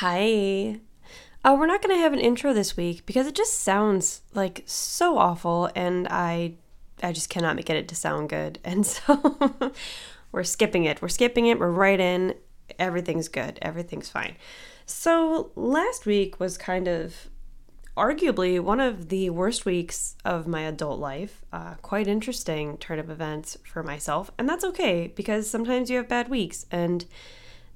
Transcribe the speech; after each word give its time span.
Hi. 0.00 0.78
Uh, 1.42 1.56
we're 1.58 1.66
not 1.66 1.80
going 1.80 1.96
to 1.96 2.02
have 2.02 2.12
an 2.12 2.20
intro 2.20 2.52
this 2.52 2.76
week 2.76 3.06
because 3.06 3.26
it 3.26 3.34
just 3.34 3.60
sounds 3.60 4.20
like 4.34 4.62
so 4.66 5.16
awful 5.16 5.70
and 5.74 6.06
I 6.10 6.56
I 7.02 7.12
just 7.12 7.30
cannot 7.30 7.56
get 7.64 7.78
it 7.78 7.88
to 7.88 7.94
sound 7.94 8.28
good. 8.28 8.58
And 8.64 8.84
so 8.86 9.72
we're 10.32 10.44
skipping 10.44 10.84
it. 10.84 11.00
We're 11.00 11.08
skipping 11.08 11.46
it. 11.46 11.58
We're 11.58 11.70
right 11.70 11.98
in. 11.98 12.34
Everything's 12.78 13.28
good. 13.28 13.58
Everything's 13.62 14.10
fine. 14.10 14.36
So 14.84 15.50
last 15.56 16.04
week 16.04 16.38
was 16.38 16.58
kind 16.58 16.88
of 16.88 17.30
arguably 17.96 18.60
one 18.60 18.80
of 18.80 19.08
the 19.08 19.30
worst 19.30 19.64
weeks 19.64 20.16
of 20.26 20.46
my 20.46 20.60
adult 20.60 21.00
life. 21.00 21.42
Uh, 21.54 21.76
quite 21.80 22.06
interesting 22.06 22.76
turn 22.76 22.98
of 22.98 23.08
events 23.08 23.56
for 23.64 23.82
myself. 23.82 24.30
And 24.38 24.46
that's 24.46 24.62
okay 24.62 25.06
because 25.16 25.48
sometimes 25.48 25.88
you 25.88 25.96
have 25.96 26.06
bad 26.06 26.28
weeks 26.28 26.66
and 26.70 27.06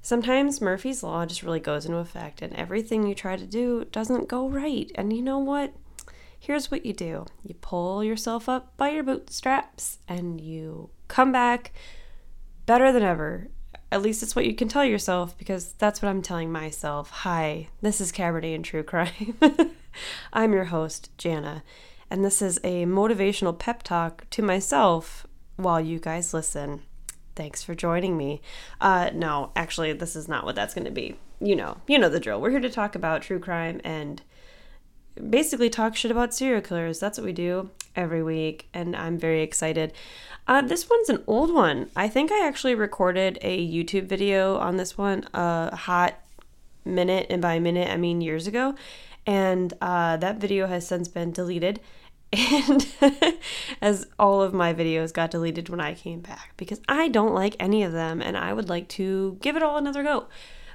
Sometimes 0.03 0.61
Murphy's 0.61 1.03
Law 1.03 1.25
just 1.25 1.43
really 1.43 1.59
goes 1.59 1.85
into 1.85 1.99
effect 1.99 2.41
and 2.41 2.53
everything 2.55 3.05
you 3.05 3.13
try 3.13 3.35
to 3.35 3.45
do 3.45 3.85
doesn't 3.91 4.27
go 4.27 4.49
right. 4.49 4.91
And 4.95 5.13
you 5.13 5.21
know 5.21 5.37
what? 5.37 5.73
Here's 6.39 6.71
what 6.71 6.85
you 6.85 6.93
do 6.93 7.25
you 7.43 7.53
pull 7.61 8.03
yourself 8.03 8.49
up 8.49 8.75
by 8.77 8.89
your 8.89 9.03
bootstraps 9.03 9.99
and 10.07 10.41
you 10.41 10.89
come 11.07 11.31
back 11.31 11.71
better 12.65 12.91
than 12.91 13.03
ever. 13.03 13.49
At 13.91 14.01
least 14.01 14.23
it's 14.23 14.35
what 14.35 14.45
you 14.45 14.55
can 14.55 14.67
tell 14.67 14.85
yourself 14.85 15.37
because 15.37 15.73
that's 15.73 16.01
what 16.01 16.09
I'm 16.09 16.23
telling 16.23 16.51
myself. 16.51 17.11
Hi, 17.11 17.67
this 17.81 18.01
is 18.01 18.11
Cabernet 18.11 18.55
and 18.55 18.65
True 18.65 18.83
Crime. 18.83 19.37
I'm 20.33 20.53
your 20.53 20.65
host, 20.65 21.15
Jana, 21.17 21.63
and 22.09 22.25
this 22.25 22.41
is 22.41 22.59
a 22.63 22.85
motivational 22.85 23.57
pep 23.57 23.83
talk 23.83 24.27
to 24.31 24.41
myself 24.41 25.27
while 25.57 25.79
you 25.79 25.99
guys 25.99 26.33
listen. 26.33 26.81
Thanks 27.41 27.63
for 27.63 27.73
joining 27.73 28.17
me. 28.17 28.39
Uh, 28.79 29.09
no, 29.15 29.51
actually, 29.55 29.93
this 29.93 30.15
is 30.15 30.27
not 30.27 30.45
what 30.45 30.53
that's 30.53 30.75
going 30.75 30.85
to 30.85 30.91
be. 30.91 31.15
You 31.39 31.55
know, 31.55 31.77
you 31.87 31.97
know 31.97 32.07
the 32.07 32.19
drill. 32.19 32.39
We're 32.39 32.51
here 32.51 32.59
to 32.59 32.69
talk 32.69 32.93
about 32.93 33.23
true 33.23 33.39
crime 33.39 33.81
and 33.83 34.21
basically 35.27 35.67
talk 35.67 35.95
shit 35.95 36.11
about 36.11 36.35
serial 36.35 36.61
killers. 36.61 36.99
That's 36.99 37.17
what 37.17 37.25
we 37.25 37.33
do 37.33 37.71
every 37.95 38.21
week, 38.21 38.67
and 38.75 38.95
I'm 38.95 39.17
very 39.17 39.41
excited. 39.41 39.91
Uh, 40.47 40.61
this 40.61 40.87
one's 40.87 41.09
an 41.09 41.23
old 41.25 41.51
one. 41.51 41.89
I 41.95 42.07
think 42.07 42.31
I 42.31 42.45
actually 42.45 42.75
recorded 42.75 43.39
a 43.41 43.67
YouTube 43.67 44.05
video 44.05 44.57
on 44.57 44.77
this 44.77 44.95
one 44.95 45.27
a 45.33 45.75
hot 45.75 46.19
minute, 46.85 47.25
and 47.31 47.41
by 47.41 47.57
minute, 47.57 47.89
I 47.89 47.97
mean 47.97 48.21
years 48.21 48.45
ago. 48.45 48.75
And 49.25 49.73
uh, 49.81 50.17
that 50.17 50.37
video 50.37 50.67
has 50.67 50.85
since 50.85 51.07
been 51.07 51.31
deleted 51.31 51.79
and 52.33 52.87
as 53.81 54.07
all 54.17 54.41
of 54.41 54.53
my 54.53 54.73
videos 54.73 55.13
got 55.13 55.31
deleted 55.31 55.69
when 55.69 55.81
I 55.81 55.93
came 55.93 56.21
back 56.21 56.53
because 56.57 56.81
I 56.87 57.09
don't 57.09 57.33
like 57.33 57.55
any 57.59 57.83
of 57.83 57.91
them 57.91 58.21
and 58.21 58.37
I 58.37 58.53
would 58.53 58.69
like 58.69 58.87
to 58.89 59.37
give 59.41 59.55
it 59.55 59.63
all 59.63 59.77
another 59.77 60.03
go. 60.03 60.27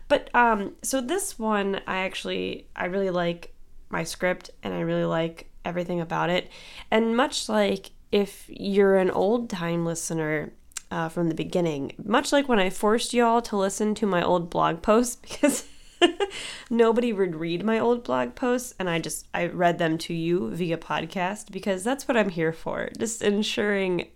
But 0.09 0.31
um 0.35 0.75
so 0.83 1.01
this 1.01 1.39
one 1.39 1.81
I 1.87 1.99
actually 1.99 2.67
I 2.77 2.87
really 2.87 3.11
like 3.11 3.55
my 3.89 4.05
script 4.05 4.51
and 4.63 4.75
I 4.75 4.81
really 4.81 5.05
like 5.05 5.51
everything 5.65 6.01
about 6.01 6.31
it. 6.31 6.51
And 6.91 7.17
much 7.17 7.49
like 7.49 7.91
if 8.13 8.45
you're 8.49 8.97
an 8.97 9.11
old 9.11 9.51
time 9.51 9.85
listener 9.85 10.53
uh, 10.91 11.09
from 11.09 11.29
the 11.29 11.35
beginning, 11.35 11.93
much 12.03 12.33
like 12.33 12.49
when 12.49 12.61
I 12.61 12.71
forced 12.71 13.13
y'all 13.13 13.43
to 13.43 13.57
listen 13.57 13.95
to 13.97 14.07
my 14.07 14.23
old 14.23 14.49
blog 14.51 14.83
posts 14.83 15.17
because 15.23 15.67
nobody 16.71 17.13
would 17.13 17.37
read 17.37 17.65
my 17.65 17.79
old 17.79 18.05
blog 18.05 18.35
posts 18.35 18.75
and 18.79 18.89
i 18.89 18.99
just 18.99 19.27
i 19.35 19.47
read 19.47 19.79
them 19.79 19.97
to 19.99 20.15
you 20.15 20.51
via 20.51 20.77
podcast 20.77 21.51
because 21.51 21.83
that's 21.85 22.07
what 22.07 22.17
i'm 22.17 22.31
here 22.31 22.53
for 22.53 22.89
just 22.99 23.23
ensuring 23.23 24.09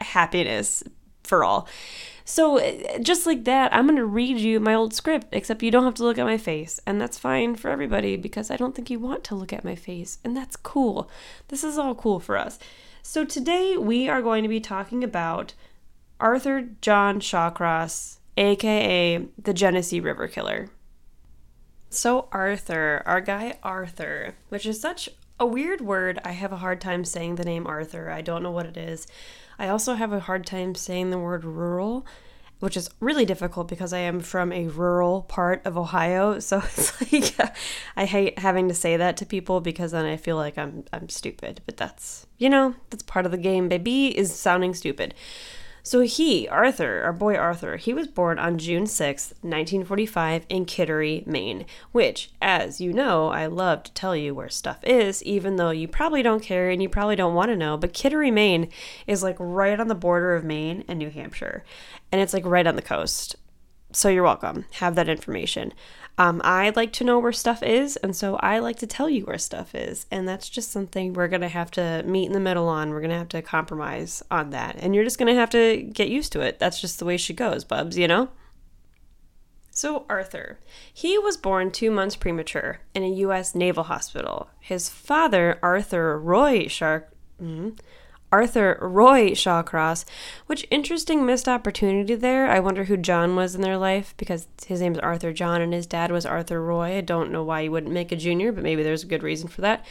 happiness 0.00 0.82
for 1.26 1.44
all. 1.44 1.68
So 2.24 2.56
eh, 2.58 2.98
just 2.98 3.26
like 3.26 3.44
that 3.44 3.72
i'm 3.74 3.86
going 3.86 3.96
to 3.96 4.04
read 4.04 4.38
you 4.38 4.58
my 4.58 4.74
old 4.74 4.94
script 4.94 5.28
except 5.32 5.62
you 5.62 5.70
don't 5.70 5.84
have 5.84 5.94
to 5.94 6.02
look 6.02 6.18
at 6.18 6.24
my 6.24 6.38
face 6.38 6.80
and 6.86 7.00
that's 7.00 7.18
fine 7.18 7.54
for 7.54 7.70
everybody 7.70 8.16
because 8.16 8.50
i 8.50 8.56
don't 8.56 8.74
think 8.74 8.90
you 8.90 8.98
want 8.98 9.22
to 9.24 9.34
look 9.34 9.52
at 9.52 9.64
my 9.64 9.74
face 9.74 10.18
and 10.24 10.36
that's 10.36 10.56
cool. 10.56 11.10
This 11.48 11.62
is 11.62 11.78
all 11.78 11.94
cool 11.94 12.20
for 12.20 12.36
us. 12.36 12.58
So 13.02 13.24
today 13.24 13.76
we 13.76 14.08
are 14.08 14.22
going 14.22 14.42
to 14.42 14.48
be 14.48 14.60
talking 14.60 15.04
about 15.04 15.54
arthur 16.18 16.66
john 16.80 17.20
shawcross 17.20 18.16
aka 18.38 19.24
the 19.40 19.52
genesee 19.52 20.00
river 20.00 20.26
killer 20.26 20.70
so, 21.90 22.28
Arthur, 22.32 23.02
our 23.06 23.20
guy 23.20 23.58
Arthur, 23.62 24.34
which 24.48 24.66
is 24.66 24.80
such 24.80 25.08
a 25.38 25.46
weird 25.46 25.80
word. 25.80 26.18
I 26.24 26.32
have 26.32 26.52
a 26.52 26.58
hard 26.58 26.80
time 26.80 27.04
saying 27.04 27.36
the 27.36 27.44
name 27.44 27.66
Arthur. 27.66 28.10
I 28.10 28.22
don't 28.22 28.42
know 28.42 28.50
what 28.50 28.66
it 28.66 28.76
is. 28.76 29.06
I 29.58 29.68
also 29.68 29.94
have 29.94 30.12
a 30.12 30.20
hard 30.20 30.46
time 30.46 30.74
saying 30.74 31.10
the 31.10 31.18
word 31.18 31.44
rural, 31.44 32.06
which 32.60 32.76
is 32.76 32.90
really 33.00 33.24
difficult 33.24 33.68
because 33.68 33.92
I 33.92 33.98
am 33.98 34.20
from 34.20 34.52
a 34.52 34.66
rural 34.66 35.22
part 35.22 35.64
of 35.64 35.78
Ohio. 35.78 36.40
So 36.40 36.58
it's 36.58 37.12
like 37.12 37.34
I 37.96 38.04
hate 38.04 38.38
having 38.38 38.68
to 38.68 38.74
say 38.74 38.96
that 38.96 39.16
to 39.18 39.26
people 39.26 39.60
because 39.60 39.92
then 39.92 40.06
I 40.06 40.16
feel 40.16 40.36
like 40.36 40.58
I'm 40.58 40.84
I'm 40.92 41.08
stupid. 41.08 41.60
But 41.66 41.76
that's 41.76 42.26
you 42.38 42.48
know 42.48 42.74
that's 42.90 43.02
part 43.02 43.26
of 43.26 43.32
the 43.32 43.38
game. 43.38 43.68
Baby 43.68 44.16
is 44.16 44.34
sounding 44.34 44.74
stupid. 44.74 45.14
So 45.86 46.00
he, 46.00 46.48
Arthur, 46.48 47.02
our 47.04 47.12
boy 47.12 47.36
Arthur, 47.36 47.76
he 47.76 47.94
was 47.94 48.08
born 48.08 48.40
on 48.40 48.58
June 48.58 48.86
6, 48.88 49.34
1945 49.42 50.44
in 50.48 50.64
Kittery, 50.64 51.24
Maine, 51.28 51.64
which, 51.92 52.32
as 52.42 52.80
you 52.80 52.92
know, 52.92 53.28
I 53.28 53.46
love 53.46 53.84
to 53.84 53.92
tell 53.92 54.16
you 54.16 54.34
where 54.34 54.48
stuff 54.48 54.80
is, 54.82 55.22
even 55.22 55.54
though 55.54 55.70
you 55.70 55.86
probably 55.86 56.24
don't 56.24 56.42
care 56.42 56.70
and 56.70 56.82
you 56.82 56.88
probably 56.88 57.14
don't 57.14 57.36
want 57.36 57.50
to 57.50 57.56
know, 57.56 57.76
but 57.76 57.92
Kittery, 57.92 58.32
Maine 58.32 58.68
is 59.06 59.22
like 59.22 59.36
right 59.38 59.78
on 59.78 59.86
the 59.86 59.94
border 59.94 60.34
of 60.34 60.42
Maine 60.42 60.82
and 60.88 60.98
New 60.98 61.08
Hampshire, 61.08 61.62
and 62.10 62.20
it's 62.20 62.34
like 62.34 62.44
right 62.44 62.66
on 62.66 62.74
the 62.74 62.82
coast. 62.82 63.36
So 63.92 64.08
you're 64.08 64.24
welcome. 64.24 64.64
Have 64.72 64.96
that 64.96 65.08
information. 65.08 65.72
Um, 66.18 66.40
I 66.44 66.72
like 66.74 66.92
to 66.94 67.04
know 67.04 67.18
where 67.18 67.32
stuff 67.32 67.62
is, 67.62 67.96
and 67.96 68.16
so 68.16 68.36
I 68.36 68.58
like 68.58 68.76
to 68.78 68.86
tell 68.86 69.10
you 69.10 69.24
where 69.24 69.36
stuff 69.36 69.74
is. 69.74 70.06
And 70.10 70.26
that's 70.26 70.48
just 70.48 70.70
something 70.70 71.12
we're 71.12 71.28
going 71.28 71.42
to 71.42 71.48
have 71.48 71.70
to 71.72 72.02
meet 72.06 72.26
in 72.26 72.32
the 72.32 72.40
middle 72.40 72.68
on. 72.68 72.90
We're 72.90 73.00
going 73.00 73.10
to 73.10 73.18
have 73.18 73.28
to 73.30 73.42
compromise 73.42 74.22
on 74.30 74.50
that. 74.50 74.76
And 74.78 74.94
you're 74.94 75.04
just 75.04 75.18
going 75.18 75.32
to 75.32 75.38
have 75.38 75.50
to 75.50 75.82
get 75.82 76.08
used 76.08 76.32
to 76.32 76.40
it. 76.40 76.58
That's 76.58 76.80
just 76.80 76.98
the 76.98 77.04
way 77.04 77.18
she 77.18 77.34
goes, 77.34 77.64
Bubs, 77.64 77.98
you 77.98 78.08
know? 78.08 78.30
So, 79.70 80.06
Arthur. 80.08 80.58
He 80.90 81.18
was 81.18 81.36
born 81.36 81.70
two 81.70 81.90
months 81.90 82.16
premature 82.16 82.80
in 82.94 83.02
a 83.02 83.10
U.S. 83.10 83.54
naval 83.54 83.84
hospital. 83.84 84.48
His 84.58 84.88
father, 84.88 85.58
Arthur 85.62 86.18
Roy 86.18 86.66
Shark. 86.66 87.12
Mm, 87.42 87.78
Arthur 88.32 88.78
Roy 88.80 89.30
Shawcross, 89.30 90.04
which 90.46 90.66
interesting 90.70 91.24
missed 91.24 91.48
opportunity 91.48 92.14
there. 92.14 92.50
I 92.50 92.60
wonder 92.60 92.84
who 92.84 92.96
John 92.96 93.36
was 93.36 93.54
in 93.54 93.62
their 93.62 93.78
life 93.78 94.14
because 94.16 94.48
his 94.66 94.80
name 94.80 94.92
is 94.92 94.98
Arthur 94.98 95.32
John 95.32 95.60
and 95.60 95.72
his 95.72 95.86
dad 95.86 96.10
was 96.10 96.26
Arthur 96.26 96.62
Roy. 96.62 96.96
I 96.96 97.00
don't 97.00 97.30
know 97.30 97.44
why 97.44 97.62
you 97.62 97.70
wouldn't 97.70 97.92
make 97.92 98.12
a 98.12 98.16
junior, 98.16 98.52
but 98.52 98.64
maybe 98.64 98.82
there's 98.82 99.04
a 99.04 99.08
good 99.08 99.22
reason 99.22 99.48
for 99.48 99.60
that. 99.60 99.84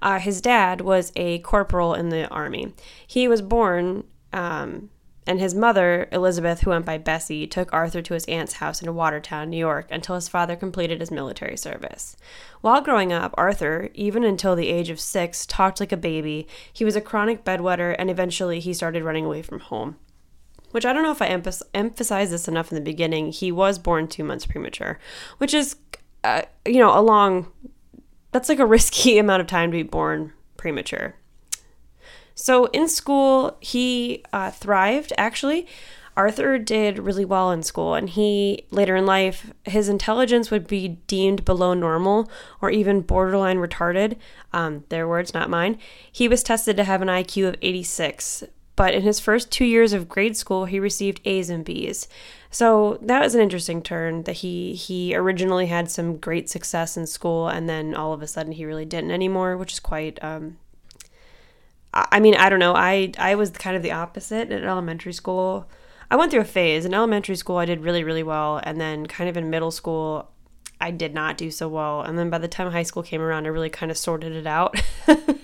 Uh, 0.00 0.18
his 0.18 0.40
dad 0.40 0.80
was 0.80 1.12
a 1.16 1.38
corporal 1.40 1.94
in 1.94 2.08
the 2.08 2.28
army. 2.28 2.74
He 3.06 3.28
was 3.28 3.42
born 3.42 4.04
um, 4.32 4.90
and 5.26 5.38
his 5.38 5.54
mother, 5.54 6.08
Elizabeth, 6.10 6.62
who 6.62 6.70
went 6.70 6.84
by 6.84 6.98
Bessie, 6.98 7.46
took 7.46 7.72
Arthur 7.72 8.02
to 8.02 8.14
his 8.14 8.24
aunt's 8.24 8.54
house 8.54 8.82
in 8.82 8.92
Watertown, 8.94 9.50
New 9.50 9.56
York, 9.56 9.86
until 9.90 10.16
his 10.16 10.28
father 10.28 10.56
completed 10.56 11.00
his 11.00 11.12
military 11.12 11.56
service. 11.56 12.16
While 12.60 12.80
growing 12.80 13.12
up, 13.12 13.32
Arthur, 13.38 13.88
even 13.94 14.24
until 14.24 14.56
the 14.56 14.68
age 14.68 14.90
of 14.90 14.98
six, 14.98 15.46
talked 15.46 15.78
like 15.78 15.92
a 15.92 15.96
baby. 15.96 16.48
He 16.72 16.84
was 16.84 16.96
a 16.96 17.00
chronic 17.00 17.44
bedwetter, 17.44 17.94
and 17.98 18.10
eventually 18.10 18.58
he 18.58 18.74
started 18.74 19.04
running 19.04 19.24
away 19.24 19.42
from 19.42 19.60
home. 19.60 19.96
Which 20.72 20.84
I 20.84 20.92
don't 20.92 21.04
know 21.04 21.12
if 21.12 21.22
I 21.22 21.28
emph- 21.28 21.62
emphasize 21.72 22.30
this 22.30 22.48
enough 22.48 22.72
in 22.72 22.74
the 22.74 22.80
beginning. 22.80 23.30
He 23.30 23.52
was 23.52 23.78
born 23.78 24.08
two 24.08 24.24
months 24.24 24.46
premature, 24.46 24.98
which 25.38 25.54
is, 25.54 25.76
uh, 26.24 26.42
you 26.66 26.80
know, 26.80 26.98
a 26.98 27.00
long, 27.00 27.52
that's 28.32 28.48
like 28.48 28.58
a 28.58 28.66
risky 28.66 29.18
amount 29.18 29.42
of 29.42 29.46
time 29.46 29.70
to 29.70 29.76
be 29.76 29.82
born 29.84 30.32
premature. 30.56 31.14
So 32.42 32.64
in 32.72 32.88
school, 32.88 33.56
he 33.60 34.24
uh, 34.32 34.50
thrived 34.50 35.12
actually. 35.16 35.68
Arthur 36.16 36.58
did 36.58 36.98
really 36.98 37.24
well 37.24 37.52
in 37.52 37.62
school, 37.62 37.94
and 37.94 38.10
he 38.10 38.66
later 38.72 38.96
in 38.96 39.06
life, 39.06 39.52
his 39.62 39.88
intelligence 39.88 40.50
would 40.50 40.66
be 40.66 40.98
deemed 41.06 41.44
below 41.44 41.72
normal 41.72 42.28
or 42.60 42.68
even 42.68 43.02
borderline 43.02 43.58
retarded. 43.58 44.16
Um, 44.52 44.82
their 44.88 45.06
words, 45.06 45.32
not 45.32 45.50
mine. 45.50 45.78
He 46.10 46.26
was 46.26 46.42
tested 46.42 46.76
to 46.78 46.84
have 46.84 47.00
an 47.00 47.06
IQ 47.06 47.46
of 47.46 47.56
86, 47.62 48.42
but 48.74 48.92
in 48.92 49.02
his 49.02 49.20
first 49.20 49.52
two 49.52 49.64
years 49.64 49.92
of 49.92 50.08
grade 50.08 50.36
school, 50.36 50.64
he 50.64 50.80
received 50.80 51.20
A's 51.24 51.48
and 51.48 51.64
B's. 51.64 52.08
So 52.50 52.98
that 53.02 53.22
was 53.22 53.36
an 53.36 53.40
interesting 53.40 53.82
turn 53.82 54.24
that 54.24 54.38
he 54.38 54.74
he 54.74 55.14
originally 55.14 55.66
had 55.66 55.92
some 55.92 56.16
great 56.16 56.50
success 56.50 56.96
in 56.96 57.06
school, 57.06 57.46
and 57.46 57.68
then 57.68 57.94
all 57.94 58.12
of 58.12 58.20
a 58.20 58.26
sudden 58.26 58.50
he 58.50 58.64
really 58.64 58.84
didn't 58.84 59.12
anymore, 59.12 59.56
which 59.56 59.74
is 59.74 59.80
quite 59.80 60.18
um, 60.24 60.58
I 61.94 62.20
mean, 62.20 62.34
I 62.34 62.48
don't 62.48 62.58
know. 62.58 62.74
I 62.74 63.12
I 63.18 63.34
was 63.34 63.50
kind 63.50 63.76
of 63.76 63.82
the 63.82 63.92
opposite 63.92 64.50
in 64.50 64.64
elementary 64.64 65.12
school. 65.12 65.68
I 66.10 66.16
went 66.16 66.30
through 66.30 66.40
a 66.40 66.44
phase 66.44 66.84
in 66.84 66.94
elementary 66.94 67.36
school. 67.36 67.56
I 67.56 67.64
did 67.66 67.80
really 67.80 68.04
really 68.04 68.22
well, 68.22 68.60
and 68.62 68.80
then 68.80 69.06
kind 69.06 69.28
of 69.28 69.36
in 69.36 69.50
middle 69.50 69.70
school, 69.70 70.30
I 70.80 70.90
did 70.90 71.14
not 71.14 71.36
do 71.36 71.50
so 71.50 71.68
well. 71.68 72.00
And 72.02 72.18
then 72.18 72.30
by 72.30 72.38
the 72.38 72.48
time 72.48 72.70
high 72.70 72.82
school 72.82 73.02
came 73.02 73.20
around, 73.20 73.44
I 73.46 73.50
really 73.50 73.70
kind 73.70 73.90
of 73.90 73.98
sorted 73.98 74.32
it 74.32 74.46
out. 74.46 74.80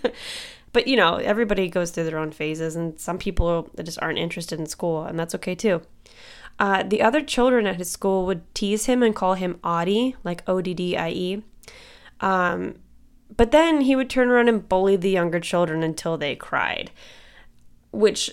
but 0.72 0.88
you 0.88 0.96
know, 0.96 1.16
everybody 1.16 1.68
goes 1.68 1.90
through 1.90 2.04
their 2.04 2.18
own 2.18 2.30
phases, 2.32 2.76
and 2.76 2.98
some 2.98 3.18
people 3.18 3.70
just 3.82 4.00
aren't 4.00 4.18
interested 4.18 4.58
in 4.58 4.66
school, 4.66 5.04
and 5.04 5.18
that's 5.18 5.34
okay 5.34 5.54
too. 5.54 5.82
Uh, 6.58 6.82
the 6.82 7.02
other 7.02 7.22
children 7.22 7.66
at 7.66 7.76
his 7.76 7.90
school 7.90 8.26
would 8.26 8.42
tease 8.54 8.86
him 8.86 9.02
and 9.02 9.14
call 9.14 9.34
him 9.34 9.60
Oddie, 9.62 10.16
like 10.24 10.42
O 10.48 10.60
D 10.60 10.74
D 10.74 10.96
I 10.96 11.10
E. 11.10 11.42
Um, 12.20 12.76
but 13.36 13.50
then 13.50 13.82
he 13.82 13.94
would 13.96 14.10
turn 14.10 14.28
around 14.28 14.48
and 14.48 14.68
bully 14.68 14.96
the 14.96 15.10
younger 15.10 15.40
children 15.40 15.82
until 15.82 16.16
they 16.16 16.34
cried, 16.34 16.90
which, 17.90 18.30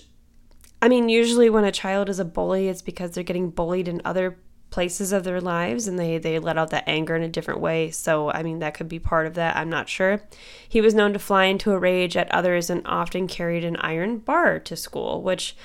I 0.80 0.88
mean, 0.88 1.08
usually 1.08 1.50
when 1.50 1.64
a 1.64 1.72
child 1.72 2.08
is 2.08 2.18
a 2.18 2.24
bully, 2.24 2.68
it's 2.68 2.82
because 2.82 3.12
they're 3.12 3.24
getting 3.24 3.50
bullied 3.50 3.88
in 3.88 4.02
other 4.04 4.38
places 4.70 5.12
of 5.12 5.24
their 5.24 5.40
lives 5.40 5.86
and 5.86 5.98
they, 5.98 6.18
they 6.18 6.38
let 6.38 6.58
out 6.58 6.70
that 6.70 6.88
anger 6.88 7.14
in 7.14 7.22
a 7.22 7.28
different 7.28 7.60
way. 7.60 7.90
So, 7.90 8.30
I 8.32 8.42
mean, 8.42 8.58
that 8.58 8.74
could 8.74 8.88
be 8.88 8.98
part 8.98 9.26
of 9.26 9.34
that. 9.34 9.56
I'm 9.56 9.70
not 9.70 9.88
sure. 9.88 10.22
He 10.68 10.80
was 10.80 10.94
known 10.94 11.12
to 11.12 11.18
fly 11.18 11.44
into 11.44 11.72
a 11.72 11.78
rage 11.78 12.16
at 12.16 12.30
others 12.32 12.68
and 12.68 12.82
often 12.84 13.26
carried 13.26 13.64
an 13.64 13.76
iron 13.76 14.18
bar 14.18 14.58
to 14.60 14.76
school, 14.76 15.22
which 15.22 15.56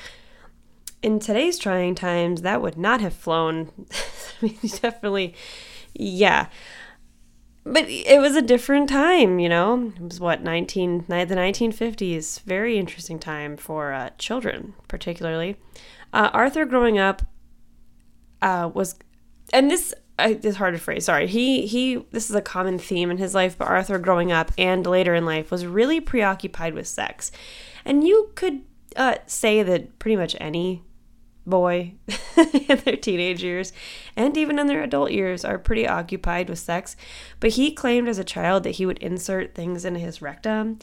in 1.01 1.19
today's 1.19 1.57
trying 1.57 1.95
times, 1.95 2.41
that 2.43 2.61
would 2.61 2.77
not 2.77 3.01
have 3.01 3.13
flown. 3.13 3.71
I 4.41 4.45
mean, 4.45 4.57
definitely, 4.81 5.33
yeah. 5.93 6.47
But 7.63 7.85
it 7.87 8.19
was 8.19 8.35
a 8.35 8.41
different 8.41 8.89
time, 8.89 9.39
you 9.39 9.47
know. 9.47 9.93
It 9.95 10.01
was 10.01 10.19
what 10.19 10.41
19 10.41 11.05
the 11.07 11.13
1950s. 11.13 12.41
Very 12.41 12.77
interesting 12.77 13.19
time 13.19 13.55
for 13.55 13.93
uh, 13.93 14.09
children, 14.17 14.73
particularly. 14.87 15.57
Uh, 16.11 16.29
Arthur, 16.33 16.65
growing 16.65 16.97
up, 16.97 17.21
uh, 18.41 18.69
was, 18.73 18.95
and 19.53 19.69
this 19.69 19.93
is 20.17 20.55
hard 20.55 20.73
to 20.73 20.79
phrase. 20.79 21.05
Sorry, 21.05 21.27
he 21.27 21.67
he. 21.67 22.03
This 22.11 22.29
is 22.29 22.35
a 22.35 22.41
common 22.41 22.79
theme 22.79 23.11
in 23.11 23.17
his 23.17 23.35
life, 23.35 23.57
but 23.57 23.67
Arthur, 23.67 23.99
growing 23.99 24.31
up 24.31 24.51
and 24.57 24.85
later 24.85 25.13
in 25.13 25.25
life, 25.25 25.51
was 25.51 25.65
really 25.65 25.99
preoccupied 25.99 26.73
with 26.73 26.87
sex, 26.87 27.31
and 27.85 28.05
you 28.07 28.31
could 28.33 28.61
uh, 28.95 29.15
say 29.27 29.61
that 29.61 29.99
pretty 29.99 30.15
much 30.15 30.35
any 30.39 30.83
boy 31.45 31.93
in 32.37 32.77
their 32.85 32.95
teenage 32.95 33.43
years 33.43 33.73
and 34.15 34.37
even 34.37 34.59
in 34.59 34.67
their 34.67 34.83
adult 34.83 35.11
years 35.11 35.43
are 35.43 35.57
pretty 35.57 35.87
occupied 35.87 36.49
with 36.49 36.59
sex. 36.59 36.95
But 37.39 37.51
he 37.51 37.71
claimed 37.71 38.07
as 38.07 38.19
a 38.19 38.23
child 38.23 38.63
that 38.63 38.71
he 38.71 38.85
would 38.85 38.99
insert 38.99 39.55
things 39.55 39.85
in 39.85 39.95
his 39.95 40.21
rectum. 40.21 40.79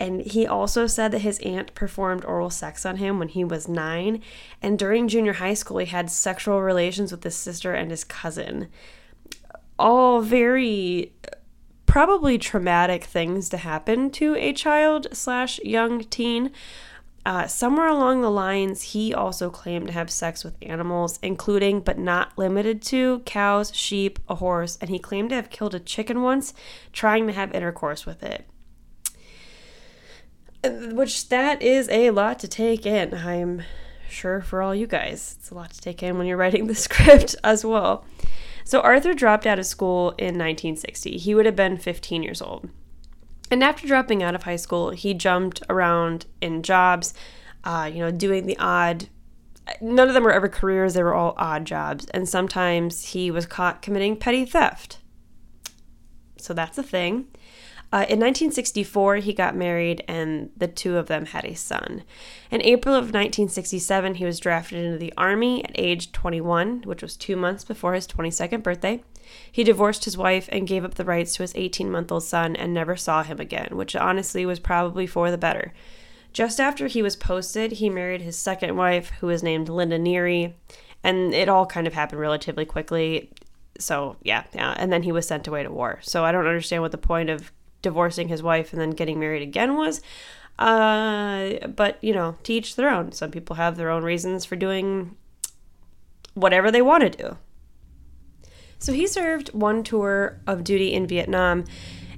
And 0.00 0.22
he 0.22 0.46
also 0.46 0.86
said 0.86 1.12
that 1.12 1.20
his 1.20 1.38
aunt 1.40 1.74
performed 1.74 2.24
oral 2.24 2.50
sex 2.50 2.84
on 2.84 2.96
him 2.96 3.18
when 3.18 3.28
he 3.28 3.44
was 3.44 3.68
nine. 3.68 4.22
And 4.60 4.78
during 4.78 5.06
junior 5.06 5.34
high 5.34 5.54
school, 5.54 5.78
he 5.78 5.86
had 5.86 6.10
sexual 6.10 6.60
relations 6.60 7.12
with 7.12 7.22
his 7.22 7.36
sister 7.36 7.74
and 7.74 7.90
his 7.90 8.02
cousin. 8.02 8.68
All 9.78 10.20
very 10.20 11.12
probably 11.86 12.38
traumatic 12.38 13.04
things 13.04 13.48
to 13.48 13.56
happen 13.56 14.10
to 14.10 14.34
a 14.34 14.52
child 14.52 15.06
slash 15.12 15.60
young 15.60 16.00
teen. 16.00 16.50
Uh, 17.26 17.46
somewhere 17.46 17.88
along 17.88 18.20
the 18.20 18.30
lines, 18.30 18.82
he 18.82 19.14
also 19.14 19.48
claimed 19.48 19.86
to 19.86 19.92
have 19.92 20.10
sex 20.10 20.44
with 20.44 20.54
animals, 20.60 21.18
including 21.22 21.80
but 21.80 21.98
not 21.98 22.36
limited 22.36 22.82
to 22.82 23.20
cows, 23.20 23.74
sheep, 23.74 24.18
a 24.28 24.34
horse, 24.34 24.76
and 24.80 24.90
he 24.90 24.98
claimed 24.98 25.30
to 25.30 25.36
have 25.36 25.48
killed 25.48 25.74
a 25.74 25.80
chicken 25.80 26.20
once, 26.20 26.52
trying 26.92 27.26
to 27.26 27.32
have 27.32 27.54
intercourse 27.54 28.04
with 28.04 28.22
it. 28.22 28.46
Uh, 30.62 30.70
which 30.92 31.30
that 31.30 31.62
is 31.62 31.88
a 31.88 32.10
lot 32.10 32.38
to 32.38 32.48
take 32.48 32.84
in. 32.84 33.14
I'm 33.14 33.62
sure 34.08 34.42
for 34.42 34.60
all 34.60 34.74
you 34.74 34.86
guys, 34.86 35.36
it's 35.38 35.50
a 35.50 35.54
lot 35.54 35.70
to 35.72 35.80
take 35.80 36.02
in 36.02 36.18
when 36.18 36.26
you're 36.26 36.36
writing 36.36 36.66
the 36.68 36.74
script 36.74 37.36
as 37.42 37.64
well. 37.64 38.04
So 38.64 38.80
Arthur 38.80 39.14
dropped 39.14 39.46
out 39.46 39.58
of 39.58 39.66
school 39.66 40.10
in 40.12 40.38
1960. 40.38 41.16
He 41.16 41.34
would 41.34 41.46
have 41.46 41.56
been 41.56 41.78
15 41.78 42.22
years 42.22 42.42
old. 42.42 42.68
And 43.50 43.62
after 43.62 43.86
dropping 43.86 44.22
out 44.22 44.34
of 44.34 44.44
high 44.44 44.56
school, 44.56 44.90
he 44.90 45.14
jumped 45.14 45.62
around 45.68 46.26
in 46.40 46.62
jobs, 46.62 47.14
uh, 47.62 47.90
you 47.92 48.00
know, 48.00 48.10
doing 48.10 48.46
the 48.46 48.58
odd. 48.58 49.08
None 49.80 50.08
of 50.08 50.14
them 50.14 50.24
were 50.24 50.32
ever 50.32 50.48
careers, 50.48 50.94
they 50.94 51.02
were 51.02 51.14
all 51.14 51.34
odd 51.36 51.64
jobs. 51.64 52.06
And 52.06 52.28
sometimes 52.28 53.06
he 53.06 53.30
was 53.30 53.46
caught 53.46 53.82
committing 53.82 54.16
petty 54.16 54.44
theft. 54.44 54.98
So 56.36 56.52
that's 56.52 56.78
a 56.78 56.82
thing. 56.82 57.28
Uh, 57.94 58.02
in 58.08 58.18
1964, 58.18 59.16
he 59.16 59.32
got 59.32 59.54
married 59.54 60.02
and 60.08 60.50
the 60.56 60.66
two 60.66 60.96
of 60.96 61.06
them 61.06 61.26
had 61.26 61.44
a 61.44 61.54
son. 61.54 62.02
In 62.50 62.60
April 62.62 62.92
of 62.92 63.04
1967, 63.04 64.16
he 64.16 64.24
was 64.24 64.40
drafted 64.40 64.84
into 64.84 64.98
the 64.98 65.12
Army 65.16 65.64
at 65.64 65.70
age 65.76 66.10
21, 66.10 66.82
which 66.82 67.02
was 67.02 67.16
two 67.16 67.36
months 67.36 67.62
before 67.62 67.94
his 67.94 68.08
22nd 68.08 68.64
birthday. 68.64 69.00
He 69.50 69.64
divorced 69.64 70.04
his 70.04 70.16
wife 70.16 70.48
and 70.50 70.66
gave 70.66 70.84
up 70.84 70.94
the 70.94 71.04
rights 71.04 71.34
to 71.36 71.42
his 71.42 71.52
18 71.54 71.90
month 71.90 72.10
old 72.12 72.24
son 72.24 72.56
and 72.56 72.72
never 72.72 72.96
saw 72.96 73.22
him 73.22 73.40
again, 73.40 73.68
which 73.72 73.96
honestly 73.96 74.44
was 74.46 74.58
probably 74.58 75.06
for 75.06 75.30
the 75.30 75.38
better. 75.38 75.72
Just 76.32 76.58
after 76.58 76.88
he 76.88 77.00
was 77.00 77.14
posted, 77.14 77.72
he 77.72 77.88
married 77.88 78.20
his 78.20 78.36
second 78.36 78.76
wife, 78.76 79.10
who 79.20 79.28
was 79.28 79.42
named 79.42 79.68
Linda 79.68 79.98
Neary, 79.98 80.52
and 81.04 81.32
it 81.32 81.48
all 81.48 81.64
kind 81.64 81.86
of 81.86 81.94
happened 81.94 82.20
relatively 82.20 82.64
quickly. 82.64 83.30
So, 83.78 84.16
yeah, 84.22 84.44
yeah. 84.52 84.74
And 84.76 84.92
then 84.92 85.04
he 85.04 85.12
was 85.12 85.28
sent 85.28 85.46
away 85.46 85.62
to 85.62 85.70
war. 85.70 86.00
So, 86.02 86.24
I 86.24 86.32
don't 86.32 86.46
understand 86.46 86.82
what 86.82 86.90
the 86.90 86.98
point 86.98 87.30
of 87.30 87.52
divorcing 87.82 88.28
his 88.28 88.42
wife 88.42 88.72
and 88.72 88.80
then 88.80 88.90
getting 88.90 89.20
married 89.20 89.42
again 89.42 89.76
was. 89.76 90.00
Uh, 90.58 91.66
but, 91.68 91.98
you 92.02 92.12
know, 92.12 92.36
to 92.42 92.52
each 92.52 92.74
their 92.74 92.90
own. 92.90 93.12
Some 93.12 93.30
people 93.30 93.56
have 93.56 93.76
their 93.76 93.90
own 93.90 94.02
reasons 94.02 94.44
for 94.44 94.56
doing 94.56 95.16
whatever 96.34 96.70
they 96.70 96.82
want 96.82 97.02
to 97.02 97.10
do. 97.10 97.36
So 98.78 98.92
he 98.92 99.06
served 99.06 99.54
one 99.54 99.82
tour 99.82 100.40
of 100.46 100.64
duty 100.64 100.92
in 100.92 101.06
Vietnam 101.06 101.64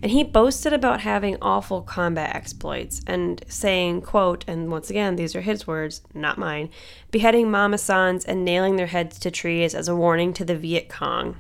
and 0.03 0.13
he 0.13 0.23
boasted 0.23 0.73
about 0.73 1.01
having 1.01 1.37
awful 1.41 1.83
combat 1.83 2.35
exploits 2.35 3.01
and 3.07 3.43
saying, 3.49 4.03
quote, 4.03 4.45
and 4.47 4.71
once 4.71 4.91
again, 4.91 5.17
these 5.17 5.35
are 5.35 5.41
his 5.41 5.67
words, 5.67 6.03
not 6.13 6.39
mine, 6.39 6.69
beheading 7.11 7.51
mama 7.51 7.79
sans 7.79 8.25
and 8.25 8.45
nailing 8.45 8.77
their 8.77 8.87
heads 8.87 9.19
to 9.21 9.31
trees 9.31 9.75
as 9.75 9.89
a 9.89 9.97
warning 9.97 10.33
to 10.35 10.45
the 10.45 10.57
Viet 10.57 10.89
Cong. 10.89 11.37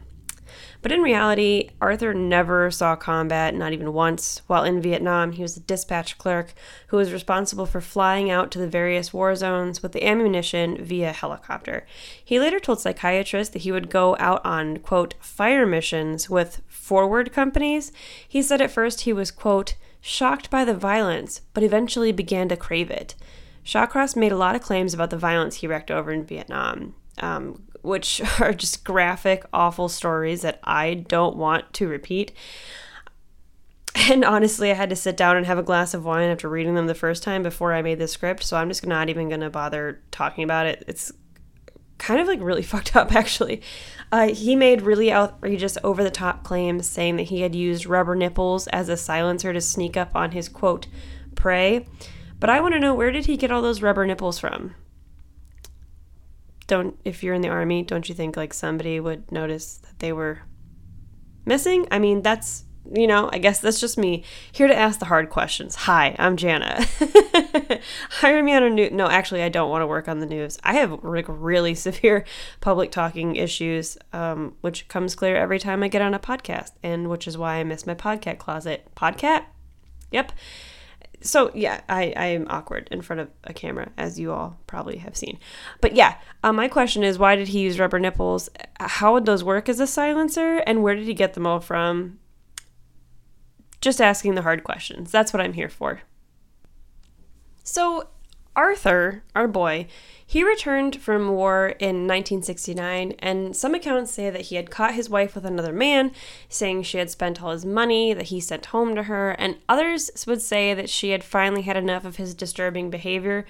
But 0.86 0.92
in 0.92 1.02
reality, 1.02 1.70
Arthur 1.80 2.14
never 2.14 2.70
saw 2.70 2.94
combat, 2.94 3.56
not 3.56 3.72
even 3.72 3.92
once. 3.92 4.42
While 4.46 4.62
in 4.62 4.80
Vietnam, 4.80 5.32
he 5.32 5.42
was 5.42 5.56
a 5.56 5.60
dispatch 5.60 6.16
clerk 6.16 6.54
who 6.86 6.96
was 6.96 7.12
responsible 7.12 7.66
for 7.66 7.80
flying 7.80 8.30
out 8.30 8.52
to 8.52 8.60
the 8.60 8.68
various 8.68 9.12
war 9.12 9.34
zones 9.34 9.82
with 9.82 9.90
the 9.90 10.06
ammunition 10.06 10.76
via 10.80 11.10
helicopter. 11.10 11.88
He 12.24 12.38
later 12.38 12.60
told 12.60 12.80
psychiatrists 12.80 13.52
that 13.52 13.62
he 13.62 13.72
would 13.72 13.90
go 13.90 14.16
out 14.20 14.46
on, 14.46 14.76
quote, 14.76 15.14
fire 15.18 15.66
missions 15.66 16.30
with 16.30 16.62
forward 16.68 17.32
companies. 17.32 17.90
He 18.28 18.40
said 18.40 18.60
at 18.60 18.70
first 18.70 19.00
he 19.00 19.12
was, 19.12 19.32
quote, 19.32 19.74
shocked 20.00 20.50
by 20.50 20.64
the 20.64 20.72
violence, 20.72 21.40
but 21.52 21.64
eventually 21.64 22.12
began 22.12 22.48
to 22.50 22.56
crave 22.56 22.92
it. 22.92 23.16
Shawcross 23.64 24.14
made 24.14 24.30
a 24.30 24.36
lot 24.36 24.54
of 24.54 24.62
claims 24.62 24.94
about 24.94 25.10
the 25.10 25.18
violence 25.18 25.56
he 25.56 25.66
wreaked 25.66 25.90
over 25.90 26.12
in 26.12 26.24
Vietnam. 26.24 26.94
Um, 27.18 27.64
which 27.86 28.20
are 28.40 28.52
just 28.52 28.84
graphic, 28.84 29.44
awful 29.52 29.88
stories 29.88 30.42
that 30.42 30.60
I 30.64 30.94
don't 30.94 31.36
want 31.36 31.72
to 31.74 31.88
repeat. 31.88 32.32
And 34.10 34.24
honestly, 34.24 34.70
I 34.70 34.74
had 34.74 34.90
to 34.90 34.96
sit 34.96 35.16
down 35.16 35.38
and 35.38 35.46
have 35.46 35.56
a 35.56 35.62
glass 35.62 35.94
of 35.94 36.04
wine 36.04 36.28
after 36.28 36.50
reading 36.50 36.74
them 36.74 36.86
the 36.86 36.94
first 36.94 37.22
time 37.22 37.42
before 37.42 37.72
I 37.72 37.80
made 37.80 37.98
the 37.98 38.08
script, 38.08 38.42
so 38.42 38.56
I'm 38.58 38.68
just 38.68 38.86
not 38.86 39.08
even 39.08 39.28
going 39.28 39.40
to 39.40 39.48
bother 39.48 40.02
talking 40.10 40.44
about 40.44 40.66
it. 40.66 40.84
It's 40.86 41.12
kind 41.96 42.20
of 42.20 42.26
like 42.26 42.40
really 42.42 42.62
fucked 42.62 42.94
up, 42.94 43.14
actually. 43.14 43.62
Uh, 44.12 44.28
he 44.28 44.54
made 44.54 44.82
really 44.82 45.10
outrageous, 45.10 45.78
over 45.82 46.04
the 46.04 46.10
top 46.10 46.44
claims 46.44 46.86
saying 46.86 47.16
that 47.16 47.24
he 47.24 47.40
had 47.40 47.54
used 47.54 47.86
rubber 47.86 48.14
nipples 48.14 48.66
as 48.68 48.88
a 48.88 48.96
silencer 48.96 49.52
to 49.52 49.60
sneak 49.60 49.96
up 49.96 50.14
on 50.14 50.32
his 50.32 50.48
quote, 50.48 50.86
prey. 51.34 51.86
But 52.38 52.50
I 52.50 52.60
want 52.60 52.74
to 52.74 52.80
know 52.80 52.94
where 52.94 53.10
did 53.10 53.26
he 53.26 53.38
get 53.38 53.50
all 53.50 53.62
those 53.62 53.80
rubber 53.80 54.06
nipples 54.06 54.38
from? 54.38 54.74
Don't 56.66 56.98
if 57.04 57.22
you're 57.22 57.34
in 57.34 57.42
the 57.42 57.48
army, 57.48 57.82
don't 57.82 58.08
you 58.08 58.14
think 58.14 58.36
like 58.36 58.52
somebody 58.52 59.00
would 59.00 59.30
notice 59.30 59.76
that 59.78 59.98
they 59.98 60.12
were 60.12 60.40
missing? 61.44 61.86
I 61.90 61.98
mean, 61.98 62.22
that's 62.22 62.64
you 62.94 63.08
know, 63.08 63.28
I 63.32 63.38
guess 63.38 63.58
that's 63.58 63.80
just 63.80 63.98
me 63.98 64.22
here 64.52 64.68
to 64.68 64.76
ask 64.76 65.00
the 65.00 65.06
hard 65.06 65.28
questions. 65.28 65.74
Hi, 65.74 66.14
I'm 66.20 66.36
Jana. 66.36 66.86
Hire 68.10 68.42
me 68.42 68.54
on 68.54 68.62
a 68.62 68.70
new. 68.70 68.90
No, 68.90 69.08
actually, 69.08 69.42
I 69.42 69.48
don't 69.48 69.70
want 69.70 69.82
to 69.82 69.86
work 69.86 70.06
on 70.08 70.20
the 70.20 70.26
news. 70.26 70.58
I 70.62 70.74
have 70.74 71.02
like 71.02 71.26
really 71.28 71.74
severe 71.86 72.24
public 72.60 72.92
talking 72.92 73.36
issues, 73.36 73.98
um, 74.12 74.54
which 74.60 74.86
comes 74.88 75.14
clear 75.14 75.36
every 75.36 75.58
time 75.58 75.82
I 75.82 75.88
get 75.88 76.02
on 76.02 76.14
a 76.14 76.20
podcast, 76.20 76.72
and 76.82 77.08
which 77.08 77.26
is 77.26 77.36
why 77.36 77.56
I 77.56 77.64
miss 77.64 77.86
my 77.86 77.94
podcast 77.94 78.38
closet. 78.38 78.88
Podcat? 78.94 79.44
Yep 80.12 80.32
so 81.20 81.50
yeah, 81.54 81.80
I, 81.88 82.12
I 82.16 82.26
am 82.26 82.46
awkward 82.48 82.88
in 82.90 83.02
front 83.02 83.20
of 83.20 83.30
a 83.44 83.52
camera, 83.52 83.90
as 83.96 84.18
you 84.18 84.32
all 84.32 84.58
probably 84.66 84.98
have 84.98 85.16
seen. 85.16 85.38
But 85.80 85.94
yeah, 85.94 86.18
uh, 86.42 86.52
my 86.52 86.68
question 86.68 87.02
is 87.02 87.18
why 87.18 87.36
did 87.36 87.48
he 87.48 87.60
use 87.60 87.78
rubber 87.78 87.98
nipples? 87.98 88.48
How 88.78 89.12
would 89.12 89.26
those 89.26 89.44
work 89.44 89.68
as 89.68 89.80
a 89.80 89.86
silencer? 89.86 90.58
And 90.66 90.82
where 90.82 90.94
did 90.94 91.06
he 91.06 91.14
get 91.14 91.34
them 91.34 91.46
all 91.46 91.60
from? 91.60 92.18
Just 93.80 94.00
asking 94.00 94.34
the 94.34 94.42
hard 94.42 94.64
questions. 94.64 95.10
That's 95.10 95.32
what 95.32 95.40
I'm 95.40 95.52
here 95.52 95.68
for. 95.68 96.00
So, 97.62 98.08
Arthur, 98.56 99.22
our 99.34 99.46
boy, 99.46 99.86
he 100.26 100.42
returned 100.42 101.00
from 101.00 101.28
war 101.28 101.74
in 101.78 102.08
1969, 102.08 103.12
and 103.20 103.54
some 103.54 103.74
accounts 103.74 104.10
say 104.10 104.30
that 104.30 104.46
he 104.46 104.56
had 104.56 104.70
caught 104.70 104.94
his 104.94 105.08
wife 105.08 105.34
with 105.34 105.44
another 105.44 105.72
man, 105.72 106.10
saying 106.48 106.82
she 106.82 106.98
had 106.98 107.10
spent 107.10 107.40
all 107.42 107.52
his 107.52 107.64
money 107.64 108.12
that 108.12 108.26
he 108.26 108.40
sent 108.40 108.66
home 108.66 108.96
to 108.96 109.04
her, 109.04 109.32
and 109.32 109.58
others 109.68 110.10
would 110.26 110.42
say 110.42 110.74
that 110.74 110.90
she 110.90 111.10
had 111.10 111.22
finally 111.22 111.62
had 111.62 111.76
enough 111.76 112.04
of 112.04 112.16
his 112.16 112.34
disturbing 112.34 112.90
behavior, 112.90 113.46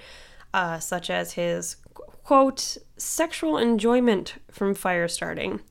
uh, 0.53 0.77
such 0.77 1.09
as 1.09 1.33
his 1.33 1.77
quote, 2.23 2.77
sexual 2.97 3.57
enjoyment 3.57 4.35
from 4.51 4.75
fire 4.75 5.07
starting. 5.07 5.61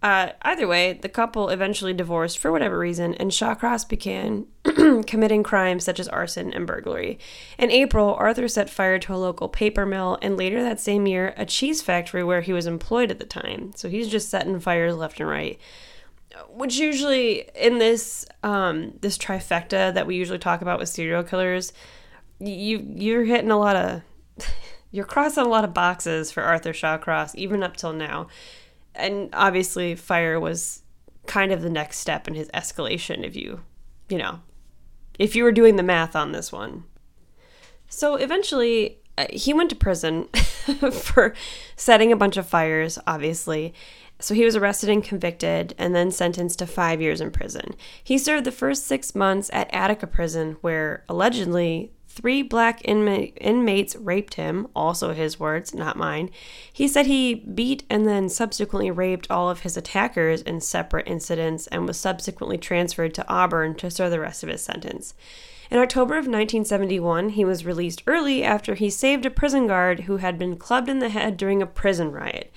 Uh, 0.00 0.30
either 0.42 0.68
way, 0.68 0.92
the 0.92 1.08
couple 1.08 1.48
eventually 1.48 1.92
divorced 1.92 2.38
for 2.38 2.52
whatever 2.52 2.78
reason, 2.78 3.14
and 3.14 3.32
Shawcross 3.32 3.88
began 3.88 4.46
committing 5.06 5.42
crimes 5.42 5.84
such 5.84 5.98
as 5.98 6.06
arson 6.06 6.52
and 6.52 6.68
burglary. 6.68 7.18
In 7.58 7.72
April, 7.72 8.14
Arthur 8.14 8.46
set 8.46 8.70
fire 8.70 9.00
to 9.00 9.14
a 9.14 9.16
local 9.16 9.48
paper 9.48 9.84
mill, 9.84 10.16
and 10.22 10.36
later 10.36 10.62
that 10.62 10.78
same 10.78 11.08
year, 11.08 11.34
a 11.36 11.44
cheese 11.44 11.82
factory 11.82 12.22
where 12.22 12.42
he 12.42 12.52
was 12.52 12.66
employed 12.66 13.10
at 13.10 13.18
the 13.18 13.26
time. 13.26 13.72
So 13.74 13.88
he's 13.88 14.08
just 14.08 14.28
setting 14.28 14.60
fires 14.60 14.94
left 14.94 15.18
and 15.18 15.28
right. 15.28 15.58
Which 16.48 16.76
usually 16.76 17.48
in 17.56 17.78
this 17.78 18.24
um, 18.44 18.92
this 19.00 19.18
trifecta 19.18 19.92
that 19.92 20.06
we 20.06 20.14
usually 20.14 20.38
talk 20.38 20.62
about 20.62 20.78
with 20.78 20.88
serial 20.88 21.24
killers, 21.24 21.72
you 22.38 22.86
you're 22.94 23.24
hitting 23.24 23.50
a 23.50 23.58
lot 23.58 23.74
of 23.74 24.02
you're 24.92 25.04
crossing 25.04 25.44
a 25.44 25.48
lot 25.48 25.64
of 25.64 25.74
boxes 25.74 26.30
for 26.30 26.44
Arthur 26.44 26.72
Shawcross, 26.72 27.34
even 27.34 27.64
up 27.64 27.76
till 27.76 27.92
now 27.92 28.28
and 28.98 29.30
obviously 29.32 29.94
fire 29.94 30.38
was 30.38 30.82
kind 31.26 31.52
of 31.52 31.62
the 31.62 31.70
next 31.70 31.98
step 31.98 32.26
in 32.26 32.34
his 32.34 32.48
escalation 32.48 33.24
if 33.24 33.36
you 33.36 33.60
you 34.08 34.18
know 34.18 34.40
if 35.18 35.34
you 35.36 35.44
were 35.44 35.52
doing 35.52 35.76
the 35.76 35.82
math 35.82 36.16
on 36.16 36.32
this 36.32 36.50
one 36.52 36.84
so 37.88 38.16
eventually 38.16 38.98
uh, 39.16 39.26
he 39.30 39.52
went 39.52 39.70
to 39.70 39.76
prison 39.76 40.24
for 40.92 41.34
setting 41.76 42.12
a 42.12 42.16
bunch 42.16 42.36
of 42.36 42.46
fires 42.46 42.98
obviously 43.06 43.74
so 44.20 44.34
he 44.34 44.44
was 44.44 44.56
arrested 44.56 44.88
and 44.88 45.04
convicted 45.04 45.74
and 45.78 45.94
then 45.94 46.10
sentenced 46.10 46.58
to 46.58 46.66
five 46.66 47.00
years 47.00 47.20
in 47.20 47.30
prison. 47.30 47.74
He 48.02 48.18
served 48.18 48.44
the 48.44 48.52
first 48.52 48.84
six 48.84 49.14
months 49.14 49.48
at 49.52 49.72
Attica 49.72 50.08
Prison, 50.08 50.56
where 50.60 51.04
allegedly 51.08 51.92
Three 52.18 52.42
black 52.42 52.82
inma- 52.82 53.32
inmates 53.40 53.94
raped 53.94 54.34
him, 54.34 54.66
also 54.74 55.14
his 55.14 55.38
words, 55.38 55.72
not 55.72 55.96
mine. 55.96 56.30
He 56.72 56.88
said 56.88 57.06
he 57.06 57.36
beat 57.36 57.84
and 57.88 58.08
then 58.08 58.28
subsequently 58.28 58.90
raped 58.90 59.30
all 59.30 59.48
of 59.48 59.60
his 59.60 59.76
attackers 59.76 60.42
in 60.42 60.60
separate 60.60 61.06
incidents 61.06 61.68
and 61.68 61.86
was 61.86 61.96
subsequently 61.96 62.58
transferred 62.58 63.14
to 63.14 63.28
Auburn 63.28 63.76
to 63.76 63.88
serve 63.88 64.10
the 64.10 64.18
rest 64.18 64.42
of 64.42 64.48
his 64.48 64.60
sentence. 64.60 65.14
In 65.70 65.78
October 65.78 66.14
of 66.14 66.26
1971, 66.26 67.28
he 67.28 67.44
was 67.44 67.64
released 67.64 68.02
early 68.08 68.42
after 68.42 68.74
he 68.74 68.90
saved 68.90 69.24
a 69.24 69.30
prison 69.30 69.68
guard 69.68 70.00
who 70.00 70.16
had 70.16 70.40
been 70.40 70.56
clubbed 70.56 70.88
in 70.88 70.98
the 70.98 71.10
head 71.10 71.36
during 71.36 71.62
a 71.62 71.66
prison 71.66 72.10
riot. 72.10 72.52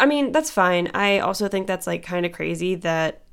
I 0.00 0.06
mean, 0.06 0.32
that's 0.32 0.50
fine. 0.50 0.90
I 0.94 1.18
also 1.18 1.48
think 1.48 1.66
that's 1.66 1.86
like 1.86 2.02
kind 2.02 2.24
of 2.24 2.32
crazy 2.32 2.76
that 2.76 3.24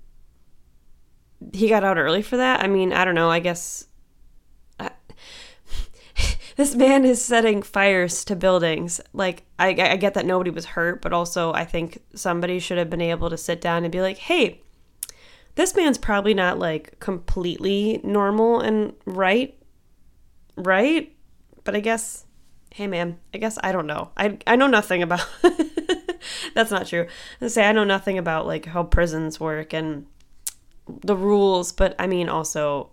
he 1.53 1.69
got 1.69 1.86
out 1.86 1.98
early 1.98 2.22
for 2.22 2.36
that. 2.36 2.62
I 2.62 2.67
mean, 2.67 2.91
I 2.91 3.05
don't 3.05 3.15
know. 3.15 3.31
I 3.31 3.39
guess 3.39 3.88
this 6.55 6.75
man 6.75 7.05
is 7.05 7.24
setting 7.24 7.62
fires 7.62 8.24
to 8.25 8.36
buildings. 8.36 9.01
Like, 9.13 9.43
I, 9.57 9.69
I 9.69 9.95
get 9.98 10.13
that 10.13 10.25
nobody 10.25 10.51
was 10.51 10.65
hurt, 10.65 11.01
but 11.01 11.13
also 11.13 11.53
I 11.53 11.65
think 11.65 12.00
somebody 12.15 12.60
should 12.60 12.77
have 12.77 12.89
been 12.89 13.01
able 13.01 13.29
to 13.29 13.38
sit 13.38 13.62
down 13.62 13.83
and 13.83 13.91
be 13.91 14.01
like, 14.01 14.17
hey, 14.17 14.62
this 15.55 15.75
man's 15.75 15.98
probably 15.98 16.33
not 16.33 16.60
like 16.60 17.00
completely 17.00 18.01
normal 18.03 18.60
and 18.60 18.93
right, 19.05 19.57
right? 20.55 21.15
But 21.63 21.75
I 21.75 21.79
guess, 21.79 22.25
hey 22.72 22.88
man, 22.88 23.19
I 23.33 23.38
guess 23.38 23.57
I 23.63 23.72
don't 23.72 23.88
know. 23.88 24.12
I, 24.17 24.38
I 24.48 24.55
know 24.55 24.67
nothing 24.67 25.03
about. 25.03 25.27
That's 26.53 26.72
not 26.72 26.88
true. 26.88 27.07
I 27.41 27.48
say 27.48 27.67
I 27.67 27.72
know 27.72 27.83
nothing 27.83 28.17
about 28.17 28.48
like 28.48 28.65
how 28.65 28.83
prisons 28.83 29.39
work 29.39 29.74
and 29.74 30.07
the 30.88 31.15
rules, 31.15 31.72
but 31.72 31.95
I 32.00 32.07
mean 32.07 32.29
also 32.29 32.89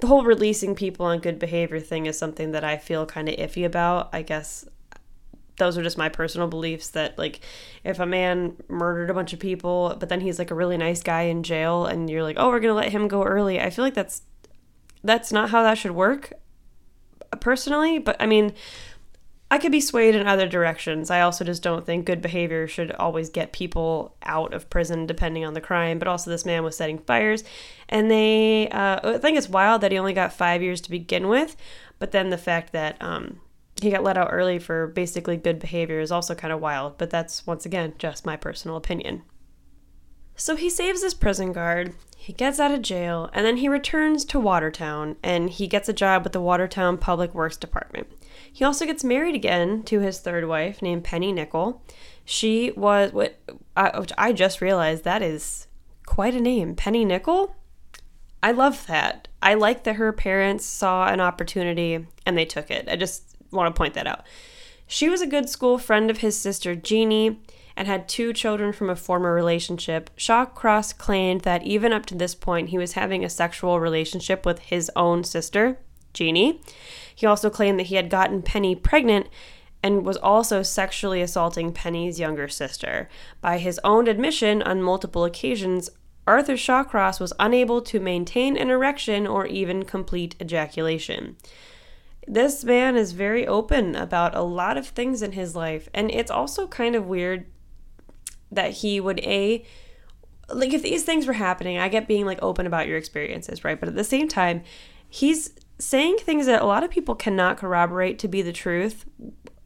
the 0.00 0.06
whole 0.06 0.24
releasing 0.24 0.74
people 0.74 1.06
on 1.06 1.18
good 1.18 1.38
behavior 1.38 1.80
thing 1.80 2.06
is 2.06 2.18
something 2.18 2.52
that 2.52 2.64
I 2.64 2.76
feel 2.76 3.06
kind 3.06 3.28
of 3.28 3.36
iffy 3.36 3.64
about. 3.64 4.10
I 4.12 4.22
guess 4.22 4.66
those 5.60 5.78
are 5.78 5.82
just 5.82 5.98
my 5.98 6.08
personal 6.08 6.48
beliefs 6.48 6.88
that 6.90 7.16
like 7.16 7.40
if 7.84 8.00
a 8.00 8.06
man 8.06 8.56
murdered 8.68 9.10
a 9.10 9.14
bunch 9.14 9.32
of 9.32 9.38
people 9.38 9.94
but 10.00 10.08
then 10.08 10.20
he's 10.20 10.38
like 10.38 10.50
a 10.50 10.54
really 10.54 10.76
nice 10.76 11.02
guy 11.02 11.22
in 11.22 11.42
jail 11.44 11.84
and 11.84 12.10
you're 12.10 12.22
like 12.22 12.36
oh 12.38 12.48
we're 12.48 12.58
to 12.60 12.72
let 12.72 12.90
him 12.90 13.06
go 13.06 13.22
early 13.22 13.60
i 13.60 13.68
feel 13.68 13.84
like 13.84 13.94
that's 13.94 14.22
that's 15.04 15.30
not 15.30 15.50
how 15.50 15.62
that 15.62 15.76
should 15.76 15.90
work 15.90 16.32
personally 17.40 17.98
but 17.98 18.16
i 18.18 18.26
mean 18.26 18.52
I 19.52 19.58
could 19.58 19.72
be 19.72 19.80
swayed 19.80 20.14
in 20.14 20.28
other 20.28 20.46
directions. 20.46 21.10
I 21.10 21.22
also 21.22 21.44
just 21.44 21.62
don't 21.62 21.84
think 21.84 22.04
good 22.04 22.22
behavior 22.22 22.68
should 22.68 22.92
always 22.92 23.30
get 23.30 23.52
people 23.52 24.14
out 24.22 24.54
of 24.54 24.70
prison, 24.70 25.06
depending 25.06 25.44
on 25.44 25.54
the 25.54 25.60
crime. 25.60 25.98
But 25.98 26.06
also, 26.06 26.30
this 26.30 26.46
man 26.46 26.62
was 26.62 26.76
setting 26.76 26.98
fires, 26.98 27.42
and 27.88 28.10
they. 28.10 28.68
Uh, 28.68 29.14
I 29.14 29.18
think 29.18 29.36
it's 29.36 29.48
wild 29.48 29.80
that 29.80 29.90
he 29.90 29.98
only 29.98 30.12
got 30.12 30.32
five 30.32 30.62
years 30.62 30.80
to 30.82 30.90
begin 30.90 31.28
with, 31.28 31.56
but 31.98 32.12
then 32.12 32.30
the 32.30 32.38
fact 32.38 32.72
that 32.72 32.96
um, 33.00 33.40
he 33.82 33.90
got 33.90 34.04
let 34.04 34.16
out 34.16 34.28
early 34.30 34.60
for 34.60 34.86
basically 34.86 35.36
good 35.36 35.58
behavior 35.58 35.98
is 35.98 36.12
also 36.12 36.34
kind 36.34 36.52
of 36.52 36.60
wild. 36.60 36.96
But 36.96 37.10
that's 37.10 37.44
once 37.46 37.66
again 37.66 37.94
just 37.98 38.24
my 38.24 38.36
personal 38.36 38.76
opinion. 38.76 39.22
So 40.36 40.56
he 40.56 40.70
saves 40.70 41.02
his 41.02 41.12
prison 41.12 41.52
guard, 41.52 41.92
he 42.16 42.32
gets 42.32 42.58
out 42.58 42.70
of 42.70 42.80
jail, 42.80 43.28
and 43.34 43.44
then 43.44 43.58
he 43.58 43.68
returns 43.68 44.24
to 44.26 44.40
Watertown 44.40 45.16
and 45.22 45.50
he 45.50 45.66
gets 45.66 45.86
a 45.86 45.92
job 45.92 46.24
with 46.24 46.32
the 46.32 46.40
Watertown 46.40 46.96
Public 46.96 47.34
Works 47.34 47.58
Department. 47.58 48.06
He 48.52 48.64
also 48.64 48.86
gets 48.86 49.04
married 49.04 49.34
again 49.34 49.82
to 49.84 50.00
his 50.00 50.20
third 50.20 50.46
wife 50.46 50.82
named 50.82 51.04
Penny 51.04 51.32
Nickel. 51.32 51.82
She 52.24 52.72
was 52.72 53.12
what 53.12 53.38
I, 53.76 53.98
which 53.98 54.12
I 54.18 54.32
just 54.32 54.60
realized 54.60 55.04
that 55.04 55.22
is 55.22 55.66
quite 56.06 56.34
a 56.34 56.40
name, 56.40 56.74
Penny 56.74 57.04
Nickel. 57.04 57.56
I 58.42 58.52
love 58.52 58.86
that. 58.86 59.28
I 59.42 59.54
like 59.54 59.84
that 59.84 59.96
her 59.96 60.12
parents 60.12 60.64
saw 60.64 61.08
an 61.08 61.20
opportunity 61.20 62.06
and 62.24 62.36
they 62.36 62.44
took 62.44 62.70
it. 62.70 62.88
I 62.88 62.96
just 62.96 63.36
want 63.50 63.74
to 63.74 63.78
point 63.78 63.94
that 63.94 64.06
out. 64.06 64.24
She 64.86 65.08
was 65.08 65.20
a 65.20 65.26
good 65.26 65.48
school 65.48 65.78
friend 65.78 66.10
of 66.10 66.18
his 66.18 66.38
sister 66.38 66.74
Jeannie 66.74 67.40
and 67.76 67.86
had 67.86 68.08
two 68.08 68.32
children 68.32 68.72
from 68.72 68.90
a 68.90 68.96
former 68.96 69.32
relationship. 69.32 70.10
Shawcross 70.16 70.96
claimed 70.96 71.42
that 71.42 71.62
even 71.62 71.92
up 71.92 72.06
to 72.06 72.14
this 72.14 72.34
point, 72.34 72.70
he 72.70 72.78
was 72.78 72.92
having 72.92 73.24
a 73.24 73.30
sexual 73.30 73.80
relationship 73.80 74.44
with 74.44 74.58
his 74.58 74.90
own 74.96 75.24
sister, 75.24 75.78
Jeannie. 76.12 76.60
He 77.20 77.26
also 77.26 77.50
claimed 77.50 77.78
that 77.78 77.88
he 77.88 77.96
had 77.96 78.08
gotten 78.08 78.40
Penny 78.40 78.74
pregnant 78.74 79.26
and 79.82 80.06
was 80.06 80.16
also 80.16 80.62
sexually 80.62 81.20
assaulting 81.20 81.70
Penny's 81.70 82.18
younger 82.18 82.48
sister. 82.48 83.10
By 83.42 83.58
his 83.58 83.78
own 83.84 84.08
admission, 84.08 84.62
on 84.62 84.82
multiple 84.82 85.26
occasions, 85.26 85.90
Arthur 86.26 86.54
Shawcross 86.54 87.20
was 87.20 87.34
unable 87.38 87.82
to 87.82 88.00
maintain 88.00 88.56
an 88.56 88.70
erection 88.70 89.26
or 89.26 89.44
even 89.44 89.84
complete 89.84 90.34
ejaculation. 90.40 91.36
This 92.26 92.64
man 92.64 92.96
is 92.96 93.12
very 93.12 93.46
open 93.46 93.94
about 93.94 94.34
a 94.34 94.40
lot 94.40 94.78
of 94.78 94.86
things 94.86 95.20
in 95.20 95.32
his 95.32 95.54
life, 95.54 95.90
and 95.92 96.10
it's 96.10 96.30
also 96.30 96.66
kind 96.68 96.96
of 96.96 97.06
weird 97.06 97.44
that 98.50 98.70
he 98.70 98.98
would 98.98 99.20
a 99.20 99.62
like 100.48 100.72
if 100.72 100.82
these 100.82 101.04
things 101.04 101.26
were 101.26 101.34
happening, 101.34 101.76
I 101.76 101.90
get 101.90 102.08
being 102.08 102.24
like 102.24 102.38
open 102.40 102.66
about 102.66 102.88
your 102.88 102.96
experiences, 102.96 103.62
right? 103.62 103.78
But 103.78 103.90
at 103.90 103.94
the 103.94 104.04
same 104.04 104.26
time, 104.26 104.62
he's 105.06 105.50
saying 105.80 106.18
things 106.18 106.46
that 106.46 106.62
a 106.62 106.66
lot 106.66 106.84
of 106.84 106.90
people 106.90 107.14
cannot 107.14 107.56
corroborate 107.56 108.18
to 108.20 108.28
be 108.28 108.42
the 108.42 108.52
truth, 108.52 109.04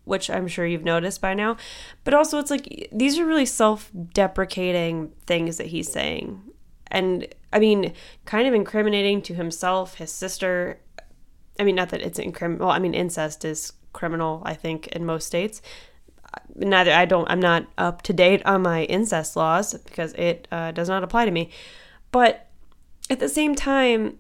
which 0.04 0.30
I'm 0.30 0.48
sure 0.48 0.64
you've 0.64 0.84
noticed 0.84 1.20
by 1.20 1.34
now. 1.34 1.56
But 2.04 2.14
also, 2.14 2.38
it's 2.38 2.50
like 2.50 2.88
these 2.92 3.18
are 3.18 3.26
really 3.26 3.46
self 3.46 3.90
deprecating 4.12 5.12
things 5.26 5.56
that 5.58 5.68
he's 5.68 5.90
saying. 5.90 6.40
And 6.88 7.26
I 7.52 7.58
mean, 7.58 7.92
kind 8.24 8.46
of 8.46 8.54
incriminating 8.54 9.22
to 9.22 9.34
himself, 9.34 9.96
his 9.96 10.12
sister. 10.12 10.80
I 11.58 11.64
mean, 11.64 11.74
not 11.74 11.90
that 11.90 12.00
it's 12.00 12.18
incrim. 12.18 12.58
Well, 12.58 12.70
I 12.70 12.78
mean, 12.78 12.94
incest 12.94 13.44
is 13.44 13.72
criminal, 13.92 14.42
I 14.44 14.54
think, 14.54 14.88
in 14.88 15.04
most 15.04 15.26
states. 15.26 15.62
Neither, 16.56 16.92
I 16.92 17.04
don't, 17.04 17.30
I'm 17.30 17.40
not 17.40 17.66
up 17.78 18.02
to 18.02 18.12
date 18.12 18.44
on 18.44 18.62
my 18.62 18.84
incest 18.84 19.36
laws 19.36 19.74
because 19.74 20.12
it 20.14 20.48
uh, 20.50 20.72
does 20.72 20.88
not 20.88 21.04
apply 21.04 21.26
to 21.26 21.30
me. 21.30 21.50
But 22.10 22.48
at 23.08 23.20
the 23.20 23.28
same 23.28 23.54
time, 23.54 24.18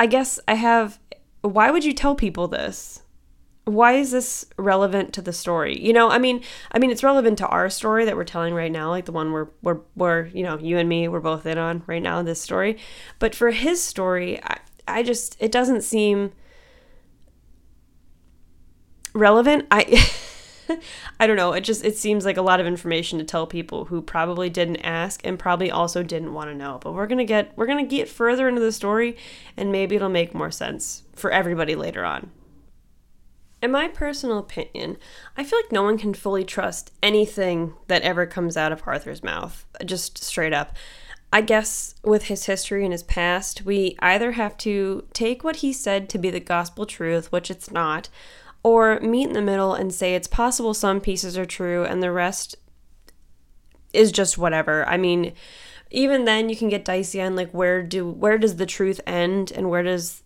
I 0.00 0.06
guess 0.06 0.40
I 0.48 0.54
have. 0.54 0.98
Why 1.42 1.70
would 1.70 1.84
you 1.84 1.92
tell 1.92 2.14
people 2.14 2.48
this? 2.48 3.02
Why 3.66 3.92
is 3.92 4.10
this 4.12 4.46
relevant 4.56 5.12
to 5.12 5.20
the 5.20 5.34
story? 5.34 5.78
You 5.78 5.92
know, 5.92 6.08
I 6.08 6.16
mean, 6.16 6.42
I 6.72 6.78
mean, 6.78 6.90
it's 6.90 7.04
relevant 7.04 7.36
to 7.38 7.46
our 7.48 7.68
story 7.68 8.06
that 8.06 8.16
we're 8.16 8.24
telling 8.24 8.54
right 8.54 8.72
now, 8.72 8.88
like 8.88 9.04
the 9.04 9.12
one 9.12 9.30
we're 9.30 9.48
we're, 9.62 9.80
we're 9.94 10.24
you 10.28 10.42
know, 10.42 10.58
you 10.58 10.78
and 10.78 10.88
me, 10.88 11.06
we're 11.06 11.20
both 11.20 11.44
in 11.44 11.58
on 11.58 11.82
right 11.86 12.02
now. 12.02 12.22
This 12.22 12.40
story, 12.40 12.78
but 13.18 13.34
for 13.34 13.50
his 13.50 13.84
story, 13.84 14.42
I, 14.42 14.58
I 14.88 15.02
just 15.02 15.36
it 15.38 15.52
doesn't 15.52 15.82
seem 15.82 16.32
relevant. 19.12 19.66
I. 19.70 20.10
I 21.20 21.26
don't 21.26 21.36
know. 21.36 21.52
It 21.52 21.62
just 21.62 21.84
it 21.84 21.96
seems 21.96 22.24
like 22.24 22.36
a 22.36 22.42
lot 22.42 22.60
of 22.60 22.66
information 22.66 23.18
to 23.18 23.24
tell 23.24 23.46
people 23.46 23.86
who 23.86 24.02
probably 24.02 24.50
didn't 24.50 24.76
ask 24.78 25.20
and 25.24 25.38
probably 25.38 25.70
also 25.70 26.02
didn't 26.02 26.34
want 26.34 26.50
to 26.50 26.54
know. 26.54 26.78
But 26.82 26.92
we're 26.92 27.06
gonna 27.06 27.24
get 27.24 27.52
we're 27.56 27.66
gonna 27.66 27.86
get 27.86 28.08
further 28.08 28.48
into 28.48 28.60
the 28.60 28.72
story, 28.72 29.16
and 29.56 29.72
maybe 29.72 29.96
it'll 29.96 30.08
make 30.08 30.34
more 30.34 30.50
sense 30.50 31.02
for 31.14 31.30
everybody 31.30 31.74
later 31.74 32.04
on. 32.04 32.30
In 33.62 33.70
my 33.70 33.88
personal 33.88 34.38
opinion, 34.38 34.96
I 35.36 35.44
feel 35.44 35.58
like 35.58 35.72
no 35.72 35.82
one 35.82 35.98
can 35.98 36.14
fully 36.14 36.44
trust 36.44 36.92
anything 37.02 37.74
that 37.88 38.02
ever 38.02 38.24
comes 38.24 38.56
out 38.56 38.72
of 38.72 38.82
Arthur's 38.86 39.22
mouth. 39.22 39.66
Just 39.84 40.22
straight 40.24 40.54
up. 40.54 40.74
I 41.32 41.42
guess 41.42 41.94
with 42.02 42.24
his 42.24 42.46
history 42.46 42.84
and 42.84 42.92
his 42.92 43.04
past, 43.04 43.62
we 43.62 43.96
either 44.00 44.32
have 44.32 44.56
to 44.58 45.06
take 45.12 45.44
what 45.44 45.56
he 45.56 45.72
said 45.72 46.08
to 46.08 46.18
be 46.18 46.30
the 46.30 46.40
gospel 46.40 46.86
truth, 46.86 47.30
which 47.30 47.50
it's 47.50 47.70
not, 47.70 48.08
or 48.62 49.00
meet 49.00 49.26
in 49.26 49.32
the 49.32 49.42
middle 49.42 49.74
and 49.74 49.92
say 49.92 50.14
it's 50.14 50.28
possible 50.28 50.74
some 50.74 51.00
pieces 51.00 51.38
are 51.38 51.46
true 51.46 51.84
and 51.84 52.02
the 52.02 52.12
rest 52.12 52.56
is 53.92 54.12
just 54.12 54.38
whatever. 54.38 54.86
I 54.88 54.96
mean, 54.96 55.32
even 55.90 56.24
then 56.24 56.48
you 56.48 56.56
can 56.56 56.68
get 56.68 56.84
dicey 56.84 57.20
on 57.20 57.36
like 57.36 57.50
where 57.50 57.82
do 57.82 58.08
where 58.08 58.38
does 58.38 58.56
the 58.56 58.66
truth 58.66 59.00
end 59.06 59.52
and 59.52 59.68
where 59.68 59.82
does 59.82 60.22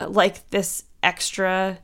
like 0.00 0.48
this 0.50 0.84
extra 1.02 1.78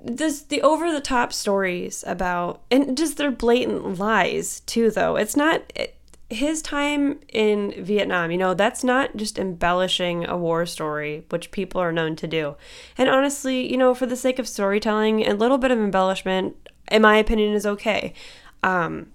this 0.00 0.42
the 0.42 0.62
over 0.62 0.90
the 0.90 1.00
top 1.00 1.32
stories 1.32 2.02
about 2.06 2.62
and 2.70 2.96
just 2.96 3.16
their 3.16 3.30
blatant 3.30 3.98
lies 3.98 4.60
too 4.60 4.90
though 4.90 5.14
it's 5.16 5.36
not 5.36 5.62
it, 5.76 5.96
his 6.32 6.62
time 6.62 7.20
in 7.28 7.84
Vietnam, 7.84 8.30
you 8.30 8.38
know, 8.38 8.54
that's 8.54 8.82
not 8.82 9.16
just 9.16 9.38
embellishing 9.38 10.26
a 10.26 10.36
war 10.36 10.66
story, 10.66 11.24
which 11.30 11.50
people 11.50 11.80
are 11.80 11.92
known 11.92 12.16
to 12.16 12.26
do. 12.26 12.56
And 12.96 13.08
honestly, 13.08 13.70
you 13.70 13.76
know, 13.76 13.94
for 13.94 14.06
the 14.06 14.16
sake 14.16 14.38
of 14.38 14.48
storytelling, 14.48 15.26
a 15.26 15.34
little 15.34 15.58
bit 15.58 15.70
of 15.70 15.78
embellishment, 15.78 16.68
in 16.90 17.02
my 17.02 17.16
opinion, 17.16 17.54
is 17.54 17.66
okay. 17.66 18.14
Um, 18.62 19.12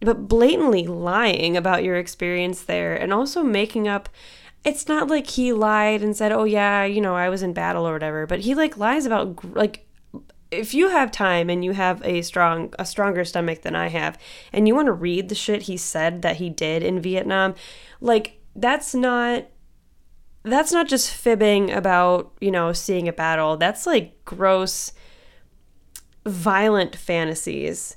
but 0.00 0.28
blatantly 0.28 0.86
lying 0.86 1.56
about 1.56 1.84
your 1.84 1.96
experience 1.96 2.62
there 2.62 2.94
and 2.94 3.12
also 3.12 3.42
making 3.42 3.88
up 3.88 4.08
it's 4.64 4.88
not 4.88 5.08
like 5.08 5.28
he 5.28 5.52
lied 5.52 6.02
and 6.02 6.16
said, 6.16 6.32
"Oh 6.32 6.44
yeah, 6.44 6.84
you 6.84 7.00
know, 7.00 7.14
I 7.14 7.28
was 7.28 7.42
in 7.42 7.52
battle 7.52 7.86
or 7.86 7.92
whatever," 7.92 8.26
but 8.26 8.40
he 8.40 8.54
like 8.54 8.78
lies 8.78 9.04
about 9.04 9.54
like 9.54 9.83
if 10.54 10.74
you 10.74 10.88
have 10.88 11.10
time 11.10 11.50
and 11.50 11.64
you 11.64 11.72
have 11.72 12.02
a 12.04 12.22
strong 12.22 12.72
a 12.78 12.86
stronger 12.86 13.24
stomach 13.24 13.62
than 13.62 13.74
I 13.74 13.88
have 13.88 14.18
and 14.52 14.66
you 14.66 14.74
want 14.74 14.86
to 14.86 14.92
read 14.92 15.28
the 15.28 15.34
shit 15.34 15.62
he 15.62 15.76
said 15.76 16.22
that 16.22 16.36
he 16.36 16.50
did 16.50 16.82
in 16.82 17.00
Vietnam, 17.00 17.54
like 18.00 18.40
that's 18.56 18.94
not 18.94 19.46
that's 20.42 20.72
not 20.72 20.88
just 20.88 21.10
fibbing 21.10 21.70
about, 21.70 22.32
you 22.40 22.50
know, 22.50 22.72
seeing 22.72 23.08
a 23.08 23.12
battle. 23.12 23.56
That's 23.56 23.86
like 23.86 24.24
gross 24.24 24.92
violent 26.26 26.96
fantasies 26.96 27.96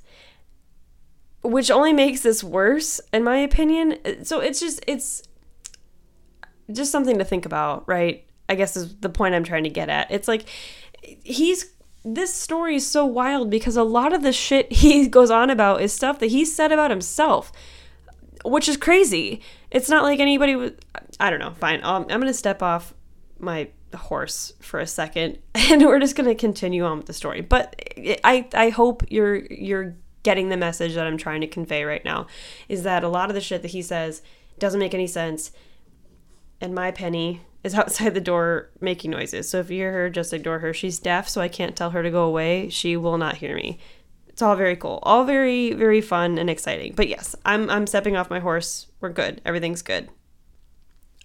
which 1.43 1.71
only 1.71 1.93
makes 1.93 2.21
this 2.21 2.43
worse 2.43 2.99
in 3.13 3.23
my 3.23 3.37
opinion. 3.37 4.25
So 4.25 4.39
it's 4.39 4.59
just 4.59 4.83
it's 4.85 5.23
just 6.71 6.91
something 6.91 7.17
to 7.17 7.23
think 7.23 7.45
about, 7.45 7.87
right? 7.87 8.25
I 8.49 8.55
guess 8.55 8.75
is 8.75 8.97
the 8.97 9.09
point 9.09 9.35
I'm 9.35 9.43
trying 9.43 9.63
to 9.63 9.69
get 9.69 9.89
at. 9.89 10.11
It's 10.11 10.27
like 10.27 10.45
he's 11.23 11.73
this 12.15 12.33
story 12.33 12.75
is 12.75 12.89
so 12.89 13.05
wild 13.05 13.49
because 13.49 13.75
a 13.75 13.83
lot 13.83 14.13
of 14.13 14.23
the 14.23 14.31
shit 14.31 14.71
he 14.71 15.07
goes 15.07 15.31
on 15.31 15.49
about 15.49 15.81
is 15.81 15.93
stuff 15.93 16.19
that 16.19 16.27
he 16.27 16.45
said 16.45 16.71
about 16.71 16.89
himself, 16.89 17.51
which 18.45 18.69
is 18.69 18.77
crazy. 18.77 19.41
It's 19.71 19.89
not 19.89 20.03
like 20.03 20.19
anybody 20.19 20.55
would. 20.55 20.83
I 21.19 21.29
don't 21.29 21.39
know. 21.39 21.53
Fine. 21.53 21.83
Um, 21.83 22.03
I'm 22.03 22.19
going 22.19 22.27
to 22.27 22.33
step 22.33 22.61
off 22.63 22.93
my 23.39 23.69
horse 23.95 24.53
for 24.59 24.79
a 24.79 24.87
second, 24.87 25.39
and 25.55 25.81
we're 25.81 25.99
just 25.99 26.15
going 26.15 26.29
to 26.29 26.35
continue 26.35 26.85
on 26.85 26.97
with 26.97 27.07
the 27.07 27.13
story. 27.13 27.41
But 27.41 27.81
I 28.23 28.47
I 28.53 28.69
hope 28.69 29.03
you're 29.09 29.45
you're 29.51 29.95
getting 30.23 30.49
the 30.49 30.57
message 30.57 30.95
that 30.95 31.07
I'm 31.07 31.17
trying 31.17 31.41
to 31.41 31.47
convey 31.47 31.83
right 31.83 32.03
now, 32.03 32.27
is 32.67 32.83
that 32.83 33.03
a 33.03 33.09
lot 33.09 33.29
of 33.29 33.35
the 33.35 33.41
shit 33.41 33.61
that 33.61 33.71
he 33.71 33.81
says 33.81 34.21
doesn't 34.59 34.79
make 34.79 34.93
any 34.93 35.07
sense. 35.07 35.51
And 36.59 36.73
my 36.73 36.91
penny 36.91 37.41
is 37.67 37.75
outside 37.75 38.15
the 38.15 38.21
door 38.21 38.71
making 38.81 39.11
noises. 39.11 39.47
So 39.49 39.59
if 39.59 39.69
you 39.69 39.77
hear 39.77 39.91
her, 39.91 40.09
just 40.09 40.33
ignore 40.33 40.59
her. 40.59 40.73
She's 40.73 40.97
deaf, 40.97 41.29
so 41.29 41.39
I 41.41 41.47
can't 41.47 41.75
tell 41.75 41.91
her 41.91 42.01
to 42.01 42.09
go 42.09 42.23
away. 42.23 42.69
She 42.69 42.97
will 42.97 43.17
not 43.17 43.37
hear 43.37 43.55
me. 43.55 43.79
It's 44.27 44.41
all 44.41 44.55
very 44.55 44.75
cool. 44.75 44.99
All 45.03 45.23
very, 45.25 45.73
very 45.73 46.01
fun 46.01 46.37
and 46.37 46.49
exciting. 46.49 46.93
But 46.95 47.07
yes, 47.07 47.35
I'm 47.45 47.69
I'm 47.69 47.87
stepping 47.87 48.15
off 48.15 48.29
my 48.29 48.39
horse. 48.39 48.87
We're 49.01 49.09
good. 49.09 49.41
Everything's 49.45 49.81
good. 49.81 50.09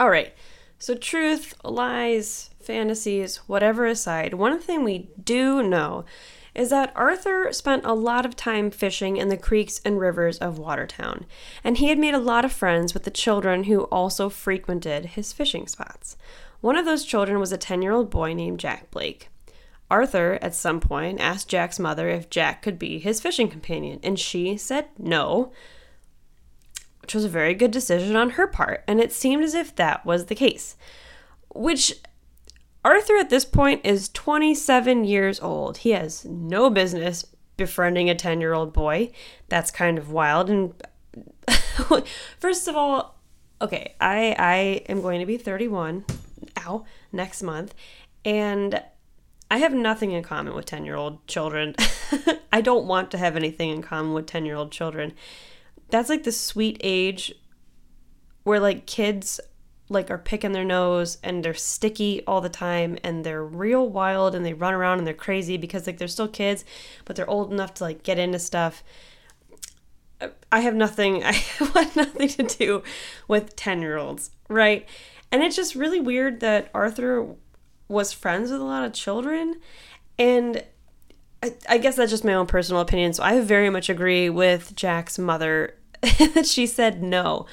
All 0.00 0.11
right. 0.11 0.34
So 0.78 0.94
truth, 0.94 1.54
lies, 1.62 2.50
fantasies, 2.61 3.37
whatever 3.46 3.87
aside, 3.87 4.34
one 4.34 4.58
thing 4.58 4.82
we 4.82 5.11
do 5.22 5.62
know 5.62 6.04
is 6.54 6.71
that 6.71 6.92
Arthur 6.94 7.52
spent 7.52 7.85
a 7.85 7.94
lot 7.94 8.26
of 8.26 8.37
time 8.37 8.71
fishing 8.71 9.16
in 9.16 9.28
the 9.28 9.37
creeks 9.37 9.80
and 9.85 9.99
rivers 9.99 10.38
of 10.38 10.59
Watertown, 10.59 11.25
and 11.64 11.78
he 11.78 11.88
had 11.88 11.99
made 11.99 12.14
a 12.14 12.18
lot 12.18 12.44
of 12.44 12.53
friends 12.53 12.92
with 12.92 13.05
the 13.05 13.11
children 13.11 13.64
who 13.64 13.83
also 13.85 14.29
frequented 14.29 15.07
his 15.07 15.33
fishing 15.33 15.66
spots. 15.66 16.16
One 16.61 16.76
of 16.76 16.85
those 16.85 17.05
children 17.05 17.40
was 17.40 17.53
a 17.53 17.59
10 17.59 17.83
year 17.83 17.92
old 17.92 18.11
boy 18.11 18.35
named 18.35 18.61
Jack 18.61 18.90
Blake. 18.90 19.29
Arthur, 19.90 20.38
at 20.40 20.55
some 20.55 20.81
point, 20.81 21.20
asked 21.20 21.48
Jack's 21.48 21.79
mother 21.79 22.09
if 22.09 22.31
Jack 22.31 22.62
could 22.62 22.79
be 22.79 22.98
his 22.98 23.20
fishing 23.20 23.48
companion, 23.48 24.00
and 24.03 24.18
she 24.18 24.57
said 24.57 24.87
no, 24.98 25.53
which 27.03 27.14
was 27.14 27.24
a 27.24 27.31
very 27.31 27.53
good 27.53 27.70
decision 27.70 28.16
on 28.16 28.31
her 28.31 28.46
part, 28.46 28.85
and 28.87 29.00
it 29.00 29.12
seemed 29.12 29.44
as 29.44 29.55
if 29.55 29.74
that 29.76 30.07
was 30.07 30.26
the 30.26 30.35
case. 30.35 30.76
Which 31.55 31.94
Arthur 32.85 33.16
at 33.16 33.31
this 33.31 33.45
point 33.45 33.81
is 33.85 34.09
27 34.09 35.05
years 35.05 35.40
old. 35.40 35.79
He 35.79 35.90
has 35.90 36.25
no 36.25 36.68
business 36.68 37.25
befriending 37.57 38.11
a 38.11 38.14
10 38.14 38.40
year 38.40 38.55
old 38.55 38.73
boy. 38.73 39.12
That's 39.49 39.71
kind 39.71 39.99
of 39.99 40.11
wild. 40.11 40.51
And 40.51 40.75
first 42.38 42.66
of 42.66 42.77
all, 42.77 43.21
okay, 43.61 43.95
I, 44.01 44.35
I 44.38 44.57
am 44.88 45.01
going 45.01 45.21
to 45.21 45.27
be 45.27 45.37
31, 45.37 46.05
ow, 46.59 46.85
next 47.12 47.42
month. 47.42 47.75
And 48.25 48.83
I 49.51 49.59
have 49.59 49.75
nothing 49.75 50.12
in 50.12 50.23
common 50.23 50.55
with 50.55 50.66
10 50.66 50.85
year 50.85 50.97
old 50.97 51.25
children. 51.27 51.77
I 52.53 52.61
don't 52.61 52.87
want 52.87 53.11
to 53.12 53.18
have 53.18 53.37
anything 53.37 53.71
in 53.71 53.83
common 53.83 54.12
with 54.12 54.27
10 54.27 54.45
year 54.45 54.57
old 54.57 54.73
children. 54.73 55.12
That's 55.90 56.09
like 56.09 56.25
the 56.25 56.33
sweet 56.33 56.81
age 56.83 57.33
where 58.45 58.59
like 58.59 58.87
kids 58.87 59.40
like 59.92 60.11
are 60.11 60.18
picking 60.18 60.52
their 60.52 60.64
nose 60.64 61.18
and 61.22 61.44
they're 61.44 61.55
sticky 61.55 62.22
all 62.26 62.40
the 62.40 62.48
time 62.48 62.98
and 63.05 63.24
they're 63.24 63.44
real 63.44 63.88
wild 63.88 64.35
and 64.35 64.44
they 64.44 64.52
run 64.52 64.74
around 64.74 64.98
and 64.98 65.07
they're 65.07 65.14
crazy 65.14 65.57
because 65.57 65.87
like 65.87 65.98
they're 65.98 66.09
still 66.09 66.28
kids 66.28 66.64
but 67.05 67.16
they're 67.16 67.28
old 67.31 67.52
enough 67.52 67.74
to 67.74 67.85
like 67.85 68.02
get 68.02 68.18
into 68.18 68.38
stuff. 68.38 68.83
I 70.52 70.61
have 70.61 70.74
nothing 70.74 71.24
i 71.24 71.42
want 71.74 71.96
nothing 71.96 72.28
to 72.28 72.42
do 72.42 72.83
with 73.28 73.57
10 73.57 73.81
year 73.81 73.98
olds 73.98 74.31
right? 74.52 74.87
And 75.31 75.42
it's 75.42 75.57
just 75.57 75.74
really 75.74 76.00
weird 76.00 76.40
that 76.40 76.70
arthur 76.74 77.26
was 77.88 78.12
friends 78.12 78.50
with 78.50 78.61
a 78.61 78.64
lot 78.64 78.85
of 78.85 78.92
children. 78.92 79.57
And 80.18 80.62
I, 81.42 81.55
I 81.68 81.78
guess 81.78 81.96
that's 81.96 82.11
just 82.11 82.24
my 82.24 82.35
own 82.35 82.46
personal 82.46 82.81
opinion. 82.83 83.12
So 83.12 83.22
i 83.22 83.40
very 83.40 83.70
much 83.70 83.88
agree 83.88 84.31
with 84.31 84.76
jack's 84.76 85.18
mother 85.18 85.74
that 86.02 86.46
she 86.46 86.66
said 86.66 87.02
no 87.02 87.46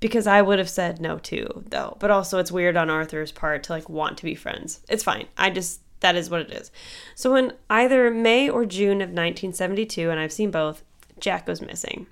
because 0.00 0.26
I 0.26 0.42
would 0.42 0.58
have 0.58 0.68
said 0.68 1.00
no 1.00 1.18
too, 1.18 1.64
though. 1.68 1.96
But 2.00 2.10
also, 2.10 2.38
it's 2.38 2.52
weird 2.52 2.76
on 2.76 2.90
Arthur's 2.90 3.32
part 3.32 3.62
to 3.64 3.72
like 3.72 3.88
want 3.88 4.18
to 4.18 4.24
be 4.24 4.34
friends. 4.34 4.80
It's 4.88 5.04
fine. 5.04 5.26
I 5.36 5.50
just, 5.50 5.80
that 6.00 6.16
is 6.16 6.30
what 6.30 6.42
it 6.42 6.50
is. 6.50 6.70
So, 7.14 7.34
in 7.34 7.52
either 7.70 8.10
May 8.10 8.48
or 8.48 8.66
June 8.66 9.00
of 9.00 9.08
1972, 9.08 10.10
and 10.10 10.20
I've 10.20 10.32
seen 10.32 10.50
both, 10.50 10.82
Jack 11.18 11.46
goes 11.46 11.62
missing. 11.62 12.06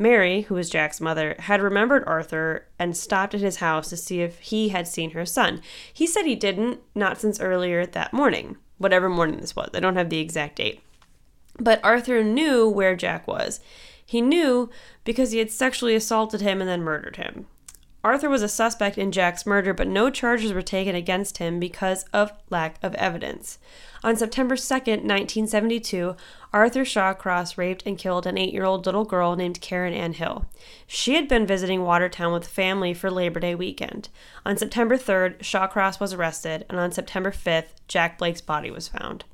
Mary, 0.00 0.42
who 0.42 0.54
was 0.54 0.70
Jack's 0.70 1.00
mother, 1.00 1.34
had 1.40 1.60
remembered 1.60 2.04
Arthur 2.06 2.66
and 2.78 2.96
stopped 2.96 3.34
at 3.34 3.40
his 3.40 3.56
house 3.56 3.88
to 3.88 3.96
see 3.96 4.20
if 4.20 4.38
he 4.38 4.68
had 4.68 4.86
seen 4.86 5.10
her 5.10 5.26
son. 5.26 5.60
He 5.92 6.06
said 6.06 6.24
he 6.24 6.36
didn't, 6.36 6.78
not 6.94 7.20
since 7.20 7.40
earlier 7.40 7.84
that 7.84 8.12
morning, 8.12 8.56
whatever 8.78 9.08
morning 9.08 9.40
this 9.40 9.56
was. 9.56 9.70
I 9.74 9.80
don't 9.80 9.96
have 9.96 10.08
the 10.08 10.20
exact 10.20 10.56
date. 10.56 10.80
But 11.58 11.80
Arthur 11.82 12.22
knew 12.22 12.68
where 12.68 12.94
Jack 12.94 13.26
was. 13.26 13.58
He 14.08 14.22
knew 14.22 14.70
because 15.04 15.32
he 15.32 15.38
had 15.38 15.50
sexually 15.50 15.94
assaulted 15.94 16.40
him 16.40 16.62
and 16.62 16.70
then 16.70 16.82
murdered 16.82 17.16
him. 17.16 17.46
Arthur 18.02 18.30
was 18.30 18.40
a 18.40 18.48
suspect 18.48 18.96
in 18.96 19.12
Jack's 19.12 19.44
murder, 19.44 19.74
but 19.74 19.86
no 19.86 20.08
charges 20.08 20.50
were 20.50 20.62
taken 20.62 20.94
against 20.94 21.36
him 21.36 21.60
because 21.60 22.04
of 22.04 22.32
lack 22.48 22.82
of 22.82 22.94
evidence. 22.94 23.58
On 24.02 24.16
September 24.16 24.54
2nd, 24.54 25.04
1972, 25.04 26.16
Arthur 26.54 26.84
Shawcross 26.86 27.58
raped 27.58 27.82
and 27.84 27.98
killed 27.98 28.26
an 28.26 28.38
eight 28.38 28.54
year 28.54 28.64
old 28.64 28.86
little 28.86 29.04
girl 29.04 29.36
named 29.36 29.60
Karen 29.60 29.92
Ann 29.92 30.14
Hill. 30.14 30.46
She 30.86 31.14
had 31.14 31.28
been 31.28 31.46
visiting 31.46 31.82
Watertown 31.82 32.32
with 32.32 32.48
family 32.48 32.94
for 32.94 33.10
Labor 33.10 33.40
Day 33.40 33.54
weekend. 33.54 34.08
On 34.46 34.56
September 34.56 34.96
3rd, 34.96 35.40
Shawcross 35.40 36.00
was 36.00 36.14
arrested, 36.14 36.64
and 36.70 36.80
on 36.80 36.92
September 36.92 37.30
5th, 37.30 37.74
Jack 37.88 38.16
Blake's 38.16 38.40
body 38.40 38.70
was 38.70 38.88
found. 38.88 39.26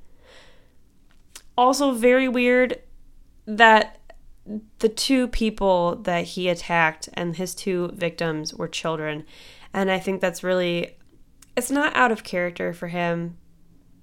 Also, 1.57 1.93
very 1.93 2.27
weird 2.27 2.81
that 3.47 4.01
the 4.79 4.89
two 4.89 5.29
people 5.29 5.97
that 5.97 6.25
he 6.25 6.49
attacked 6.49 7.09
and 7.15 7.37
his 7.37 7.55
two 7.55 7.89
victims 7.95 8.55
were 8.55 8.69
children. 8.69 9.25
And 9.73 9.91
I 9.91 9.99
think 9.99 10.21
that's 10.21 10.45
really 10.45 10.97
it's 11.57 11.71
not 11.71 11.95
out 11.97 12.13
of 12.13 12.25
character 12.25 12.73
for 12.73 12.89
him, 12.89 13.39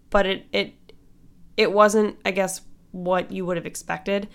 but 0.09 0.25
it 0.25 0.45
it 0.51 0.73
it 1.57 1.71
wasn't, 1.71 2.17
I 2.25 2.31
guess, 2.31 2.61
what 2.91 3.31
you 3.31 3.45
would 3.45 3.57
have 3.57 3.65
expected. 3.65 4.27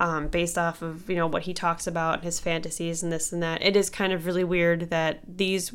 Um, 0.00 0.28
based 0.28 0.56
off 0.56 0.80
of 0.80 1.10
you 1.10 1.16
know 1.16 1.26
what 1.26 1.42
he 1.42 1.52
talks 1.52 1.88
about 1.88 2.22
his 2.22 2.38
fantasies 2.38 3.02
and 3.02 3.10
this 3.10 3.32
and 3.32 3.42
that 3.42 3.62
it 3.64 3.76
is 3.76 3.90
kind 3.90 4.12
of 4.12 4.26
really 4.26 4.44
weird 4.44 4.90
that 4.90 5.18
these 5.26 5.74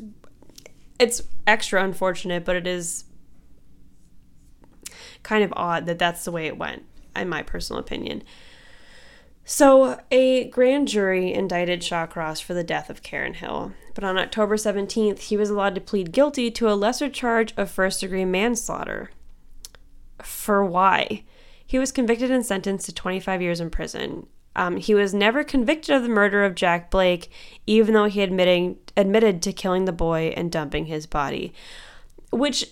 it's 0.98 1.20
extra 1.46 1.84
unfortunate 1.84 2.42
but 2.42 2.56
it 2.56 2.66
is 2.66 3.04
kind 5.22 5.44
of 5.44 5.52
odd 5.54 5.84
that 5.84 5.98
that's 5.98 6.24
the 6.24 6.32
way 6.32 6.46
it 6.46 6.56
went 6.56 6.84
in 7.14 7.28
my 7.28 7.42
personal 7.42 7.78
opinion 7.78 8.22
So, 9.46 10.00
a 10.10 10.48
grand 10.48 10.88
jury 10.88 11.34
indicted 11.34 11.80
Shawcross 11.80 12.42
for 12.42 12.54
the 12.54 12.64
death 12.64 12.88
of 12.88 13.02
Karen 13.02 13.34
Hill, 13.34 13.72
but 13.92 14.02
on 14.02 14.16
October 14.16 14.56
17th, 14.56 15.18
he 15.18 15.36
was 15.36 15.50
allowed 15.50 15.74
to 15.74 15.82
plead 15.82 16.12
guilty 16.12 16.50
to 16.52 16.70
a 16.70 16.74
lesser 16.74 17.10
charge 17.10 17.52
of 17.58 17.70
first 17.70 18.00
degree 18.00 18.24
manslaughter. 18.24 19.10
For 20.22 20.64
why? 20.64 21.24
He 21.66 21.78
was 21.78 21.92
convicted 21.92 22.30
and 22.30 22.44
sentenced 22.44 22.86
to 22.86 22.94
25 22.94 23.42
years 23.42 23.60
in 23.60 23.68
prison. 23.68 24.26
Um, 24.56 24.78
he 24.78 24.94
was 24.94 25.12
never 25.12 25.44
convicted 25.44 25.94
of 25.94 26.04
the 26.04 26.08
murder 26.08 26.42
of 26.44 26.54
Jack 26.54 26.90
Blake, 26.90 27.30
even 27.66 27.92
though 27.92 28.04
he 28.06 28.22
admitting, 28.22 28.78
admitted 28.96 29.42
to 29.42 29.52
killing 29.52 29.84
the 29.84 29.92
boy 29.92 30.32
and 30.36 30.50
dumping 30.50 30.86
his 30.86 31.06
body. 31.06 31.52
Which, 32.30 32.70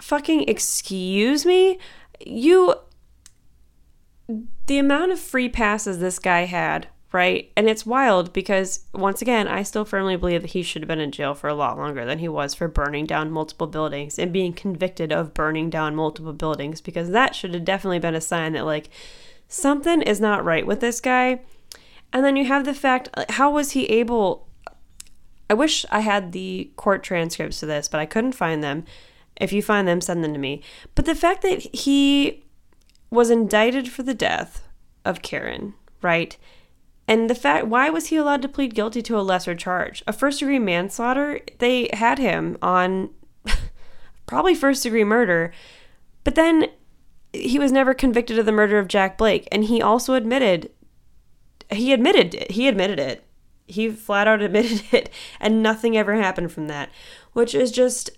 fucking 0.00 0.48
excuse 0.48 1.44
me? 1.44 1.78
You 2.24 2.76
the 4.28 4.78
amount 4.78 5.12
of 5.12 5.20
free 5.20 5.48
passes 5.48 5.98
this 5.98 6.18
guy 6.18 6.44
had, 6.44 6.88
right? 7.12 7.50
And 7.56 7.68
it's 7.68 7.86
wild 7.86 8.32
because, 8.32 8.86
once 8.92 9.22
again, 9.22 9.46
I 9.46 9.62
still 9.62 9.84
firmly 9.84 10.16
believe 10.16 10.42
that 10.42 10.50
he 10.50 10.62
should 10.62 10.82
have 10.82 10.88
been 10.88 11.00
in 11.00 11.12
jail 11.12 11.34
for 11.34 11.48
a 11.48 11.54
lot 11.54 11.78
longer 11.78 12.04
than 12.04 12.18
he 12.18 12.28
was 12.28 12.54
for 12.54 12.68
burning 12.68 13.06
down 13.06 13.30
multiple 13.30 13.66
buildings 13.66 14.18
and 14.18 14.32
being 14.32 14.52
convicted 14.52 15.12
of 15.12 15.34
burning 15.34 15.70
down 15.70 15.94
multiple 15.94 16.32
buildings 16.32 16.80
because 16.80 17.10
that 17.10 17.34
should 17.34 17.54
have 17.54 17.64
definitely 17.64 18.00
been 18.00 18.14
a 18.14 18.20
sign 18.20 18.52
that, 18.54 18.66
like, 18.66 18.90
something 19.48 20.02
is 20.02 20.20
not 20.20 20.44
right 20.44 20.66
with 20.66 20.80
this 20.80 21.00
guy. 21.00 21.40
And 22.12 22.24
then 22.24 22.36
you 22.36 22.46
have 22.46 22.64
the 22.64 22.74
fact 22.74 23.08
how 23.30 23.50
was 23.50 23.72
he 23.72 23.84
able? 23.86 24.48
I 25.48 25.54
wish 25.54 25.86
I 25.90 26.00
had 26.00 26.32
the 26.32 26.70
court 26.76 27.04
transcripts 27.04 27.60
to 27.60 27.66
this, 27.66 27.88
but 27.88 28.00
I 28.00 28.06
couldn't 28.06 28.32
find 28.32 28.64
them. 28.64 28.84
If 29.36 29.52
you 29.52 29.62
find 29.62 29.86
them, 29.86 30.00
send 30.00 30.24
them 30.24 30.32
to 30.32 30.38
me. 30.38 30.62
But 30.94 31.04
the 31.04 31.14
fact 31.14 31.42
that 31.42 31.60
he 31.76 32.45
was 33.10 33.30
indicted 33.30 33.88
for 33.90 34.02
the 34.02 34.14
death 34.14 34.66
of 35.04 35.22
Karen, 35.22 35.74
right? 36.02 36.36
And 37.08 37.30
the 37.30 37.34
fact, 37.34 37.66
why 37.66 37.88
was 37.88 38.08
he 38.08 38.16
allowed 38.16 38.42
to 38.42 38.48
plead 38.48 38.74
guilty 38.74 39.00
to 39.02 39.18
a 39.18 39.22
lesser 39.22 39.54
charge? 39.54 40.02
A 40.06 40.12
first 40.12 40.40
degree 40.40 40.58
manslaughter, 40.58 41.40
they 41.58 41.88
had 41.92 42.18
him 42.18 42.58
on 42.60 43.10
probably 44.26 44.54
first 44.54 44.82
degree 44.82 45.04
murder, 45.04 45.52
but 46.24 46.34
then 46.34 46.66
he 47.32 47.58
was 47.58 47.70
never 47.70 47.94
convicted 47.94 48.38
of 48.38 48.46
the 48.46 48.52
murder 48.52 48.78
of 48.78 48.88
Jack 48.88 49.16
Blake. 49.16 49.46
And 49.52 49.64
he 49.64 49.80
also 49.80 50.14
admitted, 50.14 50.70
he 51.70 51.92
admitted 51.92 52.34
it. 52.34 52.50
He 52.50 52.66
admitted 52.66 52.98
it. 52.98 53.24
He 53.66 53.90
flat 53.90 54.26
out 54.26 54.42
admitted 54.42 54.82
it. 54.92 55.10
And 55.38 55.62
nothing 55.62 55.96
ever 55.96 56.16
happened 56.16 56.50
from 56.50 56.66
that, 56.66 56.90
which 57.32 57.54
is 57.54 57.70
just 57.70 58.10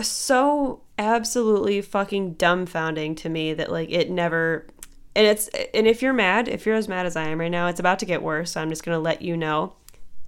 so 0.00 0.82
absolutely 0.98 1.80
fucking 1.80 2.34
dumbfounding 2.34 3.16
to 3.16 3.28
me 3.28 3.54
that 3.54 3.70
like 3.70 3.90
it 3.90 4.10
never 4.10 4.66
and 5.14 5.26
it's 5.26 5.48
and 5.72 5.86
if 5.86 6.02
you're 6.02 6.12
mad 6.12 6.48
if 6.48 6.66
you're 6.66 6.74
as 6.74 6.88
mad 6.88 7.06
as 7.06 7.16
i 7.16 7.24
am 7.24 7.40
right 7.40 7.50
now 7.50 7.68
it's 7.68 7.80
about 7.80 7.98
to 8.00 8.06
get 8.06 8.22
worse 8.22 8.52
so 8.52 8.60
i'm 8.60 8.68
just 8.68 8.84
going 8.84 8.94
to 8.94 9.00
let 9.00 9.22
you 9.22 9.36
know. 9.36 9.74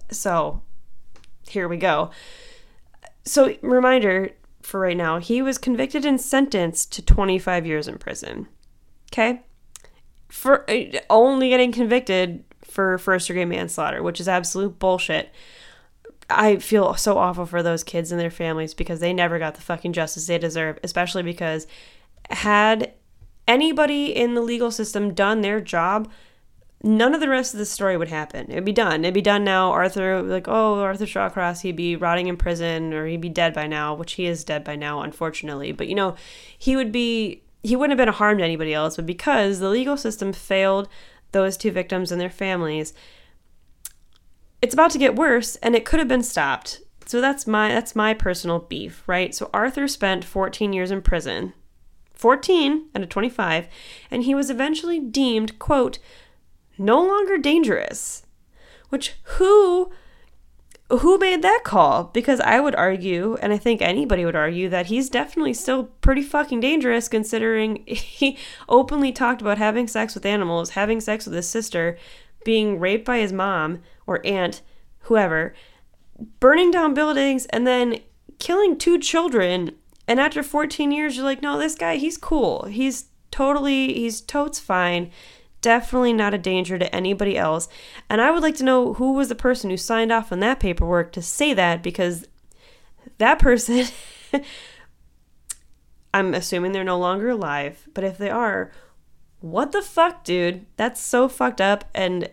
So 0.09 0.61
here 1.47 1.67
we 1.67 1.77
go. 1.77 2.11
So 3.23 3.55
reminder 3.61 4.31
for 4.61 4.79
right 4.79 4.97
now 4.97 5.19
he 5.19 5.41
was 5.41 5.57
convicted 5.57 6.05
and 6.05 6.19
sentenced 6.19 6.91
to 6.93 7.01
25 7.01 7.65
years 7.65 7.87
in 7.87 7.97
prison 7.97 8.47
okay? 9.11 9.41
For 10.29 10.69
uh, 10.69 10.99
only 11.09 11.49
getting 11.49 11.71
convicted 11.71 12.45
for 12.63 12.97
first 12.97 13.27
degree 13.27 13.45
manslaughter 13.45 14.01
which 14.01 14.19
is 14.19 14.27
absolute 14.27 14.79
bullshit 14.79 15.31
I 16.31 16.57
feel 16.57 16.95
so 16.95 17.17
awful 17.17 17.45
for 17.45 17.61
those 17.61 17.83
kids 17.83 18.11
and 18.11 18.19
their 18.19 18.31
families 18.31 18.73
because 18.73 18.99
they 18.99 19.13
never 19.13 19.39
got 19.39 19.55
the 19.55 19.61
fucking 19.61 19.93
justice 19.93 20.27
they 20.27 20.37
deserve, 20.37 20.79
especially 20.83 21.23
because 21.23 21.67
had 22.29 22.93
anybody 23.47 24.15
in 24.15 24.33
the 24.33 24.41
legal 24.41 24.71
system 24.71 25.13
done 25.13 25.41
their 25.41 25.59
job, 25.61 26.09
none 26.83 27.13
of 27.13 27.19
the 27.19 27.29
rest 27.29 27.53
of 27.53 27.59
the 27.59 27.65
story 27.65 27.97
would 27.97 28.09
happen. 28.09 28.49
It'd 28.49 28.65
be 28.65 28.71
done. 28.71 29.03
It'd 29.03 29.13
be 29.13 29.21
done 29.21 29.43
now. 29.43 29.71
Arthur, 29.71 30.21
like, 30.21 30.47
oh, 30.47 30.79
Arthur 30.79 31.05
Shawcross, 31.05 31.61
he'd 31.61 31.75
be 31.75 31.95
rotting 31.95 32.27
in 32.27 32.37
prison 32.37 32.93
or 32.93 33.05
he'd 33.07 33.21
be 33.21 33.29
dead 33.29 33.53
by 33.53 33.67
now, 33.67 33.93
which 33.93 34.13
he 34.13 34.25
is 34.25 34.43
dead 34.43 34.63
by 34.63 34.75
now, 34.75 35.01
unfortunately. 35.01 35.71
But, 35.71 35.87
you 35.87 35.95
know, 35.95 36.15
he 36.57 36.75
would 36.75 36.91
be, 36.91 37.43
he 37.63 37.75
wouldn't 37.75 37.91
have 37.91 38.03
been 38.03 38.13
a 38.13 38.17
harm 38.17 38.37
to 38.39 38.43
anybody 38.43 38.73
else, 38.73 38.95
but 38.95 39.05
because 39.05 39.59
the 39.59 39.69
legal 39.69 39.97
system 39.97 40.33
failed 40.33 40.87
those 41.31 41.57
two 41.57 41.71
victims 41.71 42.11
and 42.11 42.19
their 42.19 42.29
families, 42.29 42.93
it's 44.61 44.73
about 44.73 44.91
to 44.91 44.97
get 44.97 45.15
worse 45.15 45.55
and 45.57 45.75
it 45.75 45.85
could 45.85 45.99
have 45.99 46.07
been 46.07 46.23
stopped. 46.23 46.81
So 47.05 47.19
that's 47.19 47.45
my 47.45 47.69
that's 47.69 47.95
my 47.95 48.13
personal 48.13 48.59
beef, 48.59 49.03
right? 49.07 49.33
So 49.35 49.49
Arthur 49.53 49.87
spent 49.87 50.23
14 50.23 50.71
years 50.71 50.91
in 50.91 51.01
prison. 51.01 51.53
14 52.13 52.89
out 52.95 53.01
of 53.01 53.09
25, 53.09 53.67
and 54.11 54.23
he 54.23 54.35
was 54.35 54.51
eventually 54.51 54.99
deemed, 54.99 55.57
quote, 55.57 55.97
no 56.77 57.03
longer 57.03 57.37
dangerous. 57.37 58.27
Which 58.89 59.15
who 59.23 59.91
who 60.89 61.17
made 61.17 61.41
that 61.41 61.61
call? 61.63 62.05
Because 62.05 62.39
I 62.41 62.59
would 62.59 62.75
argue, 62.75 63.37
and 63.41 63.53
I 63.53 63.57
think 63.57 63.81
anybody 63.81 64.25
would 64.25 64.35
argue, 64.35 64.69
that 64.69 64.87
he's 64.87 65.09
definitely 65.09 65.53
still 65.53 65.85
pretty 65.85 66.21
fucking 66.21 66.59
dangerous 66.59 67.07
considering 67.07 67.83
he 67.87 68.37
openly 68.69 69.11
talked 69.11 69.41
about 69.41 69.57
having 69.57 69.87
sex 69.87 70.13
with 70.13 70.25
animals, 70.25 70.71
having 70.71 70.99
sex 70.99 71.25
with 71.25 71.33
his 71.33 71.47
sister, 71.47 71.97
being 72.43 72.79
raped 72.79 73.05
by 73.05 73.19
his 73.19 73.33
mom 73.33 73.81
or 74.05 74.25
aunt, 74.25 74.61
whoever, 75.01 75.53
burning 76.39 76.71
down 76.71 76.93
buildings 76.93 77.45
and 77.47 77.65
then 77.65 77.99
killing 78.39 78.77
two 78.77 78.99
children. 78.99 79.71
And 80.07 80.19
after 80.19 80.43
14 80.43 80.91
years, 80.91 81.15
you're 81.15 81.25
like, 81.25 81.41
no, 81.41 81.57
this 81.57 81.75
guy, 81.75 81.95
he's 81.95 82.17
cool. 82.17 82.65
He's 82.65 83.05
totally, 83.29 83.93
he's 83.93 84.21
totes 84.21 84.59
fine. 84.59 85.11
Definitely 85.61 86.13
not 86.13 86.33
a 86.33 86.39
danger 86.39 86.79
to 86.79 86.93
anybody 86.93 87.37
else. 87.37 87.69
And 88.09 88.19
I 88.19 88.31
would 88.31 88.41
like 88.41 88.55
to 88.55 88.63
know 88.63 88.93
who 88.93 89.13
was 89.13 89.29
the 89.29 89.35
person 89.35 89.69
who 89.69 89.77
signed 89.77 90.11
off 90.11 90.31
on 90.31 90.39
that 90.39 90.59
paperwork 90.59 91.11
to 91.13 91.21
say 91.21 91.53
that 91.53 91.83
because 91.83 92.25
that 93.19 93.39
person, 93.39 93.85
I'm 96.13 96.33
assuming 96.33 96.71
they're 96.71 96.83
no 96.83 96.99
longer 96.99 97.29
alive, 97.29 97.87
but 97.93 98.03
if 98.03 98.17
they 98.17 98.29
are, 98.29 98.71
what 99.41 99.71
the 99.71 99.81
fuck, 99.81 100.23
dude? 100.23 100.65
That's 100.77 101.01
so 101.01 101.27
fucked 101.27 101.59
up. 101.61 101.85
And 101.93 102.29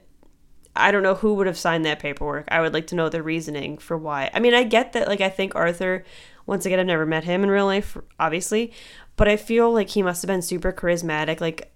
I 0.77 0.93
don't 0.93 1.03
know 1.03 1.15
who 1.15 1.35
would 1.35 1.47
have 1.47 1.59
signed 1.59 1.85
that 1.85 1.99
paperwork. 1.99 2.47
I 2.49 2.61
would 2.61 2.73
like 2.73 2.87
to 2.89 2.95
know 2.95 3.09
the 3.09 3.23
reasoning 3.23 3.79
for 3.79 3.97
why. 3.99 4.31
I 4.33 4.41
mean, 4.41 4.55
I 4.55 4.63
get 4.63 4.93
that, 4.93 5.09
like, 5.09 5.21
I 5.21 5.29
think 5.29 5.55
Arthur, 5.57 6.05
once 6.47 6.65
again, 6.65 6.79
I've 6.79 6.87
never 6.87 7.07
met 7.07 7.25
him 7.25 7.43
in 7.43 7.51
real 7.51 7.67
life, 7.67 7.97
obviously, 8.21 8.73
but 9.17 9.27
I 9.27 9.37
feel 9.37 9.73
like 9.73 9.91
he 9.91 10.03
must 10.03 10.23
have 10.23 10.29
been 10.29 10.43
super 10.43 10.73
charismatic. 10.73 11.41
Like, 11.41 11.73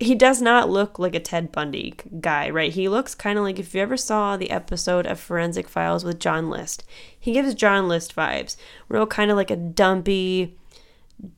he 0.00 0.14
does 0.14 0.40
not 0.40 0.70
look 0.70 0.98
like 0.98 1.14
a 1.14 1.20
Ted 1.20 1.52
Bundy 1.52 1.94
guy, 2.20 2.48
right? 2.48 2.72
He 2.72 2.88
looks 2.88 3.14
kind 3.14 3.38
of 3.38 3.44
like 3.44 3.58
if 3.58 3.74
you 3.74 3.82
ever 3.82 3.98
saw 3.98 4.36
the 4.36 4.50
episode 4.50 5.06
of 5.06 5.20
Forensic 5.20 5.68
Files 5.68 6.04
with 6.04 6.18
John 6.18 6.48
List. 6.48 6.84
He 7.18 7.34
gives 7.34 7.54
John 7.54 7.86
List 7.86 8.16
vibes. 8.16 8.56
Real 8.88 9.06
kind 9.06 9.30
of 9.30 9.36
like 9.36 9.50
a 9.50 9.56
dumpy, 9.56 10.56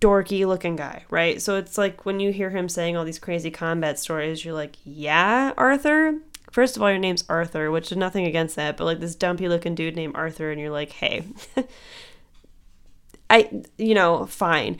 dorky 0.00 0.46
looking 0.46 0.76
guy, 0.76 1.04
right? 1.10 1.40
So 1.40 1.56
it's 1.56 1.78
like 1.78 2.04
when 2.04 2.20
you 2.20 2.32
hear 2.32 2.50
him 2.50 2.68
saying 2.68 2.96
all 2.96 3.04
these 3.04 3.18
crazy 3.18 3.50
combat 3.50 3.98
stories, 3.98 4.44
you're 4.44 4.54
like, 4.54 4.76
yeah, 4.84 5.52
Arthur? 5.56 6.18
First 6.50 6.76
of 6.76 6.82
all, 6.82 6.90
your 6.90 6.98
name's 6.98 7.24
Arthur, 7.28 7.70
which 7.70 7.90
is 7.90 7.96
nothing 7.96 8.26
against 8.26 8.56
that, 8.56 8.76
but 8.76 8.84
like 8.84 9.00
this 9.00 9.14
dumpy 9.14 9.48
looking 9.48 9.74
dude 9.74 9.96
named 9.96 10.14
Arthur, 10.16 10.50
and 10.50 10.60
you're 10.60 10.70
like, 10.70 10.92
hey, 10.92 11.24
I, 13.30 13.62
you 13.78 13.94
know, 13.94 14.26
fine. 14.26 14.78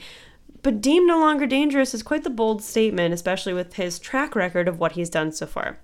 But 0.61 0.79
deemed 0.79 1.07
no 1.07 1.19
longer 1.19 1.45
dangerous 1.45 1.93
is 1.93 2.03
quite 2.03 2.23
the 2.23 2.29
bold 2.29 2.63
statement, 2.63 3.13
especially 3.13 3.53
with 3.53 3.73
his 3.73 3.99
track 3.99 4.35
record 4.35 4.67
of 4.67 4.79
what 4.79 4.93
he's 4.93 5.09
done 5.09 5.31
so 5.31 5.45
far. 5.45 5.79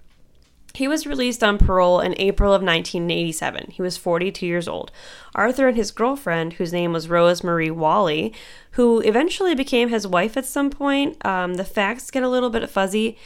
He 0.73 0.87
was 0.87 1.07
released 1.07 1.43
on 1.43 1.57
parole 1.57 1.99
in 1.99 2.13
April 2.17 2.53
of 2.53 2.61
1987. 2.61 3.71
He 3.71 3.81
was 3.81 3.97
42 3.97 4.45
years 4.45 4.67
old. 4.67 4.91
Arthur 5.33 5.67
and 5.67 5.77
his 5.77 5.91
girlfriend, 5.91 6.53
whose 6.53 6.71
name 6.71 6.93
was 6.93 7.09
Rose 7.09 7.43
Marie 7.43 7.71
Wally, 7.71 8.33
who 8.71 8.99
eventually 9.01 9.55
became 9.55 9.89
his 9.89 10.05
wife 10.05 10.37
at 10.37 10.45
some 10.45 10.69
point, 10.69 11.23
um, 11.25 11.55
the 11.55 11.63
facts 11.63 12.11
get 12.11 12.23
a 12.23 12.29
little 12.29 12.49
bit 12.49 12.69
fuzzy 12.69 13.17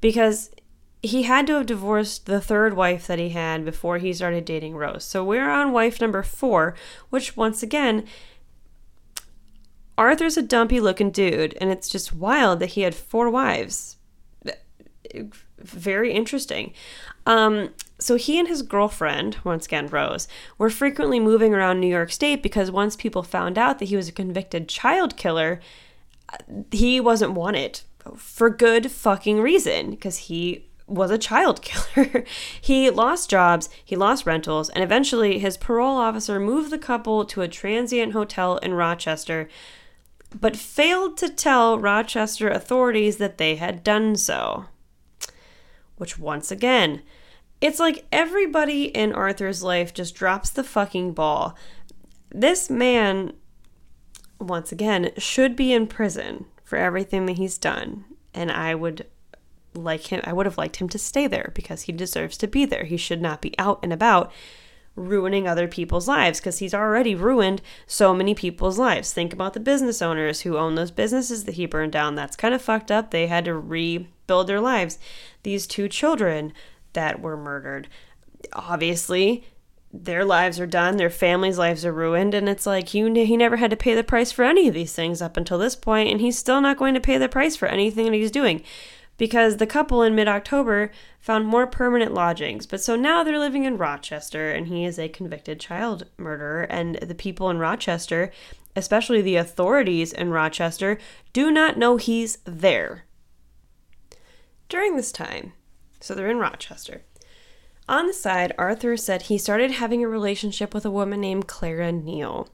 because 0.00 0.50
he 1.02 1.24
had 1.24 1.46
to 1.46 1.54
have 1.54 1.66
divorced 1.66 2.26
the 2.26 2.40
third 2.40 2.74
wife 2.74 3.06
that 3.06 3.18
he 3.18 3.28
had 3.30 3.64
before 3.64 3.98
he 3.98 4.12
started 4.12 4.44
dating 4.44 4.74
Rose. 4.74 5.04
So 5.04 5.22
we're 5.22 5.50
on 5.50 5.72
wife 5.72 6.00
number 6.00 6.22
four, 6.22 6.74
which 7.10 7.36
once 7.36 7.62
again, 7.62 8.06
Arthur's 9.98 10.36
a 10.36 10.42
dumpy 10.42 10.80
looking 10.80 11.10
dude, 11.10 11.56
and 11.60 11.70
it's 11.70 11.88
just 11.88 12.14
wild 12.14 12.60
that 12.60 12.70
he 12.70 12.82
had 12.82 12.94
four 12.94 13.30
wives 13.30 13.96
very 15.58 16.12
interesting. 16.12 16.72
Um, 17.24 17.70
so 17.98 18.16
he 18.16 18.38
and 18.38 18.48
his 18.48 18.62
girlfriend, 18.62 19.38
once 19.44 19.66
again 19.66 19.88
Rose, 19.88 20.28
were 20.58 20.70
frequently 20.70 21.18
moving 21.18 21.54
around 21.54 21.80
New 21.80 21.86
York 21.86 22.12
State 22.12 22.42
because 22.42 22.70
once 22.70 22.96
people 22.96 23.22
found 23.22 23.58
out 23.58 23.78
that 23.78 23.86
he 23.86 23.96
was 23.96 24.08
a 24.08 24.12
convicted 24.12 24.68
child 24.68 25.16
killer, 25.16 25.60
he 26.70 27.00
wasn't 27.00 27.32
wanted 27.32 27.80
for 28.16 28.50
good 28.50 28.90
fucking 28.90 29.40
reason 29.40 29.90
because 29.90 30.18
he 30.18 30.66
was 30.86 31.10
a 31.10 31.18
child 31.18 31.62
killer. 31.94 32.24
he 32.60 32.90
lost 32.90 33.30
jobs, 33.30 33.68
he 33.84 33.96
lost 33.96 34.26
rentals, 34.26 34.68
and 34.70 34.84
eventually 34.84 35.38
his 35.38 35.56
parole 35.56 35.96
officer 35.96 36.38
moved 36.38 36.70
the 36.70 36.78
couple 36.78 37.24
to 37.24 37.42
a 37.42 37.48
transient 37.48 38.12
hotel 38.12 38.58
in 38.58 38.74
Rochester 38.74 39.48
but 40.40 40.56
failed 40.56 41.16
to 41.18 41.28
tell 41.28 41.78
Rochester 41.78 42.48
authorities 42.48 43.16
that 43.18 43.38
they 43.38 43.56
had 43.56 43.84
done 43.84 44.16
so. 44.16 44.66
Which, 45.96 46.18
once 46.18 46.50
again, 46.50 47.02
it's 47.60 47.78
like 47.78 48.06
everybody 48.12 48.84
in 48.84 49.12
Arthur's 49.12 49.62
life 49.62 49.94
just 49.94 50.14
drops 50.14 50.50
the 50.50 50.64
fucking 50.64 51.12
ball. 51.12 51.56
This 52.30 52.68
man, 52.68 53.32
once 54.38 54.72
again, 54.72 55.10
should 55.16 55.56
be 55.56 55.72
in 55.72 55.86
prison 55.86 56.46
for 56.64 56.76
everything 56.76 57.26
that 57.26 57.38
he's 57.38 57.56
done. 57.56 58.04
And 58.34 58.52
I 58.52 58.74
would 58.74 59.06
like 59.74 60.06
him, 60.12 60.20
I 60.24 60.32
would 60.32 60.46
have 60.46 60.58
liked 60.58 60.76
him 60.76 60.88
to 60.90 60.98
stay 60.98 61.26
there 61.26 61.52
because 61.54 61.82
he 61.82 61.92
deserves 61.92 62.36
to 62.38 62.46
be 62.46 62.64
there. 62.64 62.84
He 62.84 62.96
should 62.96 63.22
not 63.22 63.40
be 63.40 63.58
out 63.58 63.78
and 63.82 63.92
about 63.92 64.30
ruining 64.96 65.46
other 65.46 65.68
people's 65.68 66.08
lives 66.08 66.40
because 66.40 66.58
he's 66.58 66.74
already 66.74 67.14
ruined 67.14 67.62
so 67.86 68.14
many 68.14 68.34
people's 68.34 68.78
lives. 68.78 69.12
Think 69.12 69.32
about 69.32 69.52
the 69.52 69.60
business 69.60 70.02
owners 70.02 70.40
who 70.40 70.56
own 70.56 70.74
those 70.74 70.90
businesses 70.90 71.44
that 71.44 71.54
he 71.54 71.66
burned 71.66 71.92
down. 71.92 72.14
That's 72.14 72.36
kind 72.36 72.54
of 72.54 72.62
fucked 72.62 72.90
up. 72.90 73.10
They 73.10 73.26
had 73.26 73.44
to 73.44 73.54
rebuild 73.54 74.46
their 74.46 74.60
lives. 74.60 74.98
These 75.42 75.66
two 75.66 75.88
children 75.88 76.52
that 76.94 77.20
were 77.20 77.36
murdered, 77.36 77.88
obviously, 78.54 79.44
their 79.92 80.24
lives 80.24 80.58
are 80.58 80.66
done, 80.66 80.96
their 80.96 81.10
families' 81.10 81.58
lives 81.58 81.84
are 81.84 81.92
ruined, 81.92 82.34
and 82.34 82.48
it's 82.48 82.66
like 82.66 82.88
he, 82.88 83.24
he 83.24 83.36
never 83.36 83.56
had 83.56 83.70
to 83.70 83.76
pay 83.76 83.94
the 83.94 84.04
price 84.04 84.32
for 84.32 84.44
any 84.44 84.68
of 84.68 84.74
these 84.74 84.92
things 84.92 85.22
up 85.22 85.36
until 85.36 85.58
this 85.58 85.76
point, 85.76 86.10
and 86.10 86.20
he's 86.20 86.38
still 86.38 86.60
not 86.60 86.76
going 86.76 86.94
to 86.94 87.00
pay 87.00 87.18
the 87.18 87.28
price 87.28 87.56
for 87.56 87.66
anything 87.66 88.06
that 88.06 88.14
he's 88.14 88.30
doing 88.30 88.62
because 89.16 89.56
the 89.56 89.66
couple 89.66 90.02
in 90.02 90.14
mid 90.14 90.28
October 90.28 90.90
found 91.18 91.46
more 91.46 91.66
permanent 91.66 92.12
lodgings. 92.12 92.66
But 92.66 92.80
so 92.80 92.96
now 92.96 93.22
they're 93.22 93.38
living 93.38 93.64
in 93.64 93.78
Rochester, 93.78 94.50
and 94.50 94.68
he 94.68 94.84
is 94.84 94.98
a 94.98 95.08
convicted 95.08 95.60
child 95.60 96.06
murderer. 96.16 96.62
And 96.64 96.96
the 96.96 97.14
people 97.14 97.50
in 97.50 97.58
Rochester, 97.58 98.30
especially 98.74 99.22
the 99.22 99.36
authorities 99.36 100.12
in 100.12 100.30
Rochester, 100.30 100.98
do 101.32 101.50
not 101.50 101.78
know 101.78 101.96
he's 101.96 102.38
there. 102.44 103.04
During 104.68 104.96
this 104.96 105.12
time, 105.12 105.52
so 106.00 106.14
they're 106.14 106.30
in 106.30 106.38
Rochester. 106.38 107.02
On 107.88 108.08
the 108.08 108.12
side, 108.12 108.52
Arthur 108.58 108.96
said 108.96 109.22
he 109.22 109.38
started 109.38 109.70
having 109.72 110.02
a 110.02 110.08
relationship 110.08 110.74
with 110.74 110.84
a 110.84 110.90
woman 110.90 111.20
named 111.20 111.46
Clara 111.46 111.92
Neal. 111.92 112.48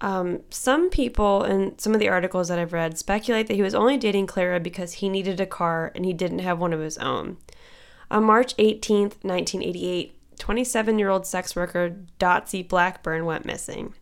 Um, 0.00 0.40
some 0.50 0.88
people 0.88 1.42
and 1.42 1.78
some 1.80 1.92
of 1.92 2.00
the 2.00 2.08
articles 2.08 2.48
that 2.48 2.58
I've 2.58 2.72
read 2.72 2.96
speculate 2.98 3.48
that 3.48 3.54
he 3.54 3.62
was 3.62 3.74
only 3.74 3.98
dating 3.98 4.26
Clara 4.26 4.58
because 4.58 4.94
he 4.94 5.08
needed 5.08 5.40
a 5.40 5.46
car 5.46 5.92
and 5.94 6.06
he 6.06 6.12
didn't 6.12 6.38
have 6.38 6.58
one 6.58 6.72
of 6.72 6.80
his 6.80 6.96
own. 6.98 7.36
On 8.10 8.24
March 8.24 8.56
18th, 8.56 9.22
1988, 9.22 10.16
27 10.38 10.98
year 10.98 11.10
old 11.10 11.26
sex 11.26 11.54
worker 11.54 11.96
Dotsie 12.18 12.66
Blackburn 12.66 13.26
went 13.26 13.44
missing. 13.44 13.94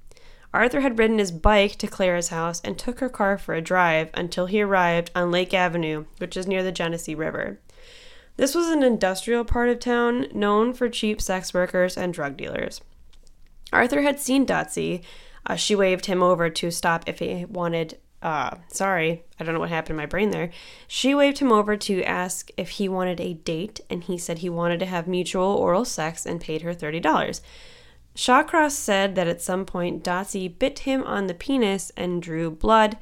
Arthur 0.55 0.81
had 0.81 0.99
ridden 0.99 1.19
his 1.19 1.33
bike 1.33 1.77
to 1.77 1.87
Clara's 1.87 2.29
house 2.29 2.61
and 2.65 2.79
took 2.79 3.01
her 3.01 3.11
car 3.11 3.37
for 3.37 3.55
a 3.55 3.61
drive 3.61 4.09
until 4.15 4.47
he 4.47 4.63
arrived 4.63 5.11
on 5.15 5.31
Lake 5.31 5.53
Avenue, 5.53 6.07
which 6.19 6.37
is 6.37 6.47
near 6.47 6.63
the 6.63 6.73
Genesee 6.73 7.15
River. 7.15 7.61
This 8.37 8.55
was 8.55 8.69
an 8.69 8.83
industrial 8.83 9.45
part 9.45 9.69
of 9.69 9.81
town 9.81 10.29
known 10.33 10.73
for 10.73 10.89
cheap 10.89 11.21
sex 11.21 11.53
workers 11.53 11.99
and 11.99 12.15
drug 12.15 12.37
dealers. 12.37 12.81
Arthur 13.73 14.03
had 14.03 14.21
seen 14.21 14.47
Dotsie 14.47 15.03
uh, 15.49 15.57
she 15.57 15.75
waved 15.75 16.07
him 16.07 16.23
over 16.23 16.51
to 16.51 16.71
stop 16.71 17.05
if 17.09 17.19
he 17.19 17.45
wanted. 17.47 17.99
Uh, 18.21 18.57
sorry, 18.69 19.23
I 19.39 19.45
don't 19.45 19.55
know 19.55 19.61
what 19.61 19.69
happened 19.71 19.93
in 19.93 19.97
my 19.97 20.07
brain 20.07 20.31
there. 20.31 20.51
She 20.87 21.15
waved 21.15 21.39
him 21.39 21.53
over 21.53 21.77
to 21.77 22.03
ask 22.03 22.51
if 22.57 22.71
he 22.71 22.89
wanted 22.89 23.21
a 23.21 23.35
date, 23.35 23.81
and 23.89 24.05
he 24.05 24.19
said 24.19 24.39
he 24.39 24.51
wanted 24.51 24.81
to 24.81 24.87
have 24.87 25.07
mutual 25.07 25.45
oral 25.45 25.85
sex 25.85 26.27
and 26.27 26.41
paid 26.41 26.63
her 26.63 26.75
$30. 26.75 27.41
Shawcross 28.17 28.73
said 28.73 29.15
that 29.15 29.29
at 29.29 29.41
some 29.41 29.65
point 29.65 30.03
Dotsie 30.03 30.59
bit 30.59 30.81
him 30.81 31.05
on 31.05 31.29
the 31.29 31.35
penis 31.35 31.93
and 31.97 32.21
drew 32.21 32.51
blood. 32.51 32.99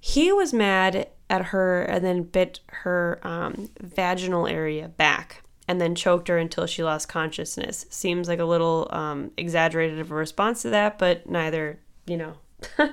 He 0.00 0.32
was 0.32 0.54
mad 0.54 1.08
at 1.28 1.46
her 1.46 1.82
and 1.82 2.02
then 2.02 2.22
bit 2.22 2.60
her 2.68 3.20
um, 3.22 3.68
vaginal 3.80 4.46
area 4.46 4.88
back 4.88 5.42
and 5.68 5.80
then 5.80 5.94
choked 5.94 6.28
her 6.28 6.38
until 6.38 6.66
she 6.66 6.82
lost 6.82 7.08
consciousness. 7.08 7.84
Seems 7.90 8.26
like 8.26 8.40
a 8.40 8.44
little 8.44 8.88
um, 8.90 9.30
exaggerated 9.36 10.00
of 10.00 10.10
a 10.10 10.14
response 10.14 10.62
to 10.62 10.70
that, 10.70 10.98
but 10.98 11.28
neither, 11.28 11.78
you 12.06 12.16
know. 12.16 12.34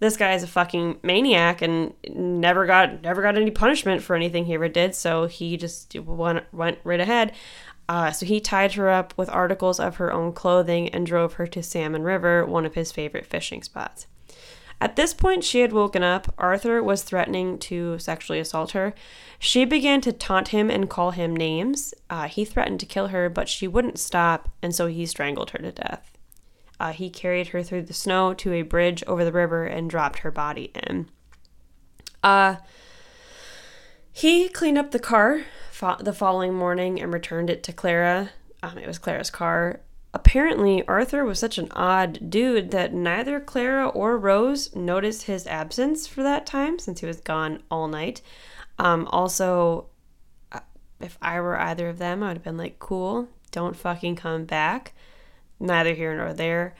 this 0.00 0.16
guy 0.16 0.32
is 0.32 0.42
a 0.42 0.48
fucking 0.48 0.98
maniac 1.02 1.62
and 1.62 1.92
never 2.08 2.66
got 2.66 3.02
never 3.02 3.22
got 3.22 3.36
any 3.36 3.50
punishment 3.50 4.02
for 4.02 4.16
anything 4.16 4.46
he 4.46 4.54
ever 4.54 4.68
did. 4.68 4.94
So 4.94 5.26
he 5.26 5.56
just 5.58 5.94
went 6.00 6.44
went 6.52 6.78
right 6.82 7.00
ahead. 7.00 7.32
Uh, 7.86 8.10
so 8.10 8.24
he 8.24 8.40
tied 8.40 8.72
her 8.72 8.88
up 8.88 9.12
with 9.18 9.28
articles 9.28 9.78
of 9.78 9.96
her 9.96 10.10
own 10.10 10.32
clothing 10.32 10.88
and 10.88 11.06
drove 11.06 11.34
her 11.34 11.46
to 11.46 11.62
Salmon 11.62 12.02
River, 12.02 12.46
one 12.46 12.64
of 12.64 12.74
his 12.74 12.90
favorite 12.90 13.26
fishing 13.26 13.62
spots. 13.62 14.06
At 14.80 14.96
this 14.96 15.14
point, 15.14 15.44
she 15.44 15.60
had 15.60 15.72
woken 15.72 16.02
up. 16.02 16.34
Arthur 16.36 16.82
was 16.82 17.02
threatening 17.02 17.58
to 17.60 17.98
sexually 17.98 18.38
assault 18.38 18.72
her. 18.72 18.94
She 19.38 19.64
began 19.64 20.00
to 20.02 20.12
taunt 20.12 20.48
him 20.48 20.70
and 20.70 20.90
call 20.90 21.12
him 21.12 21.34
names. 21.34 21.94
Uh, 22.10 22.28
he 22.28 22.44
threatened 22.44 22.80
to 22.80 22.86
kill 22.86 23.08
her, 23.08 23.28
but 23.28 23.48
she 23.48 23.66
wouldn't 23.68 23.98
stop, 23.98 24.50
and 24.62 24.74
so 24.74 24.86
he 24.86 25.06
strangled 25.06 25.50
her 25.50 25.58
to 25.58 25.72
death. 25.72 26.10
Uh, 26.78 26.92
he 26.92 27.08
carried 27.08 27.48
her 27.48 27.62
through 27.62 27.82
the 27.82 27.94
snow 27.94 28.34
to 28.34 28.52
a 28.52 28.62
bridge 28.62 29.02
over 29.06 29.24
the 29.24 29.32
river 29.32 29.64
and 29.64 29.88
dropped 29.88 30.20
her 30.20 30.30
body 30.30 30.70
in. 30.88 31.08
Uh, 32.22 32.56
he 34.12 34.48
cleaned 34.48 34.78
up 34.78 34.90
the 34.90 34.98
car 34.98 35.44
the 36.00 36.12
following 36.12 36.54
morning 36.54 37.00
and 37.00 37.12
returned 37.12 37.50
it 37.50 37.62
to 37.62 37.72
Clara. 37.72 38.30
Um, 38.62 38.78
it 38.78 38.86
was 38.86 38.98
Clara's 38.98 39.30
car. 39.30 39.80
Apparently, 40.14 40.86
Arthur 40.86 41.24
was 41.24 41.40
such 41.40 41.58
an 41.58 41.66
odd 41.72 42.30
dude 42.30 42.70
that 42.70 42.94
neither 42.94 43.40
Clara 43.40 43.88
or 43.88 44.16
Rose 44.16 44.74
noticed 44.74 45.24
his 45.24 45.44
absence 45.48 46.06
for 46.06 46.22
that 46.22 46.46
time 46.46 46.78
since 46.78 47.00
he 47.00 47.06
was 47.06 47.20
gone 47.20 47.64
all 47.68 47.88
night. 47.88 48.22
Um, 48.78 49.08
also, 49.10 49.86
uh, 50.52 50.60
if 51.00 51.18
I 51.20 51.40
were 51.40 51.58
either 51.58 51.88
of 51.88 51.98
them, 51.98 52.22
I 52.22 52.28
would 52.28 52.36
have 52.36 52.44
been 52.44 52.56
like, 52.56 52.78
cool, 52.78 53.28
don't 53.50 53.76
fucking 53.76 54.14
come 54.14 54.44
back. 54.44 54.92
Neither 55.58 55.94
here 55.94 56.16
nor 56.16 56.32
there. 56.32 56.76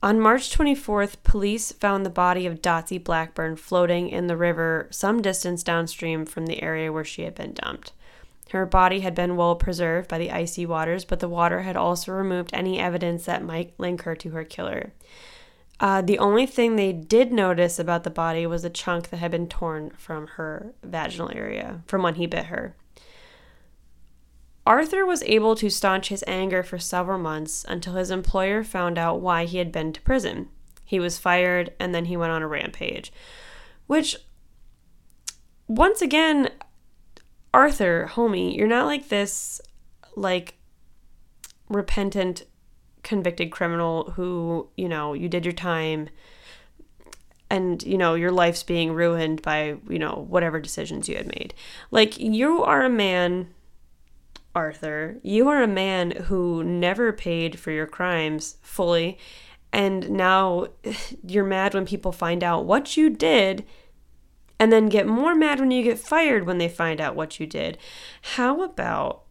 On 0.00 0.20
March 0.20 0.56
24th, 0.56 1.16
police 1.24 1.72
found 1.72 2.06
the 2.06 2.10
body 2.10 2.46
of 2.46 2.62
Dotsie 2.62 3.02
Blackburn 3.02 3.56
floating 3.56 4.08
in 4.08 4.28
the 4.28 4.36
river 4.36 4.86
some 4.92 5.20
distance 5.20 5.64
downstream 5.64 6.24
from 6.24 6.46
the 6.46 6.62
area 6.62 6.92
where 6.92 7.04
she 7.04 7.22
had 7.22 7.34
been 7.34 7.54
dumped. 7.54 7.92
Her 8.50 8.64
body 8.64 9.00
had 9.00 9.14
been 9.14 9.36
well 9.36 9.56
preserved 9.56 10.08
by 10.08 10.18
the 10.18 10.30
icy 10.30 10.64
waters, 10.64 11.04
but 11.04 11.20
the 11.20 11.28
water 11.28 11.62
had 11.62 11.76
also 11.76 12.12
removed 12.12 12.50
any 12.52 12.78
evidence 12.78 13.26
that 13.26 13.44
might 13.44 13.78
link 13.78 14.02
her 14.02 14.16
to 14.16 14.30
her 14.30 14.44
killer. 14.44 14.92
Uh, 15.80 16.02
the 16.02 16.18
only 16.18 16.46
thing 16.46 16.74
they 16.74 16.92
did 16.92 17.30
notice 17.30 17.78
about 17.78 18.02
the 18.04 18.10
body 18.10 18.46
was 18.46 18.64
a 18.64 18.70
chunk 18.70 19.10
that 19.10 19.18
had 19.18 19.30
been 19.30 19.46
torn 19.46 19.90
from 19.90 20.26
her 20.26 20.74
vaginal 20.82 21.30
area 21.32 21.82
from 21.86 22.02
when 22.02 22.16
he 22.16 22.26
bit 22.26 22.46
her. 22.46 22.74
Arthur 24.66 25.06
was 25.06 25.22
able 25.22 25.54
to 25.56 25.70
staunch 25.70 26.08
his 26.08 26.24
anger 26.26 26.62
for 26.62 26.78
several 26.78 27.18
months 27.18 27.64
until 27.68 27.94
his 27.94 28.10
employer 28.10 28.64
found 28.64 28.98
out 28.98 29.20
why 29.20 29.44
he 29.44 29.58
had 29.58 29.72
been 29.72 29.92
to 29.92 30.00
prison. 30.02 30.48
He 30.84 30.98
was 30.98 31.16
fired 31.16 31.72
and 31.78 31.94
then 31.94 32.06
he 32.06 32.16
went 32.16 32.32
on 32.32 32.42
a 32.42 32.48
rampage. 32.48 33.12
Which, 33.86 34.16
once 35.66 36.02
again, 36.02 36.50
Arthur, 37.52 38.10
homie, 38.12 38.56
you're 38.56 38.66
not 38.66 38.86
like 38.86 39.08
this, 39.08 39.60
like, 40.16 40.54
repentant, 41.68 42.44
convicted 43.02 43.50
criminal 43.50 44.12
who, 44.12 44.68
you 44.76 44.88
know, 44.88 45.14
you 45.14 45.28
did 45.28 45.44
your 45.44 45.52
time 45.52 46.08
and, 47.50 47.82
you 47.82 47.96
know, 47.96 48.14
your 48.14 48.30
life's 48.30 48.62
being 48.62 48.92
ruined 48.92 49.40
by, 49.40 49.76
you 49.88 49.98
know, 49.98 50.26
whatever 50.28 50.60
decisions 50.60 51.08
you 51.08 51.16
had 51.16 51.26
made. 51.26 51.54
Like, 51.90 52.18
you 52.18 52.62
are 52.62 52.84
a 52.84 52.90
man, 52.90 53.54
Arthur, 54.54 55.18
you 55.22 55.48
are 55.48 55.62
a 55.62 55.68
man 55.68 56.10
who 56.10 56.62
never 56.62 57.12
paid 57.12 57.58
for 57.58 57.70
your 57.70 57.86
crimes 57.86 58.56
fully. 58.60 59.18
And 59.72 60.10
now 60.10 60.68
you're 61.26 61.44
mad 61.44 61.72
when 61.72 61.86
people 61.86 62.12
find 62.12 62.44
out 62.44 62.66
what 62.66 62.96
you 62.96 63.08
did 63.08 63.64
and 64.58 64.72
then 64.72 64.88
get 64.88 65.06
more 65.06 65.34
mad 65.34 65.60
when 65.60 65.70
you 65.70 65.82
get 65.82 65.98
fired 65.98 66.46
when 66.46 66.58
they 66.58 66.68
find 66.68 67.00
out 67.00 67.14
what 67.16 67.38
you 67.38 67.46
did. 67.46 67.78
How 68.34 68.62
about 68.62 69.24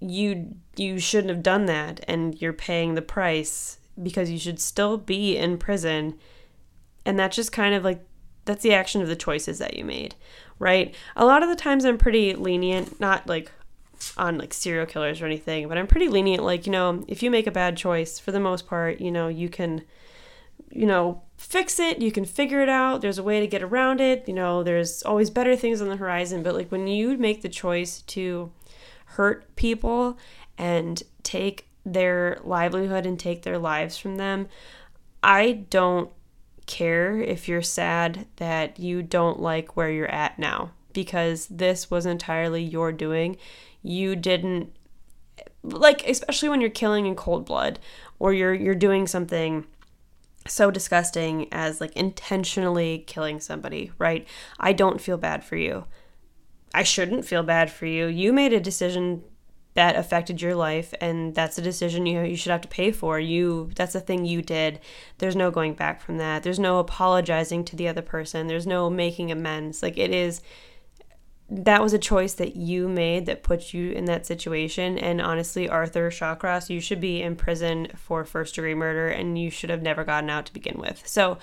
you 0.00 0.56
you 0.76 0.98
shouldn't 0.98 1.30
have 1.30 1.42
done 1.42 1.66
that 1.66 2.04
and 2.08 2.40
you're 2.40 2.52
paying 2.52 2.94
the 2.94 3.02
price 3.02 3.78
because 4.02 4.30
you 4.30 4.38
should 4.38 4.58
still 4.58 4.96
be 4.96 5.36
in 5.36 5.58
prison. 5.58 6.18
And 7.04 7.18
that's 7.18 7.36
just 7.36 7.52
kind 7.52 7.74
of 7.74 7.84
like 7.84 8.04
that's 8.44 8.62
the 8.62 8.74
action 8.74 9.02
of 9.02 9.08
the 9.08 9.16
choices 9.16 9.58
that 9.58 9.76
you 9.76 9.84
made 9.84 10.14
right? 10.62 10.94
A 11.16 11.24
lot 11.24 11.42
of 11.42 11.48
the 11.48 11.56
times 11.56 11.84
i'm 11.84 11.98
pretty 11.98 12.34
lenient 12.34 13.00
not 13.00 13.26
like 13.26 13.50
on 14.16 14.38
like 14.38 14.54
serial 14.54 14.86
killers 14.86 15.20
or 15.20 15.26
anything 15.26 15.68
but 15.68 15.76
i'm 15.76 15.86
pretty 15.88 16.08
lenient. 16.08 16.44
Like 16.44 16.66
you 16.66 16.72
know 16.72 17.04
if 17.08 17.22
you 17.22 17.30
make 17.30 17.46
a 17.46 17.52
bad 17.52 17.76
choice 17.76 18.18
for 18.18 18.32
the 18.32 18.40
most 18.40 18.66
part 18.66 19.00
you 19.00 19.10
know 19.10 19.28
you 19.28 19.48
can 19.48 19.82
you 20.70 20.86
know 20.86 21.22
fix 21.42 21.80
it, 21.80 22.00
you 22.00 22.12
can 22.12 22.24
figure 22.24 22.62
it 22.62 22.68
out, 22.68 23.00
there's 23.00 23.18
a 23.18 23.22
way 23.22 23.40
to 23.40 23.46
get 23.48 23.62
around 23.62 24.00
it, 24.00 24.26
you 24.28 24.32
know, 24.32 24.62
there's 24.62 25.02
always 25.02 25.28
better 25.28 25.56
things 25.56 25.82
on 25.82 25.88
the 25.88 25.96
horizon. 25.96 26.42
But 26.42 26.54
like 26.54 26.70
when 26.70 26.86
you 26.86 27.18
make 27.18 27.42
the 27.42 27.48
choice 27.48 28.02
to 28.02 28.52
hurt 29.06 29.54
people 29.56 30.18
and 30.56 31.02
take 31.24 31.66
their 31.84 32.38
livelihood 32.44 33.04
and 33.04 33.18
take 33.18 33.42
their 33.42 33.58
lives 33.58 33.98
from 33.98 34.16
them, 34.16 34.48
I 35.22 35.64
don't 35.68 36.10
care 36.66 37.20
if 37.20 37.48
you're 37.48 37.60
sad 37.60 38.26
that 38.36 38.78
you 38.78 39.02
don't 39.02 39.40
like 39.40 39.76
where 39.76 39.90
you're 39.90 40.10
at 40.10 40.38
now 40.38 40.70
because 40.92 41.46
this 41.48 41.90
was 41.90 42.06
entirely 42.06 42.62
your 42.62 42.92
doing. 42.92 43.36
You 43.82 44.14
didn't 44.14 44.76
like 45.64 46.06
especially 46.08 46.48
when 46.48 46.60
you're 46.60 46.70
killing 46.70 47.06
in 47.06 47.14
cold 47.14 47.46
blood 47.46 47.78
or 48.18 48.32
you're 48.32 48.54
you're 48.54 48.74
doing 48.74 49.06
something 49.06 49.64
so 50.46 50.70
disgusting 50.70 51.48
as 51.52 51.80
like 51.80 51.94
intentionally 51.96 53.04
killing 53.06 53.40
somebody, 53.40 53.92
right? 53.98 54.26
I 54.58 54.72
don't 54.72 55.00
feel 55.00 55.16
bad 55.16 55.44
for 55.44 55.56
you. 55.56 55.84
I 56.74 56.82
shouldn't 56.82 57.24
feel 57.24 57.42
bad 57.42 57.70
for 57.70 57.86
you. 57.86 58.06
You 58.06 58.32
made 58.32 58.52
a 58.52 58.60
decision 58.60 59.24
that 59.74 59.96
affected 59.96 60.42
your 60.42 60.54
life 60.54 60.92
and 61.00 61.34
that's 61.34 61.56
a 61.56 61.62
decision 61.62 62.04
you 62.04 62.20
you 62.20 62.36
should 62.36 62.52
have 62.52 62.60
to 62.60 62.68
pay 62.68 62.90
for. 62.90 63.18
You 63.18 63.70
that's 63.74 63.94
a 63.94 64.00
thing 64.00 64.24
you 64.24 64.42
did. 64.42 64.80
There's 65.18 65.36
no 65.36 65.50
going 65.50 65.74
back 65.74 66.00
from 66.00 66.18
that. 66.18 66.42
There's 66.42 66.58
no 66.58 66.78
apologizing 66.78 67.64
to 67.66 67.76
the 67.76 67.88
other 67.88 68.02
person. 68.02 68.46
There's 68.46 68.66
no 68.66 68.90
making 68.90 69.30
amends. 69.30 69.82
Like 69.82 69.96
it 69.96 70.10
is 70.10 70.42
that 71.54 71.82
was 71.82 71.92
a 71.92 71.98
choice 71.98 72.32
that 72.34 72.56
you 72.56 72.88
made 72.88 73.26
that 73.26 73.42
put 73.42 73.74
you 73.74 73.90
in 73.92 74.06
that 74.06 74.24
situation. 74.24 74.98
And 74.98 75.20
honestly, 75.20 75.68
Arthur 75.68 76.10
Shawcross, 76.10 76.70
you 76.70 76.80
should 76.80 77.00
be 77.00 77.20
in 77.20 77.36
prison 77.36 77.88
for 77.94 78.24
first 78.24 78.54
degree 78.54 78.74
murder 78.74 79.08
and 79.08 79.38
you 79.38 79.50
should 79.50 79.68
have 79.68 79.82
never 79.82 80.02
gotten 80.02 80.30
out 80.30 80.46
to 80.46 80.52
begin 80.52 80.78
with. 80.78 81.06
So 81.06 81.38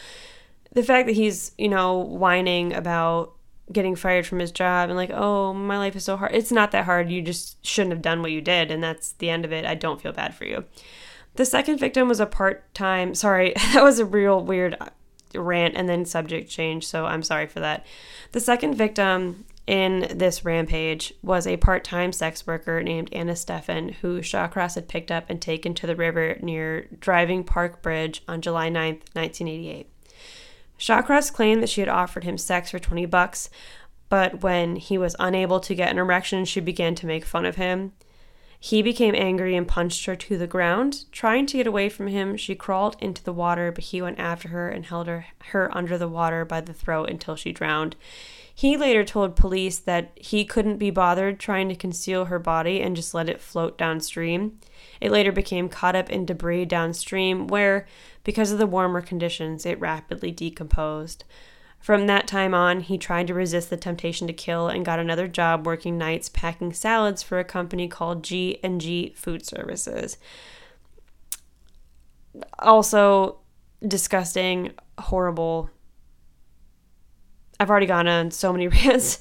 the 0.73 0.83
fact 0.83 1.07
that 1.07 1.15
he's, 1.15 1.51
you 1.57 1.69
know, 1.69 1.97
whining 1.97 2.73
about 2.73 3.33
getting 3.71 3.95
fired 3.95 4.25
from 4.25 4.39
his 4.39 4.51
job 4.51 4.89
and 4.89 4.97
like, 4.97 5.11
oh, 5.13 5.53
my 5.53 5.77
life 5.77 5.95
is 5.95 6.05
so 6.05 6.17
hard. 6.17 6.33
It's 6.33 6.51
not 6.51 6.71
that 6.71 6.85
hard. 6.85 7.11
You 7.11 7.21
just 7.21 7.63
shouldn't 7.63 7.93
have 7.93 8.01
done 8.01 8.23
what 8.23 8.31
you 8.31 8.41
did. 8.41 8.71
And 8.71 8.83
that's 8.83 9.11
the 9.13 9.29
end 9.29 9.45
of 9.45 9.53
it. 9.53 9.63
I 9.63 9.75
don't 9.75 10.01
feel 10.01 10.11
bad 10.11 10.33
for 10.33 10.45
you. 10.45 10.65
The 11.35 11.45
second 11.45 11.77
victim 11.77 12.07
was 12.07 12.19
a 12.19 12.25
part 12.25 12.73
time, 12.73 13.13
sorry, 13.13 13.53
that 13.73 13.83
was 13.83 13.99
a 13.99 14.05
real 14.05 14.43
weird 14.43 14.75
rant 15.35 15.75
and 15.77 15.87
then 15.87 16.05
subject 16.05 16.49
change. 16.49 16.87
So 16.87 17.05
I'm 17.05 17.21
sorry 17.21 17.45
for 17.45 17.59
that. 17.59 17.85
The 18.31 18.39
second 18.39 18.73
victim 18.73 19.45
in 19.69 20.07
this 20.17 20.43
rampage 20.43 21.13
was 21.21 21.45
a 21.45 21.57
part 21.57 21.83
time 21.83 22.11
sex 22.11 22.47
worker 22.47 22.81
named 22.81 23.13
Anna 23.13 23.33
Steffen, 23.33 23.93
who 23.93 24.19
Shawcross 24.19 24.73
had 24.73 24.87
picked 24.87 25.11
up 25.11 25.29
and 25.29 25.39
taken 25.39 25.75
to 25.75 25.85
the 25.85 25.95
river 25.95 26.37
near 26.41 26.87
Driving 26.99 27.43
Park 27.43 27.83
Bridge 27.83 28.23
on 28.27 28.41
July 28.41 28.69
9th, 28.69 29.05
1988. 29.13 29.87
Shawcross 30.79 31.31
claimed 31.31 31.61
that 31.61 31.69
she 31.69 31.81
had 31.81 31.87
offered 31.87 32.23
him 32.23 32.35
sex 32.35 32.71
for 32.71 32.79
20 32.79 33.05
bucks, 33.05 33.51
but 34.09 34.41
when 34.41 34.75
he 34.75 34.97
was 34.97 35.15
unable 35.19 35.59
to 35.59 35.75
get 35.75 35.91
an 35.91 35.99
erection, 35.99 36.45
she 36.45 36.59
began 36.59 36.95
to 36.95 37.05
make 37.05 37.23
fun 37.23 37.45
of 37.45 37.57
him. 37.57 37.91
He 38.59 38.81
became 38.81 39.13
angry 39.13 39.55
and 39.55 39.67
punched 39.67 40.05
her 40.05 40.15
to 40.15 40.37
the 40.39 40.47
ground. 40.47 41.05
Trying 41.11 41.45
to 41.45 41.57
get 41.57 41.67
away 41.67 41.89
from 41.89 42.07
him, 42.07 42.37
she 42.37 42.55
crawled 42.55 42.97
into 42.99 43.23
the 43.23 43.33
water, 43.33 43.71
but 43.71 43.83
he 43.83 44.01
went 44.01 44.19
after 44.19 44.47
her 44.47 44.67
and 44.67 44.87
held 44.87 45.05
her, 45.05 45.27
her 45.49 45.69
under 45.77 45.95
the 45.95 46.09
water 46.09 46.43
by 46.43 46.59
the 46.59 46.73
throat 46.73 47.11
until 47.11 47.35
she 47.35 47.51
drowned. 47.51 47.95
He 48.59 48.75
later 48.75 49.05
told 49.05 49.37
police 49.37 49.79
that 49.79 50.11
he 50.17 50.43
couldn't 50.43 50.79
be 50.79 50.89
bothered 50.91 51.39
trying 51.39 51.69
to 51.69 51.75
conceal 51.75 52.25
her 52.25 52.39
body 52.39 52.81
and 52.81 52.93
just 52.93 53.13
let 53.13 53.29
it 53.29 53.39
float 53.39 53.77
downstream. 53.77 54.59
It 54.99 55.11
later 55.11 55.31
became 55.31 55.69
caught 55.69 55.95
up 55.95 56.09
in 56.09 56.25
debris 56.25 56.65
downstream, 56.65 57.47
where, 57.47 57.87
because 58.25 58.51
of 58.51 58.57
the 58.57 58.67
warmer 58.67 58.99
conditions, 58.99 59.65
it 59.65 59.79
rapidly 59.79 60.31
decomposed. 60.31 61.23
From 61.79 62.07
that 62.07 62.27
time 62.27 62.53
on, 62.53 62.81
he 62.81 62.97
tried 62.97 63.27
to 63.27 63.33
resist 63.33 63.69
the 63.69 63.77
temptation 63.77 64.27
to 64.27 64.33
kill 64.33 64.67
and 64.67 64.83
got 64.83 64.99
another 64.99 65.29
job 65.29 65.65
working 65.65 65.97
nights 65.97 66.27
packing 66.27 66.73
salads 66.73 67.23
for 67.23 67.39
a 67.39 67.45
company 67.45 67.87
called 67.87 68.25
G&G 68.25 69.13
Food 69.15 69.45
Services. 69.45 70.17
Also 72.59 73.39
disgusting, 73.87 74.73
horrible, 74.97 75.69
I've 77.59 77.69
already 77.69 77.85
gone 77.85 78.07
on 78.07 78.31
so 78.31 78.53
many 78.53 78.67
rants. 78.69 79.19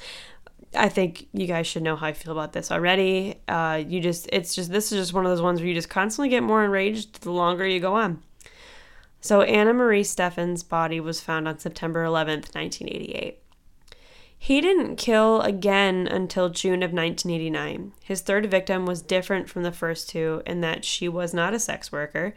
I 0.74 0.88
think 0.88 1.29
you 1.33 1.46
guys 1.46 1.66
should 1.66 1.83
know 1.83 1.96
how 1.96 2.07
I 2.07 2.12
feel 2.12 2.33
about 2.33 2.53
this 2.53 2.70
already. 2.70 3.40
Uh, 3.48 3.83
you 3.87 4.01
just, 4.01 4.29
it's 4.33 4.55
just, 4.55 4.70
this 4.70 4.92
is 4.92 4.98
just 4.98 5.14
one 5.14 5.24
of 5.24 5.31
those 5.31 5.42
ones 5.42 5.61
where 5.61 5.68
you 5.68 5.74
just 5.74 5.88
constantly 5.88 6.29
get 6.29 6.42
more 6.42 6.64
enraged 6.64 7.22
the 7.22 7.33
longer 7.33 7.66
you 7.66 7.81
go 7.81 7.94
on. 7.94 8.22
So, 9.20 9.42
Anna 9.42 9.72
Marie 9.72 10.05
Steffen's 10.05 10.62
body 10.62 11.01
was 11.01 11.20
found 11.20 11.48
on 11.48 11.59
September 11.59 12.05
11th, 12.05 12.55
1988. 12.55 13.42
He 14.38 14.61
didn't 14.61 14.96
kill 14.96 15.40
again 15.40 16.07
until 16.07 16.51
June 16.51 16.85
of 16.85 16.92
1989. 16.92 17.92
His 18.05 18.20
third 18.20 18.48
victim 18.48 18.87
was 18.87 19.03
different 19.03 19.48
from 19.48 19.64
the 19.64 19.72
first 19.72 20.09
two 20.09 20.42
in 20.46 20.61
that 20.61 20.85
she 20.85 21.09
was 21.09 21.35
not 21.35 21.55
a 21.55 21.59
sex 21.59 21.90
worker. 21.90 22.35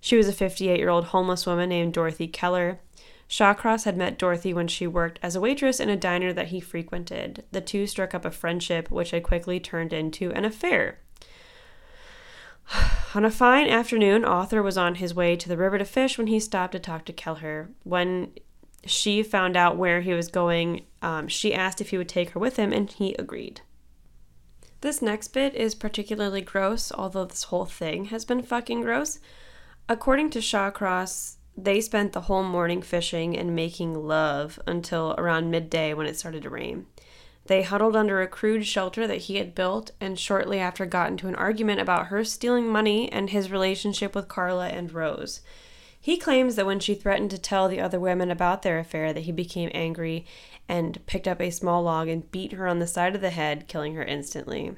She 0.00 0.16
was 0.16 0.28
a 0.28 0.32
58 0.32 0.78
year 0.78 0.90
old 0.90 1.06
homeless 1.06 1.46
woman 1.46 1.70
named 1.70 1.94
Dorothy 1.94 2.28
Keller 2.28 2.80
Shawcross 3.28 3.84
had 3.84 3.96
met 3.96 4.18
Dorothy 4.18 4.54
when 4.54 4.68
she 4.68 4.86
worked 4.86 5.18
as 5.22 5.36
a 5.36 5.40
waitress 5.40 5.80
in 5.80 5.90
a 5.90 5.96
diner 5.96 6.32
that 6.32 6.48
he 6.48 6.60
frequented. 6.60 7.44
The 7.52 7.60
two 7.60 7.86
struck 7.86 8.14
up 8.14 8.24
a 8.24 8.30
friendship, 8.30 8.90
which 8.90 9.10
had 9.10 9.22
quickly 9.22 9.60
turned 9.60 9.92
into 9.92 10.32
an 10.32 10.46
affair. 10.46 11.00
On 13.14 13.24
a 13.24 13.30
fine 13.30 13.68
afternoon, 13.68 14.24
Arthur 14.24 14.62
was 14.62 14.78
on 14.78 14.96
his 14.96 15.14
way 15.14 15.36
to 15.36 15.48
the 15.48 15.56
river 15.56 15.78
to 15.78 15.84
fish 15.84 16.16
when 16.16 16.26
he 16.26 16.40
stopped 16.40 16.72
to 16.72 16.78
talk 16.78 17.04
to 17.06 17.12
Keller. 17.12 17.70
When 17.84 18.32
she 18.86 19.22
found 19.22 19.56
out 19.56 19.76
where 19.76 20.00
he 20.00 20.12
was 20.12 20.28
going, 20.28 20.86
um, 21.02 21.28
she 21.28 21.54
asked 21.54 21.80
if 21.80 21.90
he 21.90 21.98
would 21.98 22.08
take 22.08 22.30
her 22.30 22.40
with 22.40 22.56
him, 22.56 22.72
and 22.72 22.90
he 22.90 23.14
agreed. 23.14 23.62
This 24.80 25.02
next 25.02 25.28
bit 25.28 25.54
is 25.54 25.74
particularly 25.74 26.40
gross, 26.40 26.92
although 26.92 27.24
this 27.24 27.44
whole 27.44 27.64
thing 27.64 28.06
has 28.06 28.24
been 28.24 28.42
fucking 28.42 28.82
gross. 28.82 29.18
According 29.88 30.30
to 30.30 30.40
Shawcross, 30.40 31.37
they 31.60 31.80
spent 31.80 32.12
the 32.12 32.22
whole 32.22 32.44
morning 32.44 32.80
fishing 32.80 33.36
and 33.36 33.54
making 33.54 34.06
love 34.06 34.60
until 34.66 35.14
around 35.18 35.50
midday 35.50 35.92
when 35.92 36.06
it 36.06 36.16
started 36.16 36.42
to 36.44 36.50
rain. 36.50 36.86
They 37.46 37.62
huddled 37.62 37.96
under 37.96 38.22
a 38.22 38.28
crude 38.28 38.64
shelter 38.64 39.06
that 39.06 39.22
he 39.22 39.36
had 39.36 39.54
built 39.54 39.90
and 40.00 40.18
shortly 40.18 40.60
after 40.60 40.86
got 40.86 41.10
into 41.10 41.26
an 41.26 41.34
argument 41.34 41.80
about 41.80 42.08
her 42.08 42.22
stealing 42.22 42.68
money 42.68 43.10
and 43.10 43.30
his 43.30 43.50
relationship 43.50 44.14
with 44.14 44.28
Carla 44.28 44.68
and 44.68 44.92
Rose. 44.92 45.40
He 46.00 46.16
claims 46.16 46.54
that 46.54 46.66
when 46.66 46.78
she 46.78 46.94
threatened 46.94 47.30
to 47.32 47.38
tell 47.38 47.66
the 47.68 47.80
other 47.80 47.98
women 47.98 48.30
about 48.30 48.62
their 48.62 48.78
affair 48.78 49.12
that 49.12 49.22
he 49.22 49.32
became 49.32 49.70
angry 49.74 50.26
and 50.68 51.04
picked 51.06 51.26
up 51.26 51.40
a 51.40 51.50
small 51.50 51.82
log 51.82 52.06
and 52.08 52.30
beat 52.30 52.52
her 52.52 52.68
on 52.68 52.78
the 52.78 52.86
side 52.86 53.16
of 53.16 53.20
the 53.20 53.30
head, 53.30 53.66
killing 53.66 53.94
her 53.94 54.04
instantly. 54.04 54.76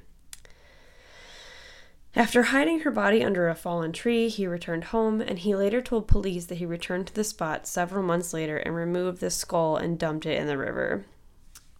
After 2.16 2.42
hiding 2.42 2.80
her 2.80 2.90
body 2.90 3.22
under 3.22 3.48
a 3.48 3.54
fallen 3.54 3.92
tree, 3.92 4.28
he 4.28 4.46
returned 4.46 4.84
home, 4.84 5.20
and 5.20 5.38
he 5.38 5.54
later 5.54 5.80
told 5.80 6.08
police 6.08 6.46
that 6.46 6.56
he 6.56 6.66
returned 6.66 7.06
to 7.06 7.14
the 7.14 7.22
spot 7.22 7.68
several 7.68 8.02
months 8.02 8.32
later 8.34 8.56
and 8.56 8.74
removed 8.74 9.20
the 9.20 9.30
skull 9.30 9.76
and 9.76 9.98
dumped 9.98 10.26
it 10.26 10.36
in 10.36 10.48
the 10.48 10.58
river. 10.58 11.04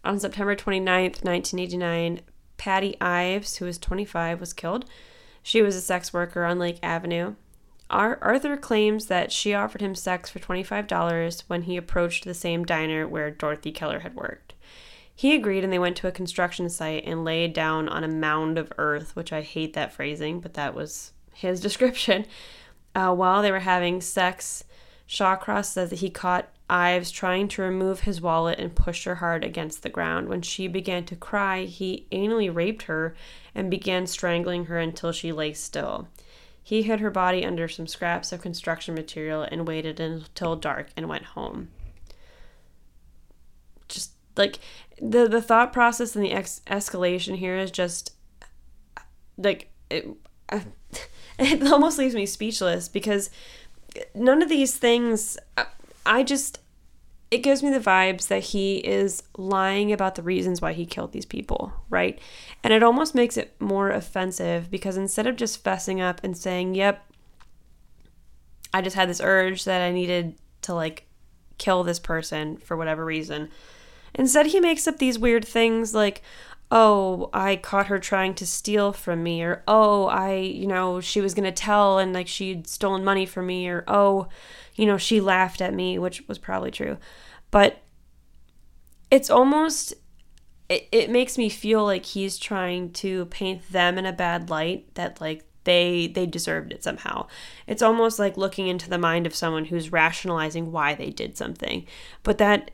On 0.05 0.19
September 0.19 0.55
29, 0.55 1.03
1989, 1.03 2.21
Patty 2.55 2.95
Ives, 3.01 3.57
who 3.57 3.65
was 3.65 3.77
25, 3.77 4.39
was 4.39 4.53
killed. 4.53 4.85
She 5.43 5.61
was 5.61 5.75
a 5.75 5.81
sex 5.81 6.13
worker 6.13 6.45
on 6.45 6.59
Lake 6.59 6.79
Avenue. 6.81 7.35
Arthur 7.89 8.55
claims 8.55 9.07
that 9.07 9.33
she 9.33 9.53
offered 9.53 9.81
him 9.81 9.95
sex 9.95 10.29
for 10.29 10.39
$25 10.39 11.43
when 11.47 11.63
he 11.63 11.75
approached 11.75 12.23
the 12.23 12.33
same 12.33 12.63
diner 12.63 13.05
where 13.05 13.31
Dorothy 13.31 13.73
Keller 13.73 13.99
had 13.99 14.15
worked. 14.15 14.53
He 15.21 15.35
agreed, 15.35 15.63
and 15.63 15.71
they 15.71 15.77
went 15.77 15.97
to 15.97 16.07
a 16.07 16.11
construction 16.11 16.67
site 16.67 17.05
and 17.05 17.23
laid 17.23 17.53
down 17.53 17.87
on 17.87 18.03
a 18.03 18.07
mound 18.07 18.57
of 18.57 18.73
earth, 18.79 19.15
which 19.15 19.31
I 19.31 19.41
hate 19.41 19.73
that 19.73 19.93
phrasing, 19.93 20.39
but 20.39 20.55
that 20.55 20.73
was 20.73 21.11
his 21.31 21.61
description. 21.67 22.25
Uh, 22.95 23.13
while 23.13 23.43
they 23.43 23.51
were 23.51 23.59
having 23.59 24.01
sex, 24.01 24.63
Shawcross 25.07 25.65
says 25.65 25.91
that 25.91 25.99
he 25.99 26.09
caught 26.09 26.49
Ives 26.71 27.11
trying 27.11 27.49
to 27.49 27.61
remove 27.61 27.99
his 27.99 28.19
wallet 28.19 28.57
and 28.57 28.73
pushed 28.73 29.03
her 29.03 29.13
hard 29.13 29.43
against 29.43 29.83
the 29.83 29.89
ground. 29.89 30.27
When 30.27 30.41
she 30.41 30.67
began 30.67 31.05
to 31.05 31.15
cry, 31.15 31.65
he 31.65 32.07
anally 32.11 32.51
raped 32.51 32.81
her 32.85 33.13
and 33.53 33.69
began 33.69 34.07
strangling 34.07 34.65
her 34.65 34.79
until 34.79 35.11
she 35.11 35.31
lay 35.31 35.53
still. 35.53 36.07
He 36.63 36.81
hid 36.81 36.99
her 36.99 37.11
body 37.11 37.45
under 37.45 37.67
some 37.67 37.85
scraps 37.85 38.31
of 38.31 38.41
construction 38.41 38.95
material 38.95 39.43
and 39.43 39.67
waited 39.67 39.99
until 39.99 40.55
dark 40.55 40.87
and 40.97 41.07
went 41.07 41.25
home. 41.25 41.69
Like 44.35 44.59
the 45.01 45.27
the 45.27 45.41
thought 45.41 45.73
process 45.73 46.15
and 46.15 46.23
the 46.23 46.31
ex- 46.31 46.61
escalation 46.67 47.37
here 47.37 47.57
is 47.57 47.71
just 47.71 48.13
like 49.37 49.69
it, 49.89 50.07
it 51.39 51.63
almost 51.67 51.97
leaves 51.97 52.15
me 52.15 52.25
speechless 52.25 52.87
because 52.87 53.29
none 54.15 54.41
of 54.41 54.49
these 54.49 54.77
things 54.77 55.37
I 56.05 56.23
just 56.23 56.59
it 57.29 57.39
gives 57.39 57.63
me 57.63 57.69
the 57.69 57.79
vibes 57.79 58.27
that 58.27 58.43
he 58.43 58.77
is 58.79 59.23
lying 59.37 59.93
about 59.93 60.15
the 60.15 60.21
reasons 60.21 60.61
why 60.61 60.73
he 60.73 60.85
killed 60.85 61.13
these 61.13 61.25
people, 61.25 61.71
right? 61.89 62.19
And 62.61 62.73
it 62.73 62.83
almost 62.83 63.15
makes 63.15 63.37
it 63.37 63.55
more 63.57 63.89
offensive 63.89 64.69
because 64.69 64.97
instead 64.97 65.25
of 65.27 65.37
just 65.37 65.63
fessing 65.63 66.01
up 66.01 66.21
and 66.25 66.37
saying, 66.37 66.75
"Yep, 66.75 67.01
I 68.73 68.81
just 68.81 68.97
had 68.97 69.07
this 69.07 69.21
urge 69.23 69.63
that 69.63 69.81
I 69.81 69.91
needed 69.91 70.35
to 70.63 70.73
like 70.73 71.07
kill 71.57 71.83
this 71.83 71.99
person 71.99 72.57
for 72.57 72.75
whatever 72.75 73.05
reason," 73.05 73.49
Instead, 74.13 74.47
he 74.47 74.59
makes 74.59 74.87
up 74.87 74.97
these 74.97 75.19
weird 75.19 75.45
things 75.45 75.93
like, 75.93 76.21
oh, 76.69 77.29
I 77.33 77.57
caught 77.57 77.87
her 77.87 77.99
trying 77.99 78.33
to 78.35 78.45
steal 78.45 78.93
from 78.93 79.23
me, 79.23 79.43
or 79.43 79.63
oh, 79.67 80.05
I, 80.05 80.35
you 80.35 80.67
know, 80.67 81.01
she 81.01 81.21
was 81.21 81.33
going 81.33 81.45
to 81.45 81.51
tell 81.51 81.99
and 81.99 82.13
like 82.13 82.27
she'd 82.27 82.67
stolen 82.67 83.03
money 83.03 83.25
from 83.25 83.47
me, 83.47 83.67
or 83.67 83.83
oh, 83.87 84.27
you 84.75 84.85
know, 84.85 84.97
she 84.97 85.19
laughed 85.19 85.61
at 85.61 85.73
me, 85.73 85.99
which 85.99 86.27
was 86.27 86.37
probably 86.37 86.71
true. 86.71 86.97
But 87.51 87.81
it's 89.09 89.29
almost, 89.29 89.93
it, 90.69 90.87
it 90.91 91.09
makes 91.09 91.37
me 91.37 91.49
feel 91.49 91.83
like 91.83 92.05
he's 92.05 92.37
trying 92.37 92.91
to 92.93 93.25
paint 93.25 93.69
them 93.71 93.97
in 93.97 94.05
a 94.05 94.13
bad 94.13 94.49
light 94.49 94.95
that 94.95 95.19
like 95.19 95.43
they 95.63 96.07
they 96.07 96.25
deserved 96.25 96.73
it 96.73 96.83
somehow 96.83 97.27
it's 97.67 97.83
almost 97.83 98.17
like 98.17 98.35
looking 98.35 98.67
into 98.67 98.89
the 98.89 98.97
mind 98.97 99.27
of 99.27 99.35
someone 99.35 99.65
who's 99.65 99.91
rationalizing 99.91 100.71
why 100.71 100.95
they 100.95 101.09
did 101.11 101.37
something 101.37 101.85
but 102.23 102.39
that 102.39 102.71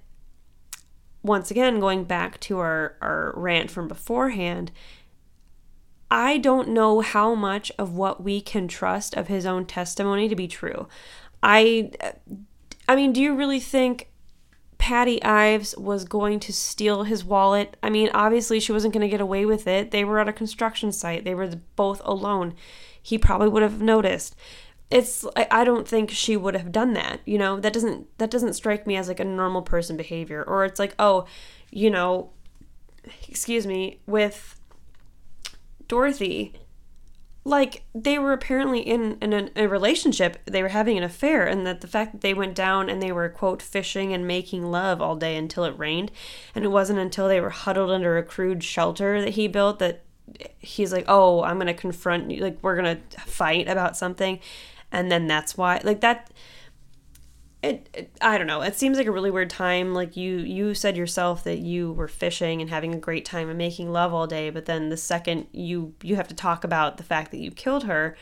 once 1.27 1.51
again, 1.51 1.79
going 1.79 2.03
back 2.03 2.39
to 2.41 2.59
our, 2.59 2.95
our 3.01 3.33
rant 3.35 3.69
from 3.69 3.87
beforehand, 3.87 4.71
I 6.09 6.37
don't 6.37 6.69
know 6.69 7.01
how 7.01 7.35
much 7.35 7.71
of 7.77 7.93
what 7.93 8.23
we 8.23 8.41
can 8.41 8.67
trust 8.67 9.15
of 9.15 9.27
his 9.27 9.45
own 9.45 9.65
testimony 9.65 10.29
to 10.29 10.35
be 10.35 10.47
true. 10.47 10.87
I 11.43 11.91
I 12.87 12.95
mean, 12.95 13.11
do 13.11 13.21
you 13.21 13.35
really 13.35 13.59
think 13.59 14.09
Patty 14.77 15.21
Ives 15.21 15.75
was 15.77 16.05
going 16.05 16.39
to 16.41 16.53
steal 16.53 17.03
his 17.03 17.25
wallet? 17.25 17.75
I 17.83 17.89
mean, 17.89 18.09
obviously 18.13 18.59
she 18.59 18.71
wasn't 18.71 18.93
going 18.93 19.01
to 19.01 19.09
get 19.09 19.19
away 19.19 19.45
with 19.45 19.67
it. 19.67 19.91
They 19.91 20.05
were 20.05 20.19
at 20.19 20.29
a 20.29 20.33
construction 20.33 20.91
site. 20.91 21.25
They 21.25 21.35
were 21.35 21.51
both 21.75 22.01
alone. 22.05 22.55
He 23.01 23.17
probably 23.17 23.49
would 23.49 23.63
have 23.63 23.81
noticed 23.81 24.35
it's 24.89 25.25
I 25.35 25.63
don't 25.63 25.87
think 25.87 26.11
she 26.11 26.37
would 26.37 26.55
have 26.55 26.71
done 26.71 26.93
that. 26.93 27.19
You 27.25 27.37
know, 27.37 27.59
that 27.59 27.73
doesn't 27.73 28.07
that 28.19 28.31
doesn't 28.31 28.53
strike 28.53 28.87
me 28.87 28.95
as 28.95 29.07
like 29.07 29.19
a 29.19 29.25
normal 29.25 29.61
person 29.61 29.97
behavior. 29.97 30.43
Or 30.43 30.63
it's 30.63 30.79
like, 30.79 30.95
oh, 30.97 31.25
you 31.71 31.89
know, 31.89 32.31
excuse 33.27 33.67
me, 33.67 33.99
with 34.05 34.59
Dorothy, 35.87 36.53
like 37.47 37.83
they 37.95 38.19
were 38.19 38.33
apparently 38.33 38.81
in, 38.81 39.17
in 39.21 39.31
a, 39.33 39.49
a, 39.55 39.67
relationship 39.67 40.37
they 40.45 40.61
were 40.61 40.67
having 40.67 40.97
an 40.97 41.03
affair 41.03 41.47
and 41.47 41.65
that 41.65 41.79
the 41.79 41.87
fact 41.87 42.11
that 42.11 42.21
they 42.21 42.33
went 42.33 42.53
down 42.53 42.89
and 42.89 43.01
they 43.01 43.11
were 43.11 43.29
quote 43.29 43.61
fishing 43.61 44.13
and 44.13 44.27
making 44.27 44.65
love 44.65 45.01
all 45.01 45.15
day 45.15 45.37
until 45.37 45.63
it 45.63 45.77
rained 45.77 46.11
and 46.53 46.65
it 46.65 46.67
wasn't 46.67 46.99
until 46.99 47.29
they 47.29 47.39
were 47.39 47.49
huddled 47.49 47.89
under 47.89 48.17
a 48.17 48.23
crude 48.23 48.61
shelter 48.61 49.21
that 49.21 49.35
he 49.35 49.47
built 49.47 49.79
that 49.79 50.03
he's 50.59 50.91
like 50.91 51.05
oh 51.07 51.41
i'm 51.43 51.57
gonna 51.57 51.73
confront 51.73 52.29
you 52.29 52.43
like 52.43 52.57
we're 52.61 52.75
gonna 52.75 52.99
fight 53.25 53.69
about 53.69 53.95
something 53.95 54.41
and 54.91 55.11
then 55.11 55.27
that's 55.27 55.57
why 55.57 55.81
like 55.83 56.01
that 56.01 56.31
it, 57.63 57.89
it, 57.93 58.17
i 58.21 58.37
don't 58.37 58.47
know. 58.47 58.61
It 58.61 58.75
seems 58.75 58.97
like 58.97 59.07
a 59.07 59.11
really 59.11 59.31
weird 59.31 59.49
time. 59.49 59.93
Like 59.93 60.15
you 60.15 60.37
you 60.37 60.73
said 60.73 60.95
yourself 60.95 61.43
that 61.43 61.57
you 61.59 61.91
were 61.93 62.07
fishing 62.07 62.61
and 62.61 62.69
having 62.69 62.93
a 62.93 62.99
great 62.99 63.25
time 63.25 63.49
and 63.49 63.57
making 63.57 63.91
love 63.91 64.13
all 64.13 64.27
day 64.27 64.49
but 64.49 64.65
then 64.65 64.89
the 64.89 64.97
second 64.97 65.47
you 65.51 65.93
you 66.03 66.15
have 66.15 66.27
to 66.27 66.35
talk 66.35 66.63
about 66.63 66.97
the 66.97 67.03
fact 67.03 67.31
that 67.31 67.39
you 67.39 67.51
killed 67.51 67.85
her 67.85 68.15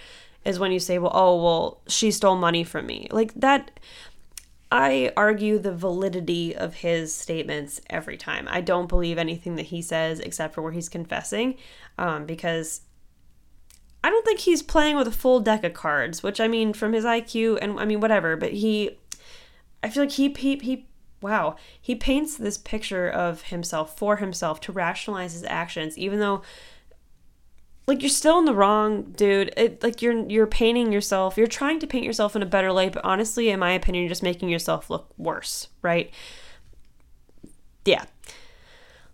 is 0.46 0.58
when 0.58 0.72
you 0.72 0.80
say 0.80 0.98
well 0.98 1.12
oh 1.14 1.44
well 1.44 1.82
she 1.88 2.12
stole 2.12 2.36
money 2.38 2.64
from 2.64 2.86
me. 2.86 3.08
Like 3.12 3.34
that 3.36 3.80
I 4.72 5.12
argue 5.16 5.60
the 5.60 5.74
validity 5.74 6.56
of 6.56 6.76
his 6.76 7.14
statements 7.14 7.82
every 7.90 8.18
time. 8.18 8.48
I 8.50 8.62
don't 8.62 8.88
believe 8.88 9.18
anything 9.18 9.56
that 9.56 9.68
he 9.68 9.82
says 9.82 10.20
except 10.20 10.54
for 10.54 10.62
where 10.62 10.72
he's 10.72 10.90
confessing, 10.90 11.56
um, 11.98 12.26
because 12.26 12.82
I 14.06 14.12
don't 14.12 14.24
think 14.24 14.42
he's 14.42 14.62
playing 14.62 14.98
with 14.98 15.08
a 15.08 15.12
full 15.12 15.40
deck 15.40 15.64
of 15.64 15.74
cards, 15.74 16.22
which 16.22 16.40
I 16.40 16.48
mean, 16.48 16.74
from 16.74 16.94
his 16.94 17.04
IQ 17.04 17.58
and 17.60 17.80
I 17.80 17.86
mean, 17.86 18.00
whatever, 18.00 18.38
but 18.38 18.52
he, 18.54 19.00
I 19.82 19.90
feel 19.90 20.04
like 20.04 20.12
he, 20.12 20.32
he, 20.32 20.58
he, 20.58 20.86
wow, 21.22 21.56
he 21.82 21.96
paints 21.96 22.38
this 22.38 22.56
picture 22.56 23.10
of 23.10 23.42
himself 23.46 23.98
for 23.98 24.18
himself 24.18 24.60
to 24.62 24.72
rationalize 24.72 25.34
his 25.34 25.44
actions, 25.46 25.98
even 25.98 26.20
though, 26.20 26.44
like, 27.88 28.04
you're 28.04 28.10
still 28.12 28.38
in 28.38 28.46
the 28.46 28.54
wrong, 28.54 29.12
dude. 29.14 29.52
It, 29.58 29.82
like, 29.82 30.04
you're, 30.04 30.30
you're 30.30 30.46
painting 30.46 30.92
yourself, 30.92 31.36
you're 31.36 31.48
trying 31.48 31.80
to 31.80 31.88
paint 31.88 32.06
yourself 32.06 32.36
in 32.36 32.44
a 32.44 32.46
better 32.46 32.72
light, 32.72 32.94
but 32.94 33.04
honestly, 33.04 33.50
in 33.50 33.60
my 33.60 33.72
opinion, 33.72 34.04
you're 34.04 34.10
just 34.10 34.22
making 34.22 34.50
yourself 34.50 34.88
look 34.88 35.12
worse, 35.18 35.70
right? 35.82 36.12
Yeah. 37.86 38.06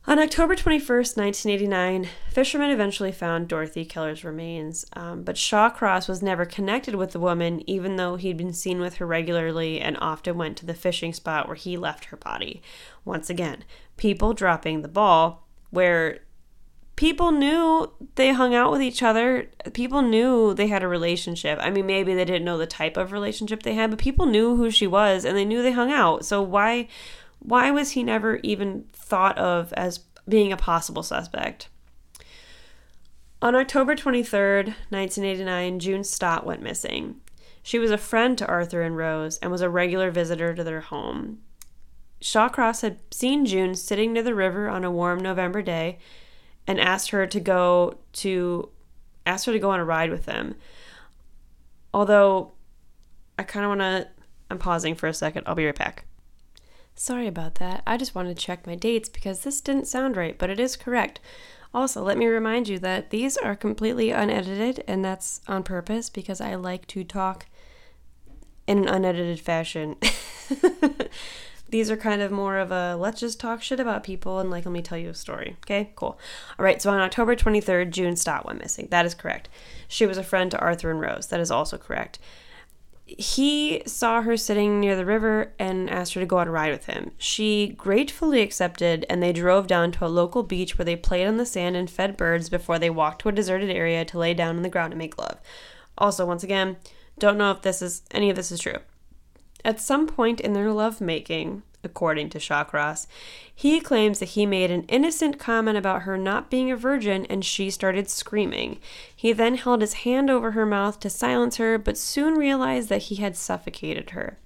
On 0.07 0.17
October 0.17 0.55
21st, 0.55 1.15
1989, 1.15 2.07
fishermen 2.31 2.71
eventually 2.71 3.11
found 3.11 3.47
Dorothy 3.47 3.85
Keller's 3.85 4.23
remains, 4.23 4.83
um, 4.93 5.21
but 5.21 5.35
Shawcross 5.35 6.09
was 6.09 6.23
never 6.23 6.43
connected 6.43 6.95
with 6.95 7.11
the 7.11 7.19
woman, 7.19 7.61
even 7.69 7.97
though 7.97 8.15
he'd 8.15 8.35
been 8.35 8.51
seen 8.51 8.79
with 8.79 8.95
her 8.95 9.05
regularly 9.05 9.79
and 9.79 9.95
often 10.01 10.39
went 10.39 10.57
to 10.57 10.65
the 10.65 10.73
fishing 10.73 11.13
spot 11.13 11.45
where 11.45 11.55
he 11.55 11.77
left 11.77 12.05
her 12.05 12.17
body. 12.17 12.63
Once 13.05 13.29
again, 13.29 13.63
people 13.95 14.33
dropping 14.33 14.81
the 14.81 14.87
ball 14.87 15.47
where 15.69 16.21
people 16.95 17.31
knew 17.31 17.91
they 18.15 18.31
hung 18.31 18.55
out 18.55 18.71
with 18.71 18.81
each 18.81 19.03
other. 19.03 19.49
People 19.73 20.01
knew 20.01 20.55
they 20.55 20.67
had 20.67 20.81
a 20.81 20.87
relationship. 20.87 21.59
I 21.61 21.69
mean, 21.69 21.85
maybe 21.85 22.15
they 22.15 22.25
didn't 22.25 22.45
know 22.45 22.57
the 22.57 22.65
type 22.65 22.97
of 22.97 23.11
relationship 23.11 23.61
they 23.61 23.75
had, 23.75 23.91
but 23.91 23.99
people 23.99 24.25
knew 24.25 24.55
who 24.55 24.71
she 24.71 24.87
was 24.87 25.25
and 25.25 25.37
they 25.37 25.45
knew 25.45 25.61
they 25.61 25.71
hung 25.71 25.91
out. 25.91 26.25
So 26.25 26.41
why 26.41 26.87
why 27.41 27.71
was 27.71 27.91
he 27.91 28.03
never 28.03 28.39
even 28.43 28.85
thought 28.93 29.37
of 29.37 29.73
as 29.73 30.01
being 30.29 30.53
a 30.53 30.57
possible 30.57 31.03
suspect? 31.03 31.69
On 33.41 33.55
October 33.55 33.95
23rd, 33.95 34.67
1989, 34.89 35.79
June 35.79 36.03
Stott 36.03 36.45
went 36.45 36.61
missing. 36.61 37.19
She 37.63 37.79
was 37.79 37.89
a 37.89 37.97
friend 37.97 38.37
to 38.37 38.47
Arthur 38.47 38.83
and 38.83 38.95
Rose 38.95 39.39
and 39.39 39.51
was 39.51 39.61
a 39.61 39.69
regular 39.69 40.11
visitor 40.11 40.53
to 40.53 40.63
their 40.63 40.81
home. 40.81 41.39
Shawcross 42.21 42.83
had 42.83 42.99
seen 43.11 43.47
June 43.47 43.73
sitting 43.73 44.13
near 44.13 44.21
the 44.21 44.35
river 44.35 44.69
on 44.69 44.83
a 44.83 44.91
warm 44.91 45.19
November 45.19 45.63
day 45.63 45.97
and 46.67 46.79
asked 46.79 47.09
her 47.09 47.25
to 47.25 47.39
go 47.39 47.97
to 48.13 48.69
asked 49.25 49.47
her 49.47 49.51
to 49.51 49.59
go 49.59 49.71
on 49.71 49.79
a 49.79 49.85
ride 49.85 50.11
with 50.11 50.25
them. 50.25 50.55
Although 51.93 52.51
I 53.39 53.43
kind 53.43 53.65
of 53.65 53.69
want 53.69 53.81
to 53.81 54.07
I'm 54.51 54.59
pausing 54.59 54.93
for 54.93 55.07
a 55.07 55.13
second. 55.13 55.43
I'll 55.47 55.55
be 55.55 55.65
right 55.65 55.75
back. 55.75 56.05
Sorry 56.95 57.27
about 57.27 57.55
that. 57.55 57.83
I 57.87 57.97
just 57.97 58.13
wanted 58.15 58.37
to 58.37 58.45
check 58.45 58.67
my 58.67 58.75
dates 58.75 59.09
because 59.09 59.41
this 59.41 59.61
didn't 59.61 59.87
sound 59.87 60.17
right, 60.17 60.37
but 60.37 60.49
it 60.49 60.59
is 60.59 60.75
correct. 60.75 61.19
Also, 61.73 62.03
let 62.03 62.17
me 62.17 62.27
remind 62.27 62.67
you 62.67 62.77
that 62.79 63.11
these 63.11 63.37
are 63.37 63.55
completely 63.55 64.11
unedited, 64.11 64.83
and 64.87 65.03
that's 65.03 65.41
on 65.47 65.63
purpose 65.63 66.09
because 66.09 66.41
I 66.41 66.55
like 66.55 66.85
to 66.87 67.03
talk 67.03 67.45
in 68.67 68.79
an 68.79 68.87
unedited 68.87 69.39
fashion. 69.39 69.95
these 71.69 71.89
are 71.89 71.97
kind 71.97 72.21
of 72.21 72.31
more 72.31 72.57
of 72.57 72.71
a 72.71 72.95
let's 72.97 73.21
just 73.21 73.39
talk 73.39 73.61
shit 73.61 73.79
about 73.79 74.03
people 74.03 74.39
and 74.39 74.51
like 74.51 74.65
let 74.65 74.73
me 74.73 74.81
tell 74.81 74.97
you 74.97 75.09
a 75.09 75.13
story. 75.13 75.55
Okay, 75.63 75.91
cool. 75.95 76.19
All 76.59 76.65
right, 76.65 76.81
so 76.81 76.91
on 76.91 76.99
October 76.99 77.35
23rd, 77.35 77.89
June 77.91 78.17
Stott 78.17 78.45
went 78.45 78.59
missing. 78.59 78.89
That 78.91 79.05
is 79.05 79.15
correct. 79.15 79.47
She 79.87 80.05
was 80.05 80.17
a 80.17 80.23
friend 80.23 80.51
to 80.51 80.59
Arthur 80.59 80.91
and 80.91 80.99
Rose. 80.99 81.27
That 81.27 81.39
is 81.39 81.51
also 81.51 81.77
correct 81.77 82.19
he 83.17 83.83
saw 83.85 84.21
her 84.21 84.37
sitting 84.37 84.79
near 84.79 84.95
the 84.95 85.05
river 85.05 85.53
and 85.59 85.89
asked 85.89 86.13
her 86.13 86.19
to 86.19 86.25
go 86.25 86.37
on 86.37 86.47
a 86.47 86.51
ride 86.51 86.71
with 86.71 86.85
him. 86.85 87.11
She 87.17 87.69
gratefully 87.77 88.41
accepted, 88.41 89.05
and 89.09 89.21
they 89.21 89.33
drove 89.33 89.67
down 89.67 89.91
to 89.93 90.05
a 90.05 90.07
local 90.07 90.43
beach 90.43 90.77
where 90.77 90.85
they 90.85 90.95
played 90.95 91.27
on 91.27 91.37
the 91.37 91.45
sand 91.45 91.75
and 91.75 91.89
fed 91.89 92.17
birds 92.17 92.49
before 92.49 92.79
they 92.79 92.89
walked 92.89 93.21
to 93.21 93.29
a 93.29 93.33
deserted 93.33 93.69
area 93.69 94.05
to 94.05 94.17
lay 94.17 94.33
down 94.33 94.57
on 94.57 94.61
the 94.61 94.69
ground 94.69 94.93
and 94.93 94.99
make 94.99 95.17
love. 95.17 95.39
Also, 95.97 96.25
once 96.25 96.43
again, 96.43 96.77
don't 97.19 97.37
know 97.37 97.51
if 97.51 97.61
this 97.61 97.81
is 97.81 98.03
any 98.11 98.29
of 98.29 98.35
this 98.35 98.51
is 98.51 98.59
true. 98.59 98.79
At 99.63 99.79
some 99.79 100.07
point 100.07 100.39
in 100.39 100.53
their 100.53 100.71
lovemaking, 100.71 101.63
according 101.83 102.29
to 102.29 102.39
Shawcross. 102.39 103.07
He 103.53 103.79
claims 103.79 104.19
that 104.19 104.29
he 104.29 104.45
made 104.45 104.71
an 104.71 104.83
innocent 104.83 105.39
comment 105.39 105.77
about 105.77 106.03
her 106.03 106.17
not 106.17 106.49
being 106.49 106.71
a 106.71 106.75
virgin 106.75 107.25
and 107.29 107.43
she 107.43 107.69
started 107.69 108.09
screaming. 108.09 108.79
He 109.15 109.33
then 109.33 109.55
held 109.55 109.81
his 109.81 109.93
hand 109.93 110.29
over 110.29 110.51
her 110.51 110.65
mouth 110.65 110.99
to 111.01 111.09
silence 111.09 111.57
her, 111.57 111.77
but 111.77 111.97
soon 111.97 112.35
realized 112.35 112.89
that 112.89 113.03
he 113.03 113.15
had 113.15 113.35
suffocated 113.35 114.11
her. 114.11 114.37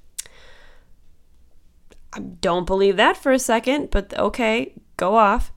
I 2.14 2.20
don't 2.20 2.66
believe 2.66 2.96
that 2.98 3.18
for 3.18 3.32
a 3.32 3.40
second, 3.40 3.92
but 3.92 4.18
okay, 4.18 4.74
go 4.98 5.16
off. 5.16 5.52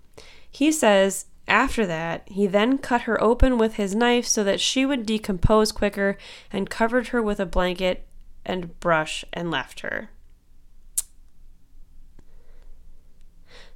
He 0.51 0.73
says 0.73 1.27
after 1.49 1.87
that, 1.87 2.29
he 2.29 2.47
then 2.47 2.79
cut 2.79 3.03
her 3.03 3.23
open 3.23 3.57
with 3.57 3.75
his 3.75 3.95
knife 3.95 4.27
so 4.27 4.45
that 4.45 4.61
she 4.61 4.85
would 4.85 5.07
decompose 5.07 5.73
quicker 5.73 6.19
and 6.53 6.69
covered 6.69 7.09
her 7.09 7.23
with 7.23 7.41
a 7.41 7.47
blanket 7.47 8.07
and 8.45 8.79
brush 8.81 9.25
and 9.33 9.51
left 9.51 9.81
her. 9.81 10.11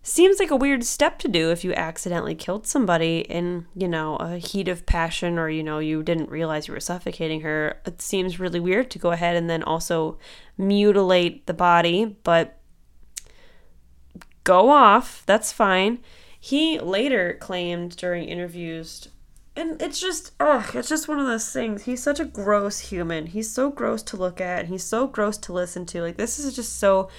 Seems 0.03 0.41
like 0.41 0.51
a 0.51 0.57
weird 0.57 0.85
step 0.85 1.19
to 1.21 1.29
do 1.29 1.51
if 1.51 1.63
you 1.63 1.73
accidentally 1.75 2.35
killed 2.35 2.67
somebody 2.67 3.21
in, 3.21 3.67
you 3.75 3.87
know, 3.87 4.17
a 4.17 4.39
heat 4.39 4.67
of 4.67 4.85
passion 4.85 5.39
or, 5.39 5.49
you 5.49 5.63
know, 5.63 5.79
you 5.79 6.03
didn't 6.03 6.31
realize 6.31 6.67
you 6.67 6.75
were 6.75 6.81
suffocating 6.81 7.43
her. 7.43 7.81
It 7.87 8.03
seems 8.03 8.41
really 8.41 8.59
weird 8.59 8.91
to 8.93 8.99
go 8.99 9.13
ahead 9.13 9.37
and 9.37 9.49
then 9.49 9.63
also 9.63 10.19
mutilate 10.59 11.47
the 11.47 11.55
body, 11.55 12.17
but 12.25 12.59
go 14.43 14.71
off. 14.71 15.23
That's 15.27 15.53
fine. 15.53 16.01
He 16.39 16.81
later 16.81 17.37
claimed 17.41 17.97
during 17.97 18.25
interviews 18.25 19.09
and 19.55 19.81
it's 19.83 20.01
just 20.01 20.33
ugh, 20.41 20.75
it's 20.75 20.89
just 20.89 21.09
one 21.09 21.19
of 21.19 21.27
those 21.27 21.53
things. 21.53 21.85
He's 21.85 22.03
such 22.03 22.19
a 22.19 22.25
gross 22.25 22.79
human. 22.79 23.27
He's 23.27 23.51
so 23.51 23.71
gross 23.71 24.03
to 24.05 24.17
look 24.17 24.41
at 24.41 24.61
and 24.61 24.69
he's 24.69 24.85
so 24.85 25.07
gross 25.07 25.37
to 25.39 25.53
listen 25.53 25.85
to. 25.87 26.01
Like 26.01 26.17
this 26.17 26.39
is 26.39 26.57
just 26.57 26.79
so 26.79 27.11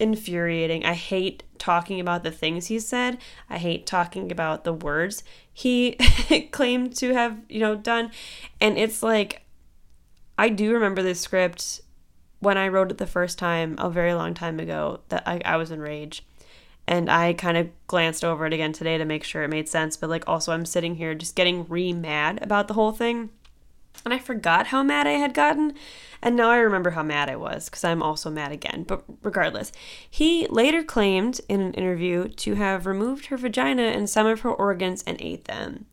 infuriating. 0.00 0.84
I 0.84 0.94
hate 0.94 1.44
talking 1.58 2.00
about 2.00 2.24
the 2.24 2.30
things 2.30 2.66
he 2.66 2.80
said. 2.80 3.18
I 3.48 3.58
hate 3.58 3.86
talking 3.86 4.32
about 4.32 4.64
the 4.64 4.72
words 4.72 5.22
he 5.52 5.92
claimed 6.52 6.96
to 6.96 7.12
have, 7.12 7.38
you 7.48 7.60
know, 7.60 7.76
done. 7.76 8.10
And 8.60 8.78
it's 8.78 9.02
like 9.02 9.42
I 10.38 10.48
do 10.48 10.72
remember 10.72 11.02
this 11.02 11.20
script 11.20 11.82
when 12.38 12.56
I 12.56 12.68
wrote 12.68 12.90
it 12.90 12.98
the 12.98 13.06
first 13.06 13.38
time 13.38 13.76
a 13.78 13.90
very 13.90 14.14
long 14.14 14.32
time 14.32 14.58
ago 14.58 15.00
that 15.10 15.22
I, 15.26 15.42
I 15.44 15.56
was 15.58 15.70
enraged. 15.70 16.24
And 16.88 17.10
I 17.10 17.34
kind 17.34 17.56
of 17.58 17.68
glanced 17.86 18.24
over 18.24 18.46
it 18.46 18.52
again 18.52 18.72
today 18.72 18.96
to 18.98 19.04
make 19.04 19.22
sure 19.22 19.42
it 19.42 19.48
made 19.48 19.68
sense. 19.68 19.96
But 19.96 20.10
like 20.10 20.26
also 20.26 20.52
I'm 20.52 20.64
sitting 20.64 20.94
here 20.94 21.14
just 21.14 21.36
getting 21.36 21.68
re 21.68 21.92
mad 21.92 22.42
about 22.42 22.68
the 22.68 22.74
whole 22.74 22.92
thing. 22.92 23.30
And 24.04 24.14
I 24.14 24.18
forgot 24.18 24.68
how 24.68 24.82
mad 24.82 25.06
I 25.06 25.12
had 25.12 25.34
gotten. 25.34 25.74
And 26.22 26.36
now 26.36 26.50
I 26.50 26.58
remember 26.58 26.90
how 26.90 27.02
mad 27.02 27.30
I 27.30 27.36
was 27.36 27.66
because 27.66 27.84
I'm 27.84 28.02
also 28.02 28.30
mad 28.30 28.52
again. 28.52 28.84
But 28.84 29.04
regardless, 29.22 29.72
he 30.08 30.46
later 30.48 30.82
claimed 30.82 31.40
in 31.48 31.60
an 31.60 31.74
interview 31.74 32.28
to 32.28 32.54
have 32.54 32.86
removed 32.86 33.26
her 33.26 33.36
vagina 33.36 33.82
and 33.82 34.08
some 34.08 34.26
of 34.26 34.40
her 34.40 34.50
organs 34.50 35.02
and 35.06 35.16
ate 35.20 35.46
them. 35.46 35.86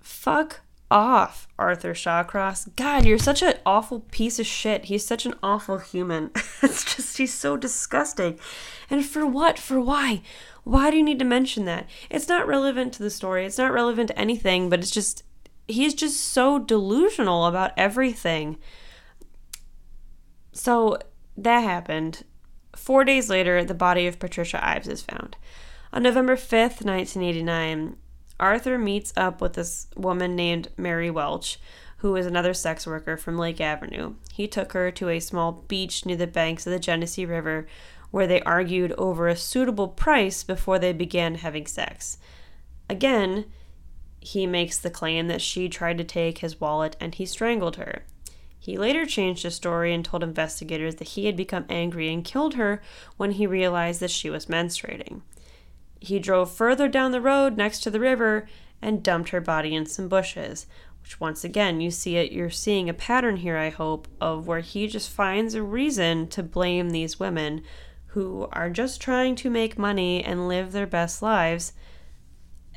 Fuck 0.00 0.60
off, 0.90 1.48
Arthur 1.58 1.92
Shawcross. 1.94 2.74
God, 2.76 3.04
you're 3.04 3.18
such 3.18 3.42
an 3.42 3.54
awful 3.66 4.00
piece 4.12 4.38
of 4.38 4.46
shit. 4.46 4.84
He's 4.84 5.04
such 5.04 5.26
an 5.26 5.34
awful 5.42 5.78
human. 5.78 6.30
it's 6.62 6.84
just, 6.96 7.18
he's 7.18 7.34
so 7.34 7.56
disgusting. 7.56 8.38
And 8.88 9.04
for 9.04 9.26
what? 9.26 9.58
For 9.58 9.80
why? 9.80 10.22
Why 10.62 10.90
do 10.90 10.96
you 10.96 11.02
need 11.02 11.18
to 11.18 11.24
mention 11.24 11.64
that? 11.64 11.88
It's 12.10 12.28
not 12.28 12.46
relevant 12.46 12.92
to 12.94 13.02
the 13.02 13.10
story. 13.10 13.44
It's 13.44 13.58
not 13.58 13.72
relevant 13.72 14.08
to 14.08 14.18
anything, 14.18 14.68
but 14.68 14.80
it's 14.80 14.90
just, 14.90 15.24
he's 15.68 15.94
just 15.94 16.20
so 16.20 16.58
delusional 16.58 17.46
about 17.46 17.72
everything. 17.76 18.58
So 20.52 20.98
that 21.36 21.60
happened. 21.60 22.24
Four 22.74 23.04
days 23.04 23.28
later, 23.28 23.64
the 23.64 23.74
body 23.74 24.06
of 24.06 24.18
Patricia 24.18 24.64
Ives 24.66 24.88
is 24.88 25.02
found. 25.02 25.36
On 25.92 26.02
November 26.02 26.36
5th, 26.36 26.84
1989, 26.84 27.96
Arthur 28.38 28.78
meets 28.78 29.12
up 29.16 29.40
with 29.40 29.54
this 29.54 29.86
woman 29.96 30.36
named 30.36 30.68
Mary 30.76 31.10
Welch, 31.10 31.58
who 31.98 32.16
is 32.16 32.26
another 32.26 32.52
sex 32.52 32.86
worker 32.86 33.16
from 33.16 33.38
Lake 33.38 33.60
Avenue. 33.60 34.14
He 34.32 34.46
took 34.46 34.72
her 34.72 34.90
to 34.90 35.08
a 35.08 35.20
small 35.20 35.64
beach 35.68 36.04
near 36.04 36.16
the 36.16 36.26
banks 36.26 36.66
of 36.66 36.72
the 36.72 36.78
Genesee 36.78 37.24
River 37.24 37.66
where 38.10 38.26
they 38.26 38.42
argued 38.42 38.92
over 38.92 39.28
a 39.28 39.36
suitable 39.36 39.88
price 39.88 40.44
before 40.44 40.78
they 40.78 40.92
began 40.92 41.36
having 41.36 41.66
sex. 41.66 42.18
Again, 42.88 43.46
he 44.26 44.44
makes 44.44 44.76
the 44.76 44.90
claim 44.90 45.28
that 45.28 45.40
she 45.40 45.68
tried 45.68 45.96
to 45.96 46.02
take 46.02 46.38
his 46.38 46.60
wallet 46.60 46.96
and 46.98 47.14
he 47.14 47.24
strangled 47.24 47.76
her. 47.76 48.02
He 48.58 48.76
later 48.76 49.06
changed 49.06 49.44
his 49.44 49.54
story 49.54 49.94
and 49.94 50.04
told 50.04 50.24
investigators 50.24 50.96
that 50.96 51.10
he 51.10 51.26
had 51.26 51.36
become 51.36 51.64
angry 51.68 52.12
and 52.12 52.24
killed 52.24 52.54
her 52.54 52.82
when 53.16 53.32
he 53.32 53.46
realized 53.46 54.00
that 54.00 54.10
she 54.10 54.28
was 54.28 54.46
menstruating. 54.46 55.20
He 56.00 56.18
drove 56.18 56.50
further 56.50 56.88
down 56.88 57.12
the 57.12 57.20
road 57.20 57.56
next 57.56 57.84
to 57.84 57.90
the 57.90 58.00
river 58.00 58.48
and 58.82 59.00
dumped 59.00 59.28
her 59.28 59.40
body 59.40 59.76
in 59.76 59.86
some 59.86 60.08
bushes, 60.08 60.66
which 61.02 61.20
once 61.20 61.44
again 61.44 61.80
you 61.80 61.92
see 61.92 62.16
it 62.16 62.32
you're 62.32 62.50
seeing 62.50 62.88
a 62.88 62.94
pattern 62.94 63.36
here 63.36 63.56
I 63.56 63.70
hope 63.70 64.08
of 64.20 64.48
where 64.48 64.58
he 64.58 64.88
just 64.88 65.08
finds 65.08 65.54
a 65.54 65.62
reason 65.62 66.26
to 66.30 66.42
blame 66.42 66.90
these 66.90 67.20
women 67.20 67.62
who 68.06 68.48
are 68.50 68.70
just 68.70 69.00
trying 69.00 69.36
to 69.36 69.50
make 69.50 69.78
money 69.78 70.24
and 70.24 70.48
live 70.48 70.72
their 70.72 70.88
best 70.88 71.22
lives 71.22 71.74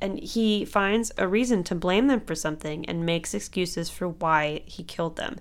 and 0.01 0.19
he 0.19 0.65
finds 0.65 1.11
a 1.17 1.27
reason 1.27 1.63
to 1.65 1.75
blame 1.75 2.07
them 2.07 2.21
for 2.21 2.35
something 2.35 2.85
and 2.85 3.05
makes 3.05 3.33
excuses 3.33 3.89
for 3.89 4.07
why 4.07 4.61
he 4.65 4.83
killed 4.83 5.15
them. 5.15 5.37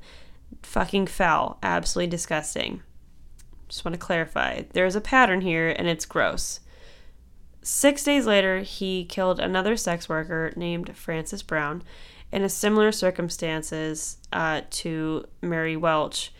Fucking 0.62 1.06
foul, 1.06 1.58
absolutely 1.62 2.10
disgusting. 2.10 2.82
Just 3.68 3.84
want 3.84 3.94
to 3.94 3.98
clarify. 3.98 4.62
There's 4.72 4.96
a 4.96 5.00
pattern 5.00 5.42
here 5.42 5.68
and 5.68 5.86
it's 5.86 6.06
gross. 6.06 6.60
Six 7.62 8.02
days 8.02 8.26
later, 8.26 8.60
he 8.60 9.04
killed 9.04 9.40
another 9.40 9.76
sex 9.76 10.08
worker 10.08 10.52
named 10.56 10.96
Frances 10.96 11.42
Brown 11.42 11.82
in 12.32 12.42
a 12.42 12.48
similar 12.48 12.92
circumstances 12.92 14.18
uh, 14.32 14.62
to 14.70 15.24
Mary 15.42 15.76
Welch, 15.76 16.32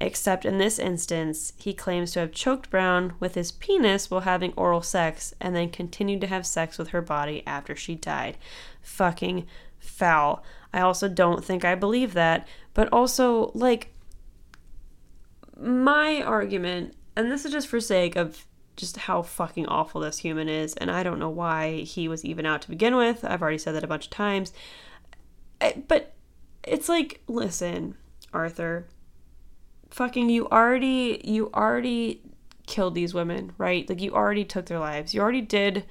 except 0.00 0.44
in 0.44 0.58
this 0.58 0.78
instance, 0.78 1.52
he 1.56 1.72
claims 1.72 2.12
to 2.12 2.20
have 2.20 2.32
choked 2.32 2.70
Brown 2.70 3.14
with 3.20 3.34
his 3.34 3.52
penis 3.52 4.10
while 4.10 4.22
having 4.22 4.52
oral 4.56 4.82
sex 4.82 5.34
and 5.40 5.54
then 5.54 5.70
continued 5.70 6.20
to 6.22 6.26
have 6.26 6.46
sex 6.46 6.78
with 6.78 6.88
her 6.88 7.02
body 7.02 7.42
after 7.46 7.76
she 7.76 7.94
died. 7.94 8.36
Fucking 8.82 9.46
foul. 9.78 10.44
I 10.72 10.80
also 10.80 11.08
don't 11.08 11.44
think 11.44 11.64
I 11.64 11.74
believe 11.74 12.14
that, 12.14 12.48
but 12.74 12.88
also, 12.92 13.52
like, 13.54 13.94
my 15.60 16.20
argument, 16.22 16.94
and 17.16 17.30
this 17.30 17.44
is 17.44 17.52
just 17.52 17.68
for 17.68 17.80
sake 17.80 18.16
of 18.16 18.46
just 18.76 18.96
how 18.96 19.22
fucking 19.22 19.66
awful 19.66 20.00
this 20.00 20.18
human 20.18 20.48
is, 20.48 20.74
and 20.74 20.90
I 20.90 21.04
don't 21.04 21.20
know 21.20 21.30
why 21.30 21.82
he 21.82 22.08
was 22.08 22.24
even 22.24 22.44
out 22.44 22.62
to 22.62 22.68
begin 22.70 22.96
with. 22.96 23.24
I've 23.24 23.40
already 23.40 23.58
said 23.58 23.74
that 23.76 23.84
a 23.84 23.88
bunch 23.88 24.06
of 24.06 24.10
times. 24.10 24.52
Eh, 25.60 25.74
but 25.86 26.12
it's 26.64 26.88
like, 26.88 27.22
listen, 27.28 27.94
Arthur, 28.32 28.86
fucking 29.94 30.28
you 30.28 30.48
already 30.48 31.20
you 31.22 31.50
already 31.54 32.20
killed 32.66 32.96
these 32.96 33.14
women, 33.14 33.52
right? 33.58 33.88
Like 33.88 34.02
you 34.02 34.12
already 34.12 34.44
took 34.44 34.66
their 34.66 34.80
lives. 34.80 35.14
You 35.14 35.20
already 35.20 35.40
did 35.40 35.84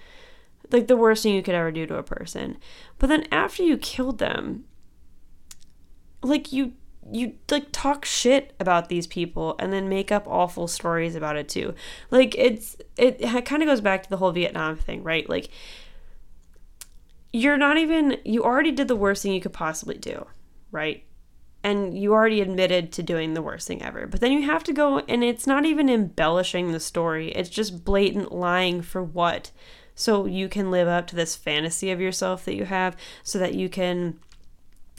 like 0.71 0.87
the 0.87 0.97
worst 0.97 1.23
thing 1.23 1.33
you 1.33 1.41
could 1.41 1.55
ever 1.55 1.71
do 1.71 1.85
to 1.85 1.95
a 1.95 2.03
person. 2.03 2.57
But 2.99 3.07
then 3.07 3.25
after 3.31 3.63
you 3.63 3.77
killed 3.77 4.17
them, 4.17 4.65
like 6.21 6.51
you 6.51 6.73
you 7.11 7.35
like 7.49 7.67
talk 7.71 8.03
shit 8.03 8.53
about 8.59 8.89
these 8.89 9.07
people 9.07 9.55
and 9.57 9.71
then 9.71 9.87
make 9.87 10.11
up 10.11 10.27
awful 10.27 10.67
stories 10.67 11.15
about 11.15 11.37
it 11.37 11.47
too. 11.47 11.73
Like 12.11 12.35
it's 12.37 12.75
it, 12.97 13.21
it 13.21 13.45
kind 13.45 13.63
of 13.63 13.69
goes 13.69 13.81
back 13.81 14.03
to 14.03 14.09
the 14.09 14.17
whole 14.17 14.31
Vietnam 14.33 14.75
thing, 14.75 15.01
right? 15.03 15.29
Like 15.29 15.47
you're 17.31 17.57
not 17.57 17.77
even 17.77 18.17
you 18.25 18.43
already 18.43 18.71
did 18.71 18.89
the 18.89 18.97
worst 18.97 19.23
thing 19.23 19.31
you 19.31 19.39
could 19.39 19.53
possibly 19.53 19.97
do, 19.97 20.25
right? 20.71 21.05
And 21.63 21.97
you 21.97 22.11
already 22.11 22.41
admitted 22.41 22.91
to 22.91 23.03
doing 23.03 23.33
the 23.33 23.41
worst 23.41 23.67
thing 23.67 23.81
ever. 23.81 24.05
But 24.05 24.19
then 24.19 24.33
you 24.33 24.41
have 24.43 24.63
to 24.65 24.73
go 24.73 24.99
and 24.99 25.23
it's 25.23 25.47
not 25.47 25.65
even 25.65 25.89
embellishing 25.89 26.71
the 26.71 26.79
story. 26.79 27.31
It's 27.31 27.49
just 27.49 27.85
blatant 27.85 28.33
lying 28.33 28.81
for 28.81 29.01
what? 29.01 29.51
So 29.95 30.25
you 30.25 30.49
can 30.49 30.71
live 30.71 30.87
up 30.87 31.07
to 31.07 31.15
this 31.15 31.35
fantasy 31.35 31.91
of 31.91 32.01
yourself 32.01 32.43
that 32.45 32.55
you 32.55 32.65
have 32.65 32.97
so 33.23 33.39
that 33.39 33.53
you 33.53 33.69
can 33.69 34.19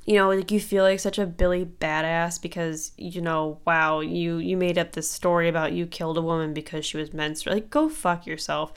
you 0.06 0.16
know 0.16 0.28
like 0.28 0.50
you 0.50 0.60
feel 0.60 0.84
like 0.84 1.00
such 1.00 1.18
a 1.18 1.26
billy 1.26 1.64
badass 1.64 2.40
because 2.40 2.92
you 2.96 3.20
know 3.20 3.58
wow 3.64 4.00
you 4.00 4.36
you 4.36 4.56
made 4.56 4.78
up 4.78 4.92
this 4.92 5.10
story 5.10 5.48
about 5.48 5.72
you 5.72 5.86
killed 5.86 6.18
a 6.18 6.22
woman 6.22 6.52
because 6.52 6.84
she 6.84 6.96
was 6.96 7.12
menstrual 7.12 7.54
like 7.54 7.70
go 7.70 7.88
fuck 7.88 8.26
yourself 8.26 8.72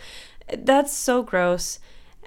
that's 0.59 0.93
so 0.93 1.21
gross 1.21 1.79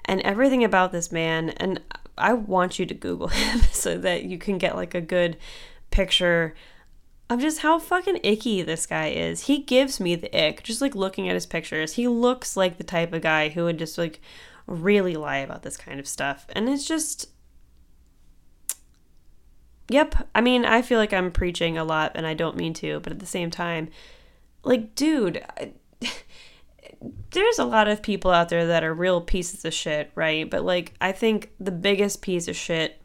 and 0.05 0.21
everything 0.21 0.63
about 0.63 0.91
this 0.91 1.11
man 1.11 1.49
and 1.51 1.81
i 2.17 2.33
want 2.33 2.79
you 2.79 2.85
to 2.85 2.93
google 2.93 3.27
him 3.29 3.61
so 3.71 3.97
that 3.97 4.23
you 4.23 4.37
can 4.37 4.57
get 4.57 4.75
like 4.75 4.95
a 4.95 5.01
good 5.01 5.37
picture 5.91 6.55
of 7.31 7.39
just 7.39 7.59
how 7.59 7.79
fucking 7.79 8.19
icky 8.23 8.61
this 8.61 8.85
guy 8.85 9.07
is. 9.07 9.45
He 9.45 9.59
gives 9.59 10.01
me 10.01 10.15
the 10.15 10.35
ick 10.37 10.63
just 10.63 10.81
like 10.81 10.95
looking 10.95 11.29
at 11.29 11.33
his 11.33 11.45
pictures. 11.45 11.93
He 11.93 12.07
looks 12.09 12.57
like 12.57 12.77
the 12.77 12.83
type 12.83 13.13
of 13.13 13.21
guy 13.21 13.47
who 13.47 13.63
would 13.63 13.79
just 13.79 13.97
like 13.97 14.19
really 14.67 15.15
lie 15.15 15.37
about 15.37 15.63
this 15.63 15.77
kind 15.77 15.97
of 15.97 16.09
stuff. 16.09 16.45
And 16.49 16.67
it's 16.67 16.85
just 16.85 17.29
Yep. 19.87 20.27
I 20.35 20.41
mean, 20.41 20.65
I 20.65 20.81
feel 20.81 20.99
like 20.99 21.13
I'm 21.13 21.31
preaching 21.31 21.77
a 21.77 21.83
lot 21.83 22.11
and 22.15 22.27
I 22.27 22.33
don't 22.33 22.55
mean 22.57 22.73
to, 22.75 22.99
but 23.01 23.11
at 23.11 23.19
the 23.19 23.25
same 23.25 23.49
time, 23.49 23.89
like, 24.63 24.95
dude, 24.95 25.43
I, 25.57 25.71
there's 27.31 27.59
a 27.59 27.65
lot 27.65 27.87
of 27.87 28.01
people 28.01 28.31
out 28.31 28.49
there 28.49 28.67
that 28.67 28.83
are 28.83 28.93
real 28.93 29.21
pieces 29.21 29.65
of 29.65 29.73
shit, 29.73 30.11
right? 30.15 30.49
But 30.49 30.63
like, 30.63 30.93
I 31.01 31.11
think 31.11 31.51
the 31.59 31.71
biggest 31.71 32.21
piece 32.21 32.47
of 32.47 32.55
shit 32.55 33.01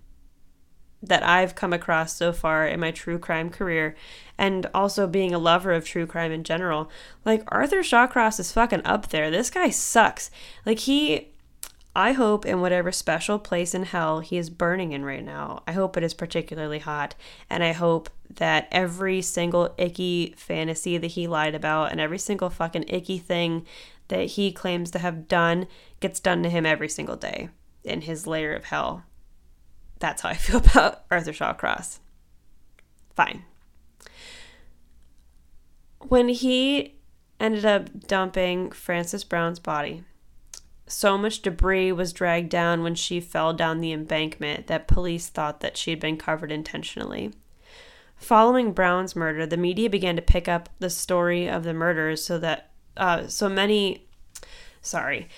that 1.02 1.22
I've 1.22 1.54
come 1.54 1.72
across 1.72 2.16
so 2.16 2.32
far 2.32 2.66
in 2.66 2.80
my 2.80 2.90
true 2.90 3.18
crime 3.18 3.50
career 3.50 3.94
and 4.38 4.66
also 4.74 5.06
being 5.06 5.34
a 5.34 5.38
lover 5.38 5.72
of 5.72 5.84
true 5.84 6.06
crime 6.06 6.32
in 6.32 6.42
general, 6.42 6.90
like 7.24 7.42
Arthur 7.48 7.80
Shawcross 7.80 8.40
is 8.40 8.52
fucking 8.52 8.84
up 8.84 9.08
there. 9.08 9.30
This 9.30 9.50
guy 9.50 9.70
sucks. 9.70 10.30
Like 10.64 10.80
he 10.80 11.28
I 11.96 12.12
hope 12.12 12.44
in 12.44 12.60
whatever 12.60 12.92
special 12.92 13.38
place 13.38 13.74
in 13.74 13.84
hell 13.84 14.20
he 14.20 14.36
is 14.36 14.50
burning 14.50 14.92
in 14.92 15.02
right 15.02 15.24
now, 15.24 15.62
I 15.66 15.72
hope 15.72 15.96
it 15.96 16.02
is 16.02 16.12
particularly 16.12 16.80
hot. 16.80 17.14
And 17.48 17.64
I 17.64 17.72
hope 17.72 18.10
that 18.28 18.68
every 18.70 19.22
single 19.22 19.74
icky 19.78 20.34
fantasy 20.36 20.98
that 20.98 21.06
he 21.06 21.26
lied 21.26 21.54
about 21.54 21.92
and 21.92 21.98
every 21.98 22.18
single 22.18 22.50
fucking 22.50 22.84
icky 22.88 23.16
thing 23.16 23.64
that 24.08 24.26
he 24.26 24.52
claims 24.52 24.90
to 24.90 24.98
have 24.98 25.26
done 25.26 25.68
gets 25.98 26.20
done 26.20 26.42
to 26.42 26.50
him 26.50 26.66
every 26.66 26.90
single 26.90 27.16
day 27.16 27.48
in 27.82 28.02
his 28.02 28.26
layer 28.26 28.52
of 28.52 28.64
hell. 28.64 29.04
That's 29.98 30.20
how 30.20 30.28
I 30.28 30.34
feel 30.34 30.58
about 30.58 31.04
Arthur 31.10 31.32
Shawcross. 31.32 32.00
Fine. 33.14 33.42
When 36.00 36.28
he 36.28 36.96
ended 37.40 37.64
up 37.64 38.06
dumping 38.06 38.70
Frances 38.70 39.24
Brown's 39.24 39.58
body, 39.60 40.04
so 40.86 41.18
much 41.18 41.42
debris 41.42 41.90
was 41.92 42.12
dragged 42.12 42.48
down 42.48 42.82
when 42.82 42.94
she 42.94 43.20
fell 43.20 43.52
down 43.52 43.80
the 43.80 43.92
embankment 43.92 44.68
that 44.68 44.86
police 44.86 45.28
thought 45.28 45.60
that 45.60 45.76
she 45.76 45.90
had 45.90 46.00
been 46.00 46.16
covered 46.16 46.52
intentionally. 46.52 47.32
Following 48.16 48.72
Brown's 48.72 49.14
murder, 49.14 49.46
the 49.46 49.56
media 49.56 49.90
began 49.90 50.16
to 50.16 50.22
pick 50.22 50.48
up 50.48 50.68
the 50.78 50.88
story 50.88 51.48
of 51.48 51.64
the 51.64 51.74
murders 51.74 52.24
so 52.24 52.38
that 52.38 52.70
uh, 52.96 53.26
so 53.26 53.48
many. 53.48 54.06
Sorry. 54.80 55.28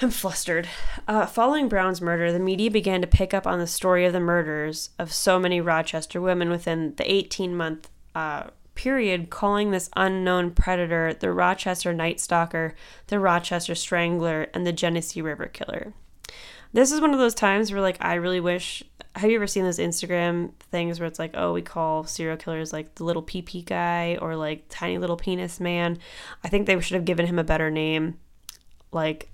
I'm 0.00 0.10
flustered. 0.10 0.68
Uh, 1.06 1.26
following 1.26 1.68
Brown's 1.68 2.00
murder, 2.00 2.32
the 2.32 2.40
media 2.40 2.70
began 2.70 3.00
to 3.02 3.06
pick 3.06 3.32
up 3.32 3.46
on 3.46 3.60
the 3.60 3.68
story 3.68 4.04
of 4.04 4.12
the 4.12 4.20
murders 4.20 4.90
of 4.98 5.12
so 5.12 5.38
many 5.38 5.60
Rochester 5.60 6.20
women 6.20 6.50
within 6.50 6.94
the 6.96 7.10
18 7.10 7.54
month 7.54 7.88
uh, 8.14 8.44
period, 8.74 9.30
calling 9.30 9.70
this 9.70 9.90
unknown 9.96 10.52
predator 10.52 11.14
the 11.14 11.32
Rochester 11.32 11.92
Night 11.92 12.20
Stalker, 12.20 12.74
the 13.08 13.18
Rochester 13.18 13.74
Strangler, 13.74 14.48
and 14.54 14.66
the 14.66 14.72
Genesee 14.72 15.22
River 15.22 15.46
Killer. 15.46 15.92
This 16.72 16.90
is 16.90 17.00
one 17.00 17.12
of 17.12 17.18
those 17.18 17.34
times 17.34 17.70
where, 17.70 17.82
like, 17.82 17.98
I 18.00 18.14
really 18.14 18.40
wish. 18.40 18.82
Have 19.14 19.30
you 19.30 19.36
ever 19.36 19.46
seen 19.46 19.64
those 19.64 19.78
Instagram 19.78 20.52
things 20.70 20.98
where 20.98 21.06
it's 21.06 21.18
like, 21.18 21.32
oh, 21.34 21.52
we 21.52 21.60
call 21.60 22.04
serial 22.04 22.38
killers 22.38 22.72
like 22.72 22.94
the 22.94 23.04
little 23.04 23.22
PP 23.22 23.66
guy 23.66 24.16
or 24.22 24.36
like 24.36 24.64
tiny 24.70 24.96
little 24.96 25.18
penis 25.18 25.60
man? 25.60 25.98
I 26.42 26.48
think 26.48 26.66
they 26.66 26.80
should 26.80 26.94
have 26.94 27.04
given 27.04 27.26
him 27.26 27.38
a 27.38 27.44
better 27.44 27.70
name. 27.70 28.18
Like, 28.90 29.30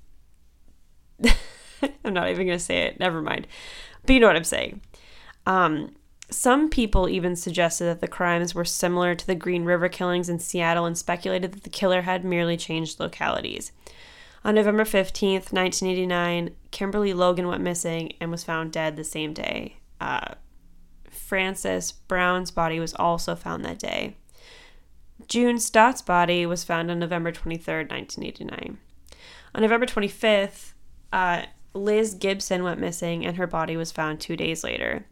I'm 2.05 2.12
not 2.12 2.28
even 2.28 2.47
going 2.47 2.59
to 2.59 2.64
say 2.64 2.82
it. 2.82 2.99
Never 2.99 3.22
mind. 3.22 3.47
But 4.05 4.14
you 4.14 4.20
know 4.20 4.26
what 4.26 4.34
I'm 4.34 4.43
saying. 4.43 4.80
Um, 5.47 5.95
some 6.30 6.68
people 6.68 7.08
even 7.08 7.36
suggested 7.36 7.84
that 7.84 8.00
the 8.00 8.08
crimes 8.08 8.54
were 8.54 8.64
similar 8.64 9.14
to 9.14 9.26
the 9.26 9.34
Green 9.34 9.64
River 9.64 9.88
killings 9.88 10.28
in 10.28 10.38
Seattle 10.38 10.84
and 10.84 10.96
speculated 10.96 11.52
that 11.52 11.62
the 11.62 11.70
killer 11.70 12.02
had 12.02 12.24
merely 12.24 12.56
changed 12.56 13.00
localities. 13.00 13.72
On 14.44 14.54
November 14.54 14.84
15th, 14.84 15.52
1989, 15.52 16.54
Kimberly 16.70 17.12
Logan 17.12 17.48
went 17.48 17.62
missing 17.62 18.12
and 18.20 18.30
was 18.30 18.44
found 18.44 18.72
dead 18.72 18.96
the 18.96 19.04
same 19.04 19.32
day. 19.32 19.78
Uh, 20.00 20.34
Frances 21.10 21.92
Brown's 21.92 22.50
body 22.50 22.78
was 22.78 22.94
also 22.94 23.34
found 23.34 23.64
that 23.64 23.78
day. 23.78 24.16
June 25.26 25.58
Stott's 25.58 26.02
body 26.02 26.46
was 26.46 26.64
found 26.64 26.90
on 26.90 26.98
November 26.98 27.32
23rd, 27.32 27.90
1989. 27.90 28.78
On 29.54 29.62
November 29.62 29.86
25th, 29.86 30.72
uh, 31.12 31.42
Liz 31.74 32.14
Gibson 32.14 32.62
went 32.62 32.80
missing 32.80 33.26
and 33.26 33.36
her 33.36 33.46
body 33.46 33.76
was 33.76 33.92
found 33.92 34.20
two 34.20 34.36
days 34.36 34.62
later. 34.62 35.06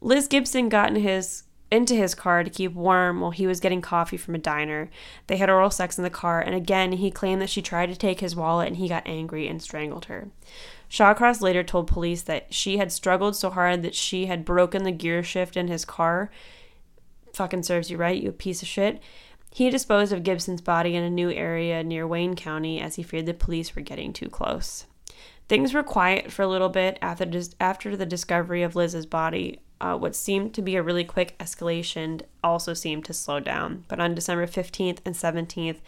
Liz 0.00 0.28
Gibson 0.28 0.68
got 0.68 0.90
in 0.90 0.96
his 0.96 1.44
into 1.70 1.94
his 1.94 2.14
car 2.14 2.44
to 2.44 2.50
keep 2.50 2.72
warm 2.72 3.20
while 3.20 3.32
he 3.32 3.46
was 3.46 3.58
getting 3.58 3.80
coffee 3.80 4.16
from 4.16 4.34
a 4.34 4.38
diner. 4.38 4.88
They 5.26 5.36
had 5.36 5.50
oral 5.50 5.70
sex 5.70 5.98
in 5.98 6.04
the 6.04 6.10
car, 6.10 6.40
and 6.40 6.54
again, 6.54 6.92
he 6.92 7.10
claimed 7.10 7.42
that 7.42 7.50
she 7.50 7.60
tried 7.60 7.86
to 7.86 7.96
take 7.96 8.20
his 8.20 8.36
wallet 8.36 8.68
and 8.68 8.76
he 8.76 8.88
got 8.88 9.06
angry 9.06 9.48
and 9.48 9.60
strangled 9.60 10.04
her. 10.04 10.28
Shawcross 10.88 11.40
later 11.40 11.64
told 11.64 11.88
police 11.88 12.22
that 12.22 12.54
she 12.54 12.76
had 12.76 12.92
struggled 12.92 13.34
so 13.34 13.50
hard 13.50 13.82
that 13.82 13.96
she 13.96 14.26
had 14.26 14.44
broken 14.44 14.84
the 14.84 14.92
gear 14.92 15.24
shift 15.24 15.56
in 15.56 15.66
his 15.66 15.84
car. 15.84 16.30
Fucking 17.32 17.64
serves 17.64 17.90
you 17.90 17.96
right, 17.96 18.22
you 18.22 18.30
piece 18.30 18.62
of 18.62 18.68
shit. 18.68 19.02
He 19.52 19.68
disposed 19.70 20.12
of 20.12 20.22
Gibson's 20.22 20.60
body 20.60 20.94
in 20.94 21.02
a 21.02 21.10
new 21.10 21.30
area 21.30 21.82
near 21.82 22.06
Wayne 22.06 22.36
County 22.36 22.80
as 22.80 22.94
he 22.94 23.02
feared 23.02 23.26
the 23.26 23.34
police 23.34 23.74
were 23.74 23.82
getting 23.82 24.12
too 24.12 24.28
close. 24.28 24.86
Things 25.48 25.74
were 25.74 25.82
quiet 25.82 26.30
for 26.30 26.42
a 26.42 26.48
little 26.48 26.68
bit 26.68 26.98
after, 27.02 27.28
after 27.58 27.96
the 27.96 28.06
discovery 28.06 28.62
of 28.62 28.76
Liz's 28.76 29.06
body. 29.06 29.60
Uh, 29.80 29.96
what 29.96 30.16
seemed 30.16 30.54
to 30.54 30.62
be 30.62 30.76
a 30.76 30.82
really 30.82 31.04
quick 31.04 31.36
escalation 31.38 32.22
also 32.42 32.72
seemed 32.72 33.04
to 33.04 33.12
slow 33.12 33.40
down. 33.40 33.84
But 33.88 34.00
on 34.00 34.14
December 34.14 34.46
15th 34.46 34.98
and 35.04 35.14
17th, 35.14 35.78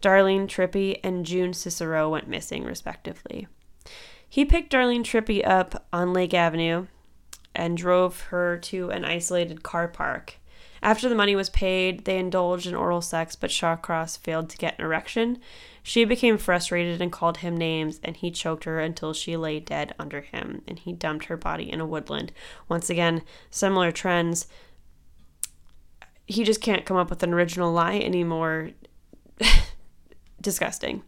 Darlene 0.00 0.46
Trippi 0.46 0.98
and 1.04 1.26
June 1.26 1.52
Cicero 1.52 2.10
went 2.10 2.28
missing, 2.28 2.64
respectively. 2.64 3.46
He 4.28 4.44
picked 4.44 4.72
Darlene 4.72 5.04
Trippi 5.04 5.46
up 5.46 5.86
on 5.92 6.12
Lake 6.12 6.34
Avenue 6.34 6.86
and 7.54 7.76
drove 7.76 8.20
her 8.22 8.56
to 8.58 8.90
an 8.90 9.04
isolated 9.04 9.62
car 9.62 9.88
park. 9.88 10.36
After 10.84 11.08
the 11.08 11.14
money 11.14 11.34
was 11.34 11.48
paid, 11.48 12.04
they 12.04 12.18
indulged 12.18 12.66
in 12.66 12.74
oral 12.74 13.00
sex, 13.00 13.34
but 13.36 13.48
Shawcross 13.48 14.18
failed 14.18 14.50
to 14.50 14.58
get 14.58 14.78
an 14.78 14.84
erection. 14.84 15.38
She 15.82 16.04
became 16.04 16.36
frustrated 16.36 17.00
and 17.00 17.10
called 17.10 17.38
him 17.38 17.56
names, 17.56 18.00
and 18.04 18.14
he 18.14 18.30
choked 18.30 18.64
her 18.64 18.78
until 18.78 19.14
she 19.14 19.34
lay 19.34 19.60
dead 19.60 19.94
under 19.98 20.20
him, 20.20 20.60
and 20.68 20.78
he 20.78 20.92
dumped 20.92 21.24
her 21.24 21.38
body 21.38 21.72
in 21.72 21.80
a 21.80 21.86
woodland. 21.86 22.32
Once 22.68 22.90
again, 22.90 23.22
similar 23.50 23.92
trends. 23.92 24.46
He 26.26 26.44
just 26.44 26.60
can't 26.60 26.84
come 26.84 26.98
up 26.98 27.08
with 27.08 27.22
an 27.22 27.32
original 27.32 27.72
lie 27.72 27.96
anymore. 27.96 28.72
Disgusting. 30.42 31.02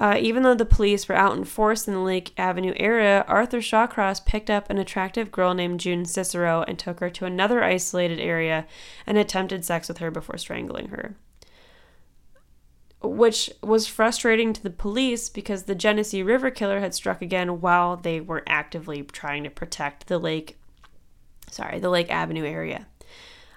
Uh, 0.00 0.16
even 0.20 0.44
though 0.44 0.54
the 0.54 0.64
police 0.64 1.08
were 1.08 1.14
out 1.14 1.36
in 1.36 1.44
force 1.44 1.88
in 1.88 1.94
the 1.94 2.00
Lake 2.00 2.32
Avenue 2.38 2.72
area, 2.76 3.24
Arthur 3.26 3.58
Shawcross 3.58 4.24
picked 4.24 4.48
up 4.48 4.70
an 4.70 4.78
attractive 4.78 5.32
girl 5.32 5.54
named 5.54 5.80
June 5.80 6.04
Cicero 6.04 6.64
and 6.68 6.78
took 6.78 7.00
her 7.00 7.10
to 7.10 7.24
another 7.24 7.64
isolated 7.64 8.20
area 8.20 8.66
and 9.06 9.18
attempted 9.18 9.64
sex 9.64 9.88
with 9.88 9.98
her 9.98 10.10
before 10.10 10.38
strangling 10.38 10.88
her. 10.88 11.16
Which 13.02 13.50
was 13.60 13.88
frustrating 13.88 14.52
to 14.52 14.62
the 14.62 14.70
police 14.70 15.28
because 15.28 15.64
the 15.64 15.74
Genesee 15.74 16.22
River 16.22 16.50
killer 16.50 16.78
had 16.78 16.94
struck 16.94 17.20
again 17.20 17.60
while 17.60 17.96
they 17.96 18.20
were 18.20 18.44
actively 18.46 19.02
trying 19.02 19.42
to 19.44 19.50
protect 19.50 20.06
the 20.06 20.18
lake, 20.18 20.58
sorry, 21.50 21.80
the 21.80 21.90
Lake 21.90 22.10
Avenue 22.10 22.44
area. 22.44 22.86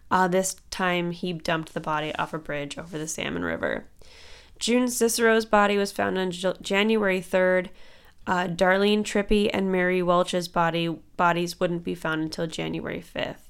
Uh, 0.10 0.28
this 0.28 0.56
time 0.72 1.12
he 1.12 1.34
dumped 1.34 1.74
the 1.74 1.80
body 1.80 2.14
off 2.16 2.34
a 2.34 2.40
bridge 2.40 2.78
over 2.78 2.98
the 2.98 3.08
Salmon 3.08 3.44
River. 3.44 3.86
June 4.62 4.88
Cicero's 4.88 5.46
body 5.46 5.76
was 5.76 5.92
found 5.92 6.20
on 6.20 6.30
J- 6.30 6.54
January 6.62 7.20
3rd. 7.20 7.70
Uh, 8.28 8.48
Darlene 8.48 9.04
Trippi 9.04 9.50
and 9.52 9.72
Mary 9.72 10.04
Welch's 10.04 10.48
body 10.48 10.88
bodies 11.18 11.60
wouldn't 11.60 11.84
be 11.84 11.96
found 11.96 12.22
until 12.22 12.46
January 12.46 13.04
5th. 13.04 13.50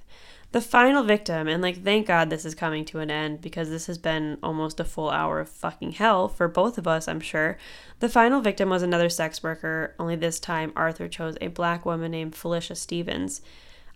The 0.54 0.62
final 0.62 1.04
victim, 1.04 1.50
and 1.50 1.62
like 1.62 1.84
thank 1.84 2.08
God 2.08 2.30
this 2.30 2.46
is 2.46 2.56
coming 2.56 2.86
to 2.86 3.00
an 3.00 3.12
end 3.12 3.42
because 3.42 3.70
this 3.70 3.88
has 3.88 3.98
been 3.98 4.38
almost 4.42 4.80
a 4.80 4.86
full 4.86 5.10
hour 5.10 5.42
of 5.42 5.50
fucking 5.50 5.94
hell 5.94 6.30
for 6.30 6.48
both 6.48 6.78
of 6.78 6.88
us, 6.88 7.10
I'm 7.10 7.20
sure. 7.20 7.58
The 8.00 8.10
final 8.10 8.40
victim 8.40 8.70
was 8.70 8.82
another 8.82 9.10
sex 9.10 9.44
worker, 9.44 9.94
only 10.00 10.16
this 10.16 10.40
time 10.40 10.72
Arthur 10.78 11.10
chose 11.10 11.36
a 11.42 11.48
black 11.48 11.86
woman 11.86 12.12
named 12.12 12.36
Felicia 12.36 12.76
Stevens, 12.76 13.42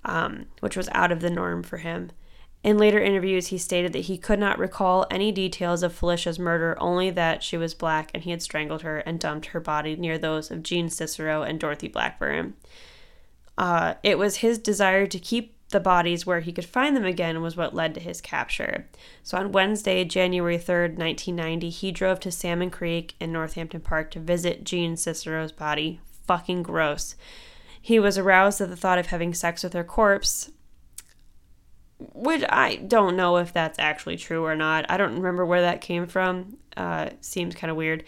um, 0.04 0.48
which 0.60 0.76
was 0.76 0.90
out 0.92 1.14
of 1.14 1.22
the 1.22 1.30
norm 1.30 1.64
for 1.64 1.78
him. 1.78 2.12
In 2.66 2.80
later 2.80 3.00
interviews, 3.00 3.48
he 3.48 3.60
stated 3.60 3.94
that 3.94 4.06
he 4.06 4.18
could 4.18 4.40
not 4.40 4.58
recall 4.58 5.06
any 5.12 5.32
details 5.32 5.84
of 5.84 5.94
Felicia's 5.94 6.40
murder, 6.40 6.76
only 6.80 7.12
that 7.12 7.44
she 7.44 7.58
was 7.58 7.76
black 7.76 8.10
and 8.12 8.24
he 8.24 8.32
had 8.32 8.42
strangled 8.42 8.82
her 8.82 8.98
and 9.02 9.20
dumped 9.20 9.46
her 9.48 9.60
body 9.60 9.96
near 9.96 10.18
those 10.18 10.50
of 10.50 10.64
Jean 10.64 10.90
Cicero 10.90 11.44
and 11.44 11.60
Dorothy 11.60 11.88
Blackburn. 11.88 12.56
Uh, 13.56 13.94
it 14.02 14.18
was 14.18 14.38
his 14.38 14.58
desire 14.58 15.06
to 15.06 15.20
keep 15.20 15.54
the 15.70 15.80
bodies 15.80 16.26
where 16.26 16.40
he 16.40 16.52
could 16.52 16.66
find 16.66 16.96
them 16.96 17.06
again 17.06 17.44
was 17.44 17.56
what 17.56 17.76
led 17.76 17.94
to 17.94 18.00
his 18.00 18.20
capture. 18.20 18.88
So 19.22 19.38
on 19.38 19.52
Wednesday, 19.52 20.04
January 20.04 20.58
3rd, 20.58 20.98
1990, 20.98 21.70
he 21.70 21.92
drove 21.92 22.20
to 22.22 22.32
Salmon 22.32 22.72
Creek 22.72 23.14
in 23.20 23.32
Northampton 23.32 23.82
Park 23.82 24.10
to 24.12 24.20
visit 24.20 24.64
Jean 24.64 24.98
Cicero's 24.98 25.52
body. 25.52 26.00
Fucking 26.26 26.64
gross. 26.64 27.16
He 27.80 28.00
was 28.00 28.18
aroused 28.18 28.60
at 28.60 28.70
the 28.70 28.76
thought 28.76 28.98
of 28.98 29.08
having 29.08 29.36
sex 29.36 29.64
with 29.64 29.74
her 29.74 29.84
corpse, 29.84 30.50
which 32.00 32.44
I 32.50 32.76
don't 32.76 33.16
know 33.16 33.38
if 33.38 33.54
that's 33.54 33.80
actually 33.80 34.18
true 34.18 34.46
or 34.46 34.56
not. 34.56 34.86
I 34.90 34.98
don't 34.98 35.16
remember 35.16 35.46
where 35.46 35.62
that 35.62 35.82
came 35.82 36.08
from. 36.08 36.58
Uh, 36.76 37.10
seems 37.22 37.56
kind 37.56 37.72
of 37.72 37.78
weird. 37.78 38.04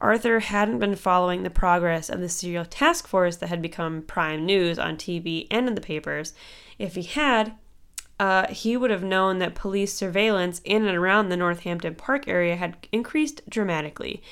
Arthur 0.00 0.40
hadn't 0.40 0.78
been 0.78 0.94
following 0.94 1.42
the 1.42 1.50
progress 1.50 2.10
of 2.10 2.20
the 2.20 2.28
serial 2.28 2.64
task 2.64 3.06
force 3.06 3.36
that 3.36 3.48
had 3.48 3.62
become 3.62 4.02
prime 4.02 4.44
news 4.44 4.78
on 4.78 4.96
TV 4.96 5.46
and 5.50 5.66
in 5.66 5.74
the 5.74 5.80
papers. 5.80 6.34
If 6.78 6.94
he 6.94 7.02
had, 7.02 7.54
uh, 8.20 8.48
he 8.48 8.76
would 8.76 8.90
have 8.90 9.02
known 9.02 9.38
that 9.38 9.54
police 9.54 9.94
surveillance 9.94 10.60
in 10.64 10.86
and 10.86 10.96
around 10.96 11.28
the 11.28 11.36
Northampton 11.36 11.94
Park 11.94 12.28
area 12.28 12.56
had 12.56 12.76
increased 12.92 13.48
dramatically. 13.48 14.22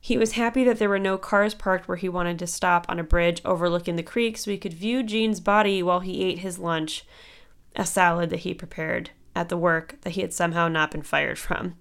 He 0.00 0.16
was 0.16 0.32
happy 0.32 0.64
that 0.64 0.78
there 0.78 0.88
were 0.88 0.98
no 0.98 1.18
cars 1.18 1.52
parked 1.54 1.86
where 1.86 1.98
he 1.98 2.08
wanted 2.08 2.38
to 2.38 2.46
stop 2.46 2.86
on 2.88 2.98
a 2.98 3.04
bridge 3.04 3.42
overlooking 3.44 3.96
the 3.96 4.02
creek 4.02 4.38
so 4.38 4.50
he 4.50 4.56
could 4.56 4.72
view 4.72 5.02
Jean's 5.02 5.40
body 5.40 5.82
while 5.82 6.00
he 6.00 6.24
ate 6.24 6.38
his 6.38 6.58
lunch 6.58 7.04
a 7.76 7.86
salad 7.86 8.30
that 8.30 8.40
he 8.40 8.54
prepared 8.54 9.10
at 9.34 9.48
the 9.48 9.56
work 9.56 9.96
that 10.02 10.10
he 10.10 10.20
had 10.20 10.32
somehow 10.32 10.68
not 10.68 10.90
been 10.90 11.02
fired 11.02 11.38
from. 11.38 11.76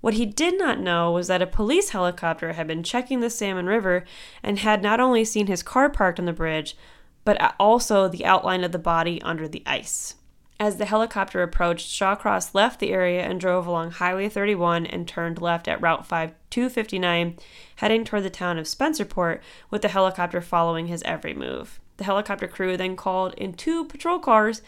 What 0.00 0.14
he 0.14 0.26
did 0.26 0.58
not 0.58 0.80
know 0.80 1.12
was 1.12 1.28
that 1.28 1.42
a 1.42 1.46
police 1.46 1.90
helicopter 1.90 2.54
had 2.54 2.66
been 2.66 2.82
checking 2.82 3.20
the 3.20 3.30
Salmon 3.30 3.66
River 3.66 4.04
and 4.42 4.58
had 4.58 4.82
not 4.82 4.98
only 4.98 5.24
seen 5.24 5.46
his 5.46 5.62
car 5.62 5.88
parked 5.88 6.18
on 6.18 6.26
the 6.26 6.32
bridge, 6.32 6.76
but 7.24 7.54
also 7.60 8.08
the 8.08 8.24
outline 8.24 8.64
of 8.64 8.72
the 8.72 8.78
body 8.78 9.22
under 9.22 9.46
the 9.46 9.62
ice. 9.64 10.16
As 10.58 10.76
the 10.76 10.84
helicopter 10.84 11.42
approached, 11.42 11.88
Shawcross 11.88 12.54
left 12.54 12.78
the 12.78 12.92
area 12.92 13.22
and 13.22 13.40
drove 13.40 13.66
along 13.66 13.92
Highway 13.92 14.28
31 14.28 14.86
and 14.86 15.08
turned 15.08 15.40
left 15.40 15.66
at 15.66 15.80
Route 15.80 16.06
5 16.06 16.34
259, 16.50 17.36
heading 17.76 18.04
toward 18.04 18.22
the 18.22 18.30
town 18.30 18.58
of 18.58 18.66
Spencerport, 18.66 19.40
with 19.70 19.82
the 19.82 19.88
helicopter 19.88 20.40
following 20.40 20.86
his 20.86 21.02
every 21.02 21.34
move. 21.34 21.80
The 21.96 22.04
helicopter 22.04 22.46
crew 22.46 22.76
then 22.76 22.96
called 22.96 23.34
in 23.34 23.54
two 23.54 23.84
patrol 23.84 24.18
cars 24.18 24.62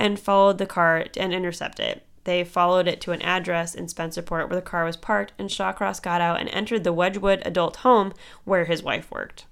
and 0.00 0.18
followed 0.18 0.58
the 0.58 0.66
car 0.66 1.04
and 1.16 1.32
intercepted 1.32 1.86
it. 1.86 2.06
They 2.24 2.42
followed 2.42 2.88
it 2.88 3.00
to 3.02 3.12
an 3.12 3.22
address 3.22 3.74
in 3.74 3.86
Spencerport 3.86 4.48
where 4.48 4.56
the 4.56 4.62
car 4.62 4.84
was 4.84 4.96
parked, 4.96 5.32
and 5.38 5.48
Shawcross 5.48 6.02
got 6.02 6.20
out 6.20 6.40
and 6.40 6.48
entered 6.50 6.84
the 6.84 6.92
Wedgwood 6.92 7.42
adult 7.44 7.76
home 7.76 8.12
where 8.44 8.64
his 8.64 8.82
wife 8.82 9.10
worked. 9.10 9.44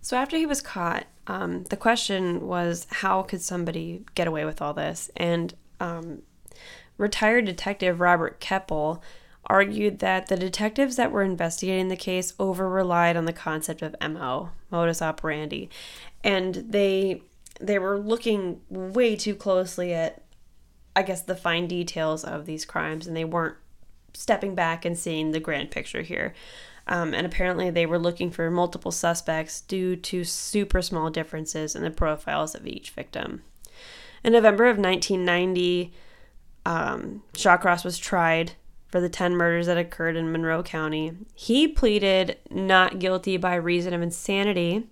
So 0.00 0.18
after 0.18 0.36
he 0.36 0.46
was 0.46 0.60
caught, 0.60 1.06
um, 1.26 1.64
the 1.64 1.76
question 1.78 2.46
was 2.46 2.86
how 2.90 3.22
could 3.22 3.40
somebody 3.40 4.04
get 4.14 4.28
away 4.28 4.44
with 4.44 4.60
all 4.60 4.74
this? 4.74 5.10
And 5.16 5.54
um, 5.80 6.22
retired 6.98 7.46
detective 7.46 8.00
Robert 8.00 8.40
Keppel 8.40 9.02
argued 9.46 9.98
that 10.00 10.26
the 10.26 10.36
detectives 10.36 10.96
that 10.96 11.12
were 11.12 11.22
investigating 11.22 11.88
the 11.88 11.96
case 11.96 12.34
over 12.38 12.68
relied 12.68 13.16
on 13.16 13.24
the 13.24 13.32
concept 13.32 13.82
of 13.82 13.96
MO, 14.00 14.50
modus 14.70 15.02
operandi, 15.02 15.68
and 16.22 16.54
they 16.54 17.22
they 17.60 17.78
were 17.78 17.98
looking 17.98 18.60
way 18.68 19.16
too 19.16 19.34
closely 19.34 19.92
at 19.92 20.22
I 20.96 21.02
guess 21.02 21.22
the 21.22 21.36
fine 21.36 21.66
details 21.66 22.24
of 22.24 22.46
these 22.46 22.64
crimes 22.64 23.06
and 23.06 23.16
they 23.16 23.24
weren't 23.24 23.56
stepping 24.12 24.54
back 24.54 24.84
and 24.84 24.96
seeing 24.96 25.32
the 25.32 25.40
grand 25.40 25.70
picture 25.70 26.02
here. 26.02 26.34
Um, 26.86 27.14
and 27.14 27.26
apparently, 27.26 27.70
they 27.70 27.86
were 27.86 27.98
looking 27.98 28.30
for 28.30 28.50
multiple 28.50 28.92
suspects 28.92 29.60
due 29.62 29.96
to 29.96 30.22
super 30.22 30.82
small 30.82 31.10
differences 31.10 31.74
in 31.74 31.82
the 31.82 31.90
profiles 31.90 32.54
of 32.54 32.66
each 32.66 32.90
victim. 32.90 33.42
In 34.22 34.32
November 34.32 34.64
of 34.64 34.78
1990, 34.78 35.92
um, 36.66 37.22
Shawcross 37.32 37.84
was 37.84 37.98
tried 37.98 38.52
for 38.88 39.00
the 39.00 39.08
10 39.08 39.34
murders 39.34 39.66
that 39.66 39.78
occurred 39.78 40.16
in 40.16 40.30
Monroe 40.30 40.62
County. 40.62 41.12
He 41.34 41.66
pleaded 41.66 42.36
not 42.50 42.98
guilty 42.98 43.36
by 43.38 43.54
reason 43.56 43.94
of 43.94 44.02
insanity, 44.02 44.86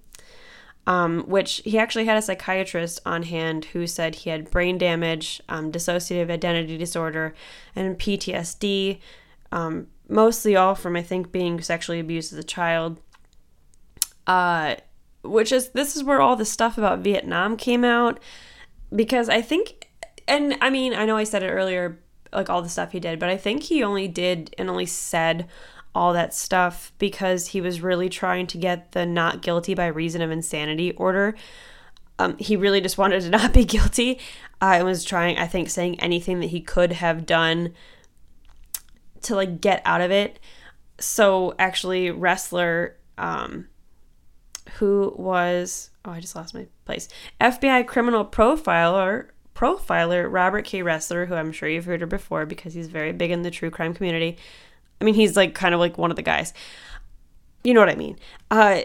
um, 0.86 1.22
which 1.28 1.62
he 1.64 1.78
actually 1.78 2.06
had 2.06 2.16
a 2.16 2.22
psychiatrist 2.22 3.00
on 3.06 3.24
hand 3.24 3.66
who 3.66 3.86
said 3.86 4.16
he 4.16 4.30
had 4.30 4.50
brain 4.50 4.78
damage, 4.78 5.40
um, 5.48 5.70
dissociative 5.70 6.30
identity 6.30 6.76
disorder, 6.76 7.34
and 7.76 7.98
PTSD, 7.98 8.98
um, 9.52 9.86
mostly 10.08 10.56
all 10.56 10.74
from 10.74 10.96
I 10.96 11.02
think 11.02 11.30
being 11.30 11.60
sexually 11.60 12.00
abused 12.00 12.32
as 12.32 12.38
a 12.38 12.44
child. 12.44 13.00
Uh, 14.26 14.76
which 15.22 15.52
is 15.52 15.70
this 15.70 15.94
is 15.96 16.02
where 16.02 16.20
all 16.20 16.36
the 16.36 16.44
stuff 16.44 16.76
about 16.78 17.00
Vietnam 17.00 17.56
came 17.56 17.84
out 17.84 18.18
because 18.94 19.28
I 19.28 19.40
think, 19.40 19.88
and 20.26 20.56
I 20.60 20.70
mean 20.70 20.94
I 20.94 21.04
know 21.04 21.16
I 21.16 21.24
said 21.24 21.44
it 21.44 21.50
earlier, 21.50 22.00
like 22.32 22.50
all 22.50 22.62
the 22.62 22.68
stuff 22.68 22.90
he 22.90 23.00
did, 23.00 23.20
but 23.20 23.28
I 23.28 23.36
think 23.36 23.64
he 23.64 23.84
only 23.84 24.08
did 24.08 24.54
and 24.58 24.68
only 24.68 24.86
said 24.86 25.48
all 25.94 26.12
that 26.12 26.32
stuff 26.34 26.92
because 26.98 27.48
he 27.48 27.60
was 27.60 27.80
really 27.80 28.08
trying 28.08 28.46
to 28.48 28.58
get 28.58 28.92
the 28.92 29.04
not 29.04 29.42
guilty 29.42 29.74
by 29.74 29.86
reason 29.86 30.22
of 30.22 30.30
insanity 30.30 30.92
order. 30.92 31.34
Um, 32.18 32.36
he 32.38 32.56
really 32.56 32.80
just 32.80 32.98
wanted 32.98 33.22
to 33.22 33.30
not 33.30 33.52
be 33.52 33.64
guilty. 33.64 34.18
I 34.60 34.82
was 34.82 35.04
trying, 35.04 35.38
I 35.38 35.46
think, 35.46 35.70
saying 35.70 36.00
anything 36.00 36.40
that 36.40 36.46
he 36.46 36.60
could 36.60 36.92
have 36.92 37.26
done 37.26 37.74
to 39.22 39.34
like 39.34 39.60
get 39.60 39.82
out 39.84 40.00
of 40.00 40.10
it. 40.10 40.38
So 40.98 41.54
actually, 41.58 42.08
Ressler 42.10 42.94
um, 43.18 43.66
who 44.74 45.14
was 45.16 45.90
oh, 46.04 46.12
I 46.12 46.20
just 46.20 46.36
lost 46.36 46.54
my 46.54 46.66
place. 46.84 47.08
FBI 47.40 47.86
criminal 47.86 48.24
profiler 48.24 49.28
profiler 49.54 50.32
Robert 50.32 50.64
K. 50.64 50.80
Ressler, 50.80 51.28
who 51.28 51.34
I'm 51.34 51.52
sure 51.52 51.68
you've 51.68 51.84
heard 51.84 52.02
of 52.02 52.08
before 52.08 52.46
because 52.46 52.74
he's 52.74 52.88
very 52.88 53.12
big 53.12 53.30
in 53.30 53.42
the 53.42 53.50
true 53.50 53.70
crime 53.70 53.94
community. 53.94 54.38
I 55.02 55.04
mean, 55.04 55.14
he's 55.14 55.36
like 55.36 55.52
kind 55.52 55.74
of 55.74 55.80
like 55.80 55.98
one 55.98 56.10
of 56.10 56.16
the 56.16 56.22
guys. 56.22 56.54
You 57.64 57.74
know 57.74 57.80
what 57.80 57.88
I 57.88 57.96
mean? 57.96 58.16
Uh, 58.52 58.82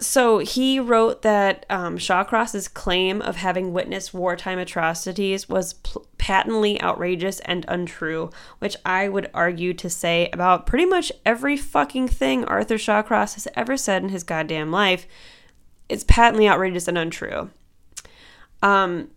so 0.00 0.38
he 0.38 0.80
wrote 0.80 1.22
that 1.22 1.64
um, 1.70 1.98
Shawcross's 1.98 2.66
claim 2.66 3.22
of 3.22 3.36
having 3.36 3.72
witnessed 3.72 4.12
wartime 4.12 4.58
atrocities 4.58 5.48
was 5.48 5.74
pl- 5.74 6.04
patently 6.18 6.82
outrageous 6.82 7.38
and 7.40 7.64
untrue, 7.68 8.30
which 8.58 8.76
I 8.84 9.08
would 9.08 9.30
argue 9.32 9.72
to 9.74 9.88
say 9.88 10.28
about 10.32 10.66
pretty 10.66 10.84
much 10.84 11.12
every 11.24 11.56
fucking 11.56 12.08
thing 12.08 12.44
Arthur 12.44 12.74
Shawcross 12.74 13.34
has 13.34 13.46
ever 13.54 13.76
said 13.76 14.02
in 14.02 14.08
his 14.08 14.24
goddamn 14.24 14.72
life. 14.72 15.06
It's 15.88 16.02
patently 16.02 16.48
outrageous 16.48 16.88
and 16.88 16.98
untrue. 16.98 17.50
Um, 18.62 19.10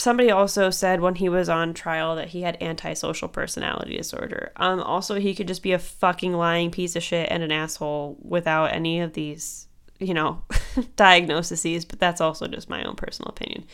somebody 0.00 0.30
also 0.30 0.70
said 0.70 1.00
when 1.00 1.16
he 1.16 1.28
was 1.28 1.48
on 1.48 1.74
trial 1.74 2.16
that 2.16 2.28
he 2.28 2.42
had 2.42 2.60
antisocial 2.60 3.28
personality 3.28 3.96
disorder. 3.96 4.52
Um, 4.56 4.80
also, 4.80 5.16
he 5.16 5.34
could 5.34 5.48
just 5.48 5.62
be 5.62 5.72
a 5.72 5.78
fucking 5.78 6.32
lying 6.32 6.70
piece 6.70 6.96
of 6.96 7.02
shit 7.02 7.28
and 7.30 7.42
an 7.42 7.52
asshole 7.52 8.16
without 8.22 8.72
any 8.72 9.00
of 9.00 9.12
these 9.12 9.68
you 10.00 10.14
know, 10.14 10.42
diagnoses, 10.96 11.84
but 11.84 12.00
that's 12.00 12.20
also 12.20 12.48
just 12.48 12.68
my 12.68 12.82
own 12.82 12.96
personal 12.96 13.28
opinion. 13.28 13.64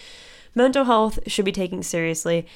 Mental 0.55 0.85
health 0.85 1.19
should 1.27 1.45
be 1.45 1.53
taken 1.53 1.83
seriously, 1.83 2.47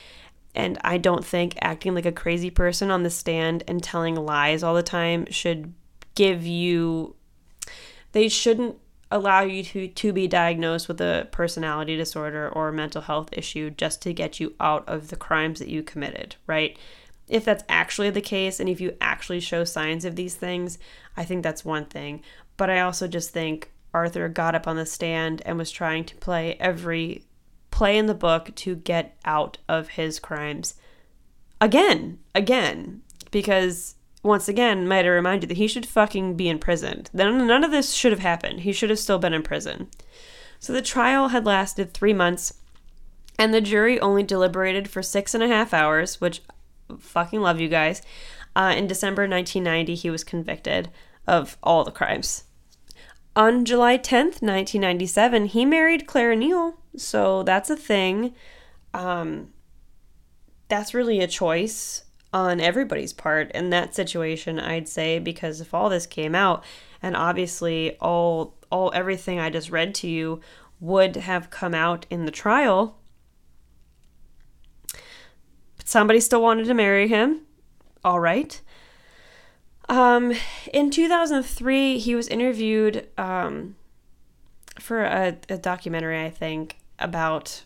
and 0.54 0.76
I 0.82 0.98
don't 0.98 1.24
think 1.24 1.56
acting 1.62 1.94
like 1.94 2.06
a 2.06 2.12
crazy 2.12 2.50
person 2.50 2.90
on 2.90 3.04
the 3.04 3.10
stand 3.10 3.62
and 3.68 3.82
telling 3.82 4.16
lies 4.16 4.62
all 4.62 4.74
the 4.74 4.82
time 4.82 5.26
should 5.30 5.72
give 6.16 6.44
you 6.44 7.14
they 8.12 8.28
shouldn't 8.28 8.76
allow 9.10 9.40
you 9.40 9.62
to 9.64 9.88
to 9.88 10.12
be 10.12 10.28
diagnosed 10.28 10.88
with 10.88 11.00
a 11.00 11.28
personality 11.32 11.96
disorder 11.96 12.48
or 12.48 12.68
a 12.68 12.72
mental 12.72 13.02
health 13.02 13.28
issue 13.32 13.70
just 13.70 14.00
to 14.02 14.12
get 14.12 14.40
you 14.40 14.54
out 14.60 14.88
of 14.88 15.08
the 15.08 15.16
crimes 15.16 15.58
that 15.58 15.68
you 15.68 15.82
committed, 15.82 16.36
right? 16.46 16.78
If 17.28 17.44
that's 17.44 17.64
actually 17.68 18.10
the 18.10 18.20
case 18.20 18.60
and 18.60 18.68
if 18.68 18.80
you 18.80 18.96
actually 19.00 19.40
show 19.40 19.64
signs 19.64 20.04
of 20.04 20.16
these 20.16 20.34
things, 20.34 20.78
I 21.16 21.24
think 21.24 21.42
that's 21.42 21.64
one 21.64 21.86
thing. 21.86 22.22
But 22.56 22.70
I 22.70 22.80
also 22.80 23.08
just 23.08 23.30
think 23.30 23.72
Arthur 23.92 24.28
got 24.28 24.54
up 24.54 24.68
on 24.68 24.76
the 24.76 24.86
stand 24.86 25.42
and 25.44 25.58
was 25.58 25.70
trying 25.70 26.04
to 26.04 26.16
play 26.16 26.56
every 26.60 27.24
play 27.70 27.96
in 27.96 28.06
the 28.06 28.14
book 28.14 28.54
to 28.56 28.76
get 28.76 29.16
out 29.24 29.58
of 29.68 29.90
his 29.90 30.18
crimes. 30.18 30.74
Again, 31.60 32.18
again, 32.34 33.02
because 33.30 33.94
once 34.22 34.48
again, 34.48 34.86
might 34.86 35.06
I 35.06 35.08
remind 35.08 35.42
you 35.42 35.48
that 35.48 35.56
he 35.56 35.66
should 35.66 35.86
fucking 35.86 36.36
be 36.36 36.48
in 36.48 36.58
prison. 36.58 37.06
Then 37.12 37.46
none 37.46 37.64
of 37.64 37.70
this 37.70 37.94
should 37.94 38.12
have 38.12 38.20
happened. 38.20 38.60
He 38.60 38.72
should 38.72 38.90
have 38.90 38.98
still 38.98 39.18
been 39.18 39.32
in 39.32 39.42
prison. 39.42 39.88
So 40.58 40.72
the 40.72 40.82
trial 40.82 41.28
had 41.28 41.46
lasted 41.46 41.94
three 41.94 42.12
months, 42.12 42.52
and 43.38 43.54
the 43.54 43.62
jury 43.62 43.98
only 43.98 44.22
deliberated 44.22 44.88
for 44.90 45.02
six 45.02 45.34
and 45.34 45.42
a 45.42 45.48
half 45.48 45.72
hours, 45.72 46.20
which 46.20 46.42
fucking 46.98 47.40
love 47.40 47.60
you 47.60 47.68
guys. 47.68 48.02
Uh, 48.54 48.74
in 48.76 48.86
December 48.86 49.22
1990, 49.22 49.94
he 49.94 50.10
was 50.10 50.24
convicted 50.24 50.90
of 51.26 51.56
all 51.62 51.84
the 51.84 51.90
crimes. 51.90 52.44
On 53.34 53.64
July 53.64 53.96
10th, 53.96 54.42
1997, 54.42 55.46
he 55.46 55.64
married 55.64 56.06
Claire 56.06 56.34
Neal. 56.34 56.74
So 56.96 57.42
that's 57.42 57.70
a 57.70 57.76
thing. 57.76 58.34
Um, 58.92 59.52
that's 60.68 60.92
really 60.92 61.20
a 61.20 61.28
choice 61.28 62.04
on 62.32 62.60
everybody's 62.60 63.12
part 63.12 63.50
in 63.52 63.70
that 63.70 63.94
situation, 63.94 64.58
I'd 64.58 64.88
say, 64.88 65.18
because 65.18 65.60
if 65.60 65.74
all 65.74 65.88
this 65.88 66.06
came 66.06 66.34
out, 66.34 66.64
and 67.02 67.16
obviously 67.16 67.96
all 67.98 68.56
all 68.70 68.92
everything 68.94 69.40
I 69.40 69.50
just 69.50 69.70
read 69.70 69.94
to 69.96 70.08
you 70.08 70.40
would 70.78 71.16
have 71.16 71.50
come 71.50 71.74
out 71.74 72.06
in 72.08 72.24
the 72.24 72.30
trial, 72.30 72.98
but 75.76 75.88
somebody 75.88 76.20
still 76.20 76.40
wanted 76.42 76.66
to 76.66 76.74
marry 76.74 77.08
him. 77.08 77.42
All 78.04 78.20
right. 78.20 78.60
Um, 79.88 80.32
in 80.72 80.90
2003, 80.90 81.98
he 81.98 82.14
was 82.14 82.28
interviewed 82.28 83.08
um, 83.18 83.74
for 84.78 85.02
a, 85.02 85.36
a 85.48 85.58
documentary, 85.58 86.24
I 86.24 86.30
think, 86.30 86.78
about 86.98 87.64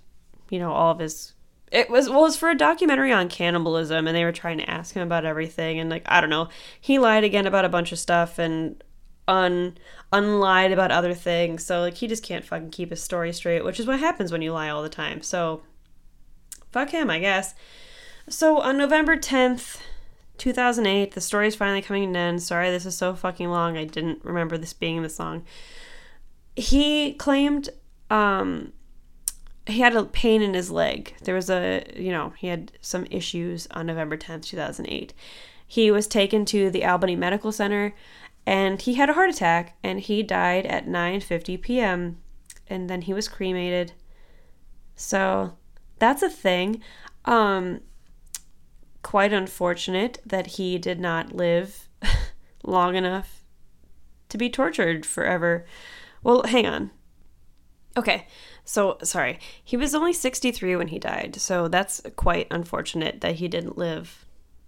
you 0.48 0.58
know 0.58 0.72
all 0.72 0.92
of 0.92 0.98
his. 1.00 1.33
It 1.74 1.90
was 1.90 2.08
well, 2.08 2.20
it 2.20 2.22
was 2.22 2.36
for 2.36 2.50
a 2.50 2.56
documentary 2.56 3.10
on 3.10 3.28
cannibalism, 3.28 4.06
and 4.06 4.16
they 4.16 4.24
were 4.24 4.30
trying 4.30 4.58
to 4.58 4.70
ask 4.70 4.94
him 4.94 5.02
about 5.02 5.24
everything, 5.24 5.80
and 5.80 5.90
like 5.90 6.04
I 6.06 6.20
don't 6.20 6.30
know, 6.30 6.48
he 6.80 7.00
lied 7.00 7.24
again 7.24 7.48
about 7.48 7.64
a 7.64 7.68
bunch 7.68 7.90
of 7.90 7.98
stuff 7.98 8.38
and 8.38 8.82
un 9.26 9.76
unlied 10.12 10.70
about 10.70 10.92
other 10.92 11.14
things. 11.14 11.66
So 11.66 11.80
like 11.80 11.94
he 11.94 12.06
just 12.06 12.22
can't 12.22 12.44
fucking 12.44 12.70
keep 12.70 12.90
his 12.90 13.02
story 13.02 13.32
straight, 13.32 13.64
which 13.64 13.80
is 13.80 13.86
what 13.86 13.98
happens 13.98 14.30
when 14.30 14.40
you 14.40 14.52
lie 14.52 14.68
all 14.68 14.84
the 14.84 14.88
time. 14.88 15.20
So 15.20 15.62
fuck 16.70 16.90
him, 16.90 17.10
I 17.10 17.18
guess. 17.18 17.56
So 18.28 18.60
on 18.60 18.78
November 18.78 19.16
10th, 19.16 19.80
2008, 20.38 21.12
the 21.12 21.20
story 21.20 21.48
is 21.48 21.56
finally 21.56 21.82
coming 21.82 22.04
to 22.04 22.08
an 22.10 22.16
end. 22.16 22.42
Sorry, 22.44 22.70
this 22.70 22.86
is 22.86 22.96
so 22.96 23.16
fucking 23.16 23.50
long. 23.50 23.76
I 23.76 23.84
didn't 23.84 24.24
remember 24.24 24.56
this 24.56 24.72
being 24.72 25.02
the 25.02 25.08
song. 25.08 25.44
He 26.54 27.14
claimed 27.14 27.70
um, 28.10 28.72
he 29.66 29.80
had 29.80 29.96
a 29.96 30.04
pain 30.04 30.42
in 30.42 30.54
his 30.54 30.70
leg. 30.70 31.14
There 31.22 31.34
was 31.34 31.48
a, 31.48 31.84
you 31.96 32.12
know, 32.12 32.34
he 32.36 32.48
had 32.48 32.72
some 32.80 33.06
issues 33.10 33.66
on 33.70 33.86
November 33.86 34.16
10th, 34.16 34.44
2008. 34.44 35.14
He 35.66 35.90
was 35.90 36.06
taken 36.06 36.44
to 36.46 36.70
the 36.70 36.84
Albany 36.84 37.16
Medical 37.16 37.52
Center 37.52 37.94
and 38.46 38.82
he 38.82 38.94
had 38.94 39.08
a 39.08 39.14
heart 39.14 39.30
attack 39.30 39.76
and 39.82 40.00
he 40.00 40.22
died 40.22 40.66
at 40.66 40.86
9:50 40.86 41.60
p.m. 41.62 42.18
and 42.68 42.90
then 42.90 43.02
he 43.02 43.14
was 43.14 43.28
cremated. 43.28 43.92
So, 44.96 45.56
that's 45.98 46.22
a 46.22 46.30
thing. 46.30 46.82
Um 47.24 47.80
quite 49.02 49.32
unfortunate 49.32 50.18
that 50.24 50.46
he 50.46 50.78
did 50.78 50.98
not 50.98 51.32
live 51.32 51.88
long 52.64 52.96
enough 52.96 53.44
to 54.30 54.38
be 54.38 54.50
tortured 54.50 55.06
forever. 55.06 55.64
Well, 56.22 56.42
hang 56.44 56.66
on. 56.66 56.90
Okay, 57.96 58.26
so 58.64 58.98
sorry. 59.02 59.38
He 59.62 59.76
was 59.76 59.94
only 59.94 60.12
63 60.12 60.76
when 60.76 60.88
he 60.88 60.98
died, 60.98 61.36
so 61.36 61.68
that's 61.68 62.00
quite 62.16 62.46
unfortunate 62.50 63.20
that 63.20 63.36
he 63.36 63.48
didn't 63.48 63.78
live 63.78 64.24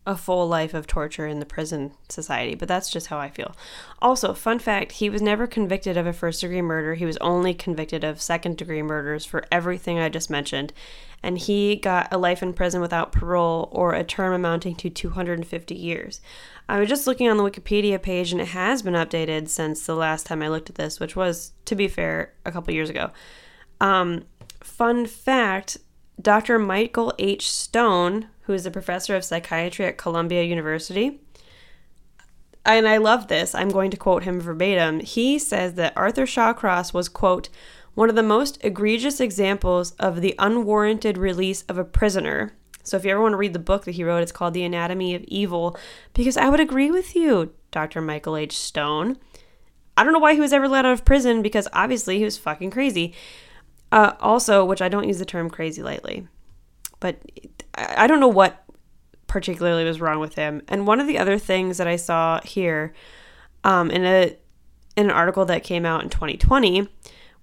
a 0.07 0.17
full 0.17 0.47
life 0.47 0.73
of 0.73 0.87
torture 0.87 1.27
in 1.27 1.41
the 1.41 1.47
prison 1.47 1.93
society, 2.09 2.55
but 2.55 2.69
that's 2.69 2.91
just 2.91 3.09
how 3.09 3.19
I 3.19 3.29
feel. 3.29 3.57
Also, 4.01 4.33
fun 4.35 4.61
fact 4.61 4.93
he 4.93 5.11
was 5.11 5.21
never 5.21 5.49
convicted 5.49 5.97
of 5.97 6.07
a 6.07 6.13
first 6.13 6.41
degree 6.41 6.63
murder. 6.63 6.95
He 6.95 7.05
was 7.05 7.17
only 7.17 7.53
convicted 7.53 8.05
of 8.05 8.23
second 8.23 8.57
degree 8.57 8.83
murders 8.83 9.25
for 9.25 9.45
everything 9.51 9.99
I 9.99 10.09
just 10.09 10.31
mentioned. 10.31 10.73
And 11.25 11.39
he 11.39 11.75
got 11.75 12.13
a 12.13 12.19
life 12.19 12.41
in 12.41 12.53
prison 12.53 12.81
without 12.81 13.11
parole 13.11 13.69
or 13.73 13.95
a 13.95 14.05
term 14.05 14.33
amounting 14.33 14.77
to 14.77 14.91
250 14.91 15.75
years. 15.75 16.21
I 16.69 16.79
was 16.79 16.89
just 16.89 17.09
looking 17.09 17.29
on 17.29 17.37
the 17.37 17.43
Wikipedia 17.43 18.01
page 18.01 18.31
and 18.31 18.41
it 18.41 18.49
has 18.49 18.83
been 18.83 18.95
updated 18.95 19.49
since 19.49 19.85
the 19.85 19.97
last 19.97 20.27
time 20.27 20.41
I 20.41 20.49
looked 20.49 20.71
at 20.71 20.77
this, 20.77 21.01
which 21.01 21.17
was, 21.17 21.53
to 21.65 21.75
be 21.75 21.89
fair, 21.89 22.33
a 22.45 22.53
couple 22.53 22.73
years 22.73 22.91
ago. 22.91 23.11
Um, 23.81 24.25
fun 24.61 25.07
fact 25.07 25.79
Dr. 26.21 26.59
Michael 26.59 27.13
H. 27.19 27.51
Stone, 27.51 28.29
who 28.43 28.53
is 28.53 28.67
a 28.67 28.71
professor 28.71 29.15
of 29.15 29.25
psychiatry 29.25 29.85
at 29.85 29.99
Columbia 29.99 30.43
University, 30.43 31.21
and 32.65 32.89
I 32.89 32.97
love 32.97 33.29
this, 33.29 33.55
I'm 33.55 33.69
going 33.69 33.91
to 33.93 33.97
quote 33.97 34.25
him 34.25 34.41
verbatim. 34.41 35.01
He 35.01 35.39
says 35.39 35.75
that 35.75 35.93
Arthur 35.97 36.27
Shawcross 36.27 36.93
was, 36.93 37.09
quote, 37.09 37.49
one 37.95 38.11
of 38.11 38.17
the 38.17 38.23
most 38.23 38.59
egregious 38.63 39.21
examples 39.21 39.93
of 39.93 40.21
the 40.21 40.35
unwarranted 40.39 41.17
release 41.17 41.63
of 41.63 41.79
a 41.79 41.85
prisoner. 41.85 42.53
So 42.83 42.97
if 42.97 43.05
you 43.05 43.13
ever 43.13 43.23
want 43.23 43.33
to 43.33 43.39
read 43.39 43.53
the 43.53 43.59
book 43.59 43.85
that 43.85 43.93
he 43.93 44.05
wrote, 44.05 44.23
it's 44.23 44.33
called 44.33 44.53
The 44.53 44.65
Anatomy 44.65 45.15
of 45.15 45.25
Evil, 45.25 45.79
because 46.13 46.37
I 46.37 46.49
would 46.49 46.61
agree 46.61 46.91
with 46.91 47.15
you, 47.15 47.53
Dr. 47.71 48.01
Michael 48.01 48.37
H. 48.37 48.59
Stone. 48.59 49.17
I 49.97 50.05
don't 50.05 50.13
know 50.13 50.19
why 50.19 50.35
he 50.35 50.41
was 50.41 50.53
ever 50.53 50.69
let 50.69 50.85
out 50.85 50.93
of 50.93 51.05
prison 51.05 51.43
because 51.43 51.69
obviously 51.73 52.19
he 52.19 52.25
was 52.25 52.37
fucking 52.37 52.71
crazy. 52.71 53.15
Uh, 53.97 54.15
also, 54.21 54.63
which 54.63 54.83
I 54.83 54.91
don't 54.91 55.09
use 55.09 55.19
the 55.19 55.25
term 55.25 55.49
crazy 55.49 55.83
lightly, 55.83 56.29
but 57.01 57.17
I 57.75 58.07
don't 58.07 58.21
know 58.21 58.29
what 58.29 58.63
particularly 59.27 59.85
was 59.85 60.03
wrong 60.03 60.21
with 60.21 60.35
him. 60.35 60.61
And 60.69 60.87
one 60.87 61.01
of 61.01 61.07
the 61.07 61.17
other 61.17 61.39
things 61.39 61.79
that 61.79 61.89
I 61.89 61.97
saw 61.97 62.39
here 62.43 62.93
um, 63.65 63.91
in 63.91 64.05
a 64.05 64.37
in 64.99 65.07
an 65.07 65.11
article 65.11 65.47
that 65.47 65.65
came 65.65 65.87
out 65.87 66.03
in 66.03 66.11
2020 66.11 66.87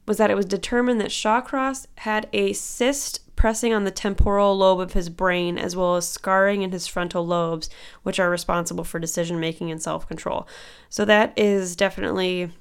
was 0.05 0.17
that 0.17 0.29
it 0.29 0.35
was 0.35 0.45
determined 0.45 1.01
that 1.01 1.09
Shawcross 1.09 1.87
had 1.97 2.29
a 2.33 2.53
cyst 2.53 3.35
pressing 3.35 3.73
on 3.73 3.83
the 3.83 3.89
temporal 3.89 4.55
lobe 4.55 4.79
of 4.79 4.93
his 4.93 5.09
brain 5.09 5.57
as 5.57 5.75
well 5.75 5.95
as 5.95 6.07
scarring 6.07 6.61
in 6.61 6.71
his 6.71 6.85
frontal 6.85 7.25
lobes, 7.25 7.67
which 8.03 8.19
are 8.19 8.29
responsible 8.29 8.83
for 8.83 8.99
decision 8.99 9.39
making 9.39 9.71
and 9.71 9.81
self 9.81 10.07
control. 10.07 10.47
So 10.87 11.03
that 11.05 11.33
is 11.35 11.75
definitely 11.75 12.51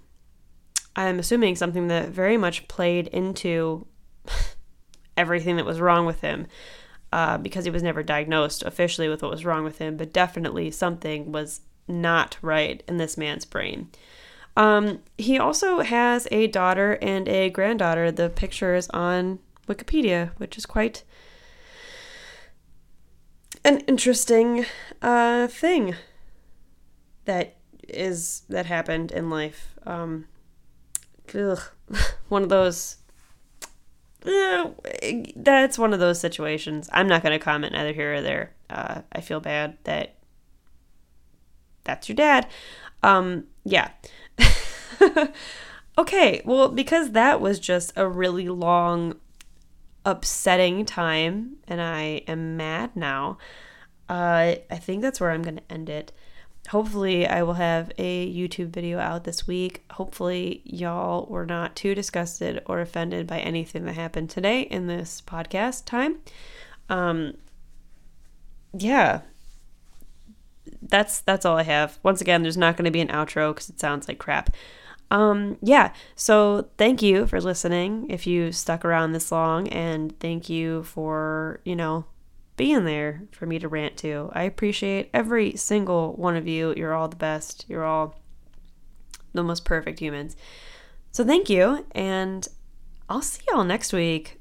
I'm 0.95 1.18
assuming 1.18 1.57
something 1.57 1.88
that 1.88 2.09
very 2.09 2.36
much 2.36 2.68
played 2.68 3.09
into 3.09 3.86
everything 5.16 5.57
that 5.57 5.64
was 5.64 5.80
wrong 5.80 6.07
with 6.07 6.20
him 6.20 6.47
uh, 7.12 7.38
because 7.38 7.64
he 7.64 7.70
was 7.70 7.82
never 7.82 8.03
diagnosed 8.03 8.62
officially 8.62 9.09
with 9.09 9.22
what 9.22 9.30
was 9.30 9.45
wrong 9.45 9.64
with 9.64 9.78
him, 9.78 9.97
but 9.97 10.12
definitely 10.12 10.70
something 10.70 11.32
was 11.32 11.61
not 11.88 12.38
right 12.43 12.82
in 12.88 12.97
this 12.97 13.16
man's 13.16 13.45
brain. 13.45 13.88
Um, 14.57 15.01
he 15.16 15.38
also 15.38 15.80
has 15.80 16.28
a 16.30 16.47
daughter 16.47 16.99
and 17.01 17.28
a 17.28 17.51
granddaughter. 17.51 18.11
The 18.11 18.28
picture 18.28 18.74
is 18.74 18.88
on 18.90 19.38
Wikipedia, 19.66 20.30
which 20.38 20.59
is 20.59 20.66
quite 20.66 21.05
an 23.64 23.78
interesting 23.80 24.66
uh, 25.01 25.47
thing 25.47 25.95
that 27.24 27.57
is 27.88 28.43
that 28.49 28.66
happened 28.66 29.12
in 29.12 29.30
life. 29.30 29.74
Um, 29.84 30.26
ugh, 31.34 31.60
one 32.28 32.42
of 32.42 32.48
those. 32.48 32.96
Uh, 34.24 34.70
that's 35.34 35.78
one 35.78 35.92
of 35.92 35.98
those 35.98 36.20
situations. 36.20 36.88
I'm 36.92 37.08
not 37.08 37.22
going 37.22 37.36
to 37.36 37.44
comment 37.44 37.74
either 37.74 37.92
here 37.92 38.14
or 38.14 38.20
there. 38.20 38.54
Uh, 38.70 39.02
I 39.10 39.20
feel 39.20 39.40
bad 39.40 39.78
that 39.84 40.14
that's 41.84 42.08
your 42.08 42.16
dad. 42.16 42.46
Um, 43.02 43.44
yeah. 43.64 43.90
okay, 45.98 46.42
well, 46.44 46.68
because 46.68 47.12
that 47.12 47.40
was 47.40 47.58
just 47.58 47.92
a 47.96 48.06
really 48.06 48.48
long, 48.48 49.16
upsetting 50.04 50.84
time, 50.84 51.56
and 51.66 51.80
I 51.80 52.22
am 52.28 52.56
mad 52.56 52.94
now, 52.94 53.38
uh, 54.08 54.54
I 54.70 54.76
think 54.76 55.02
that's 55.02 55.20
where 55.20 55.30
I'm 55.30 55.42
going 55.42 55.56
to 55.56 55.72
end 55.72 55.88
it 55.88 56.12
hopefully 56.68 57.26
I 57.26 57.42
will 57.42 57.54
have 57.54 57.90
a 57.98 58.32
YouTube 58.32 58.68
video 58.68 58.98
out 58.98 59.24
this 59.24 59.46
week. 59.46 59.82
Hopefully 59.92 60.62
y'all 60.64 61.26
were 61.26 61.46
not 61.46 61.74
too 61.76 61.94
disgusted 61.94 62.62
or 62.66 62.80
offended 62.80 63.26
by 63.26 63.40
anything 63.40 63.84
that 63.84 63.94
happened 63.94 64.30
today 64.30 64.62
in 64.62 64.86
this 64.86 65.20
podcast 65.20 65.84
time. 65.84 66.18
Um 66.88 67.34
yeah. 68.72 69.22
That's 70.80 71.20
that's 71.20 71.44
all 71.44 71.58
I 71.58 71.64
have. 71.64 71.98
Once 72.02 72.20
again, 72.20 72.42
there's 72.42 72.56
not 72.56 72.76
going 72.76 72.84
to 72.84 72.90
be 72.90 73.00
an 73.00 73.08
outro 73.08 73.54
cuz 73.54 73.68
it 73.68 73.80
sounds 73.80 74.06
like 74.06 74.18
crap. 74.18 74.54
Um 75.10 75.58
yeah, 75.60 75.92
so 76.14 76.68
thank 76.78 77.02
you 77.02 77.26
for 77.26 77.40
listening 77.40 78.06
if 78.08 78.26
you 78.26 78.52
stuck 78.52 78.84
around 78.84 79.12
this 79.12 79.32
long 79.32 79.68
and 79.68 80.18
thank 80.20 80.48
you 80.48 80.84
for, 80.84 81.60
you 81.64 81.76
know, 81.76 82.04
being 82.62 82.84
there 82.84 83.24
for 83.32 83.44
me 83.44 83.58
to 83.58 83.66
rant 83.66 83.96
to. 83.96 84.30
I 84.34 84.44
appreciate 84.44 85.10
every 85.12 85.56
single 85.56 86.12
one 86.12 86.36
of 86.36 86.46
you. 86.46 86.72
You're 86.76 86.94
all 86.94 87.08
the 87.08 87.16
best. 87.16 87.64
You're 87.66 87.84
all 87.84 88.14
the 89.32 89.42
most 89.42 89.64
perfect 89.64 89.98
humans. 89.98 90.36
So 91.10 91.24
thank 91.24 91.50
you, 91.50 91.84
and 91.90 92.46
I'll 93.08 93.20
see 93.20 93.42
y'all 93.50 93.64
next 93.64 93.92
week. 93.92 94.40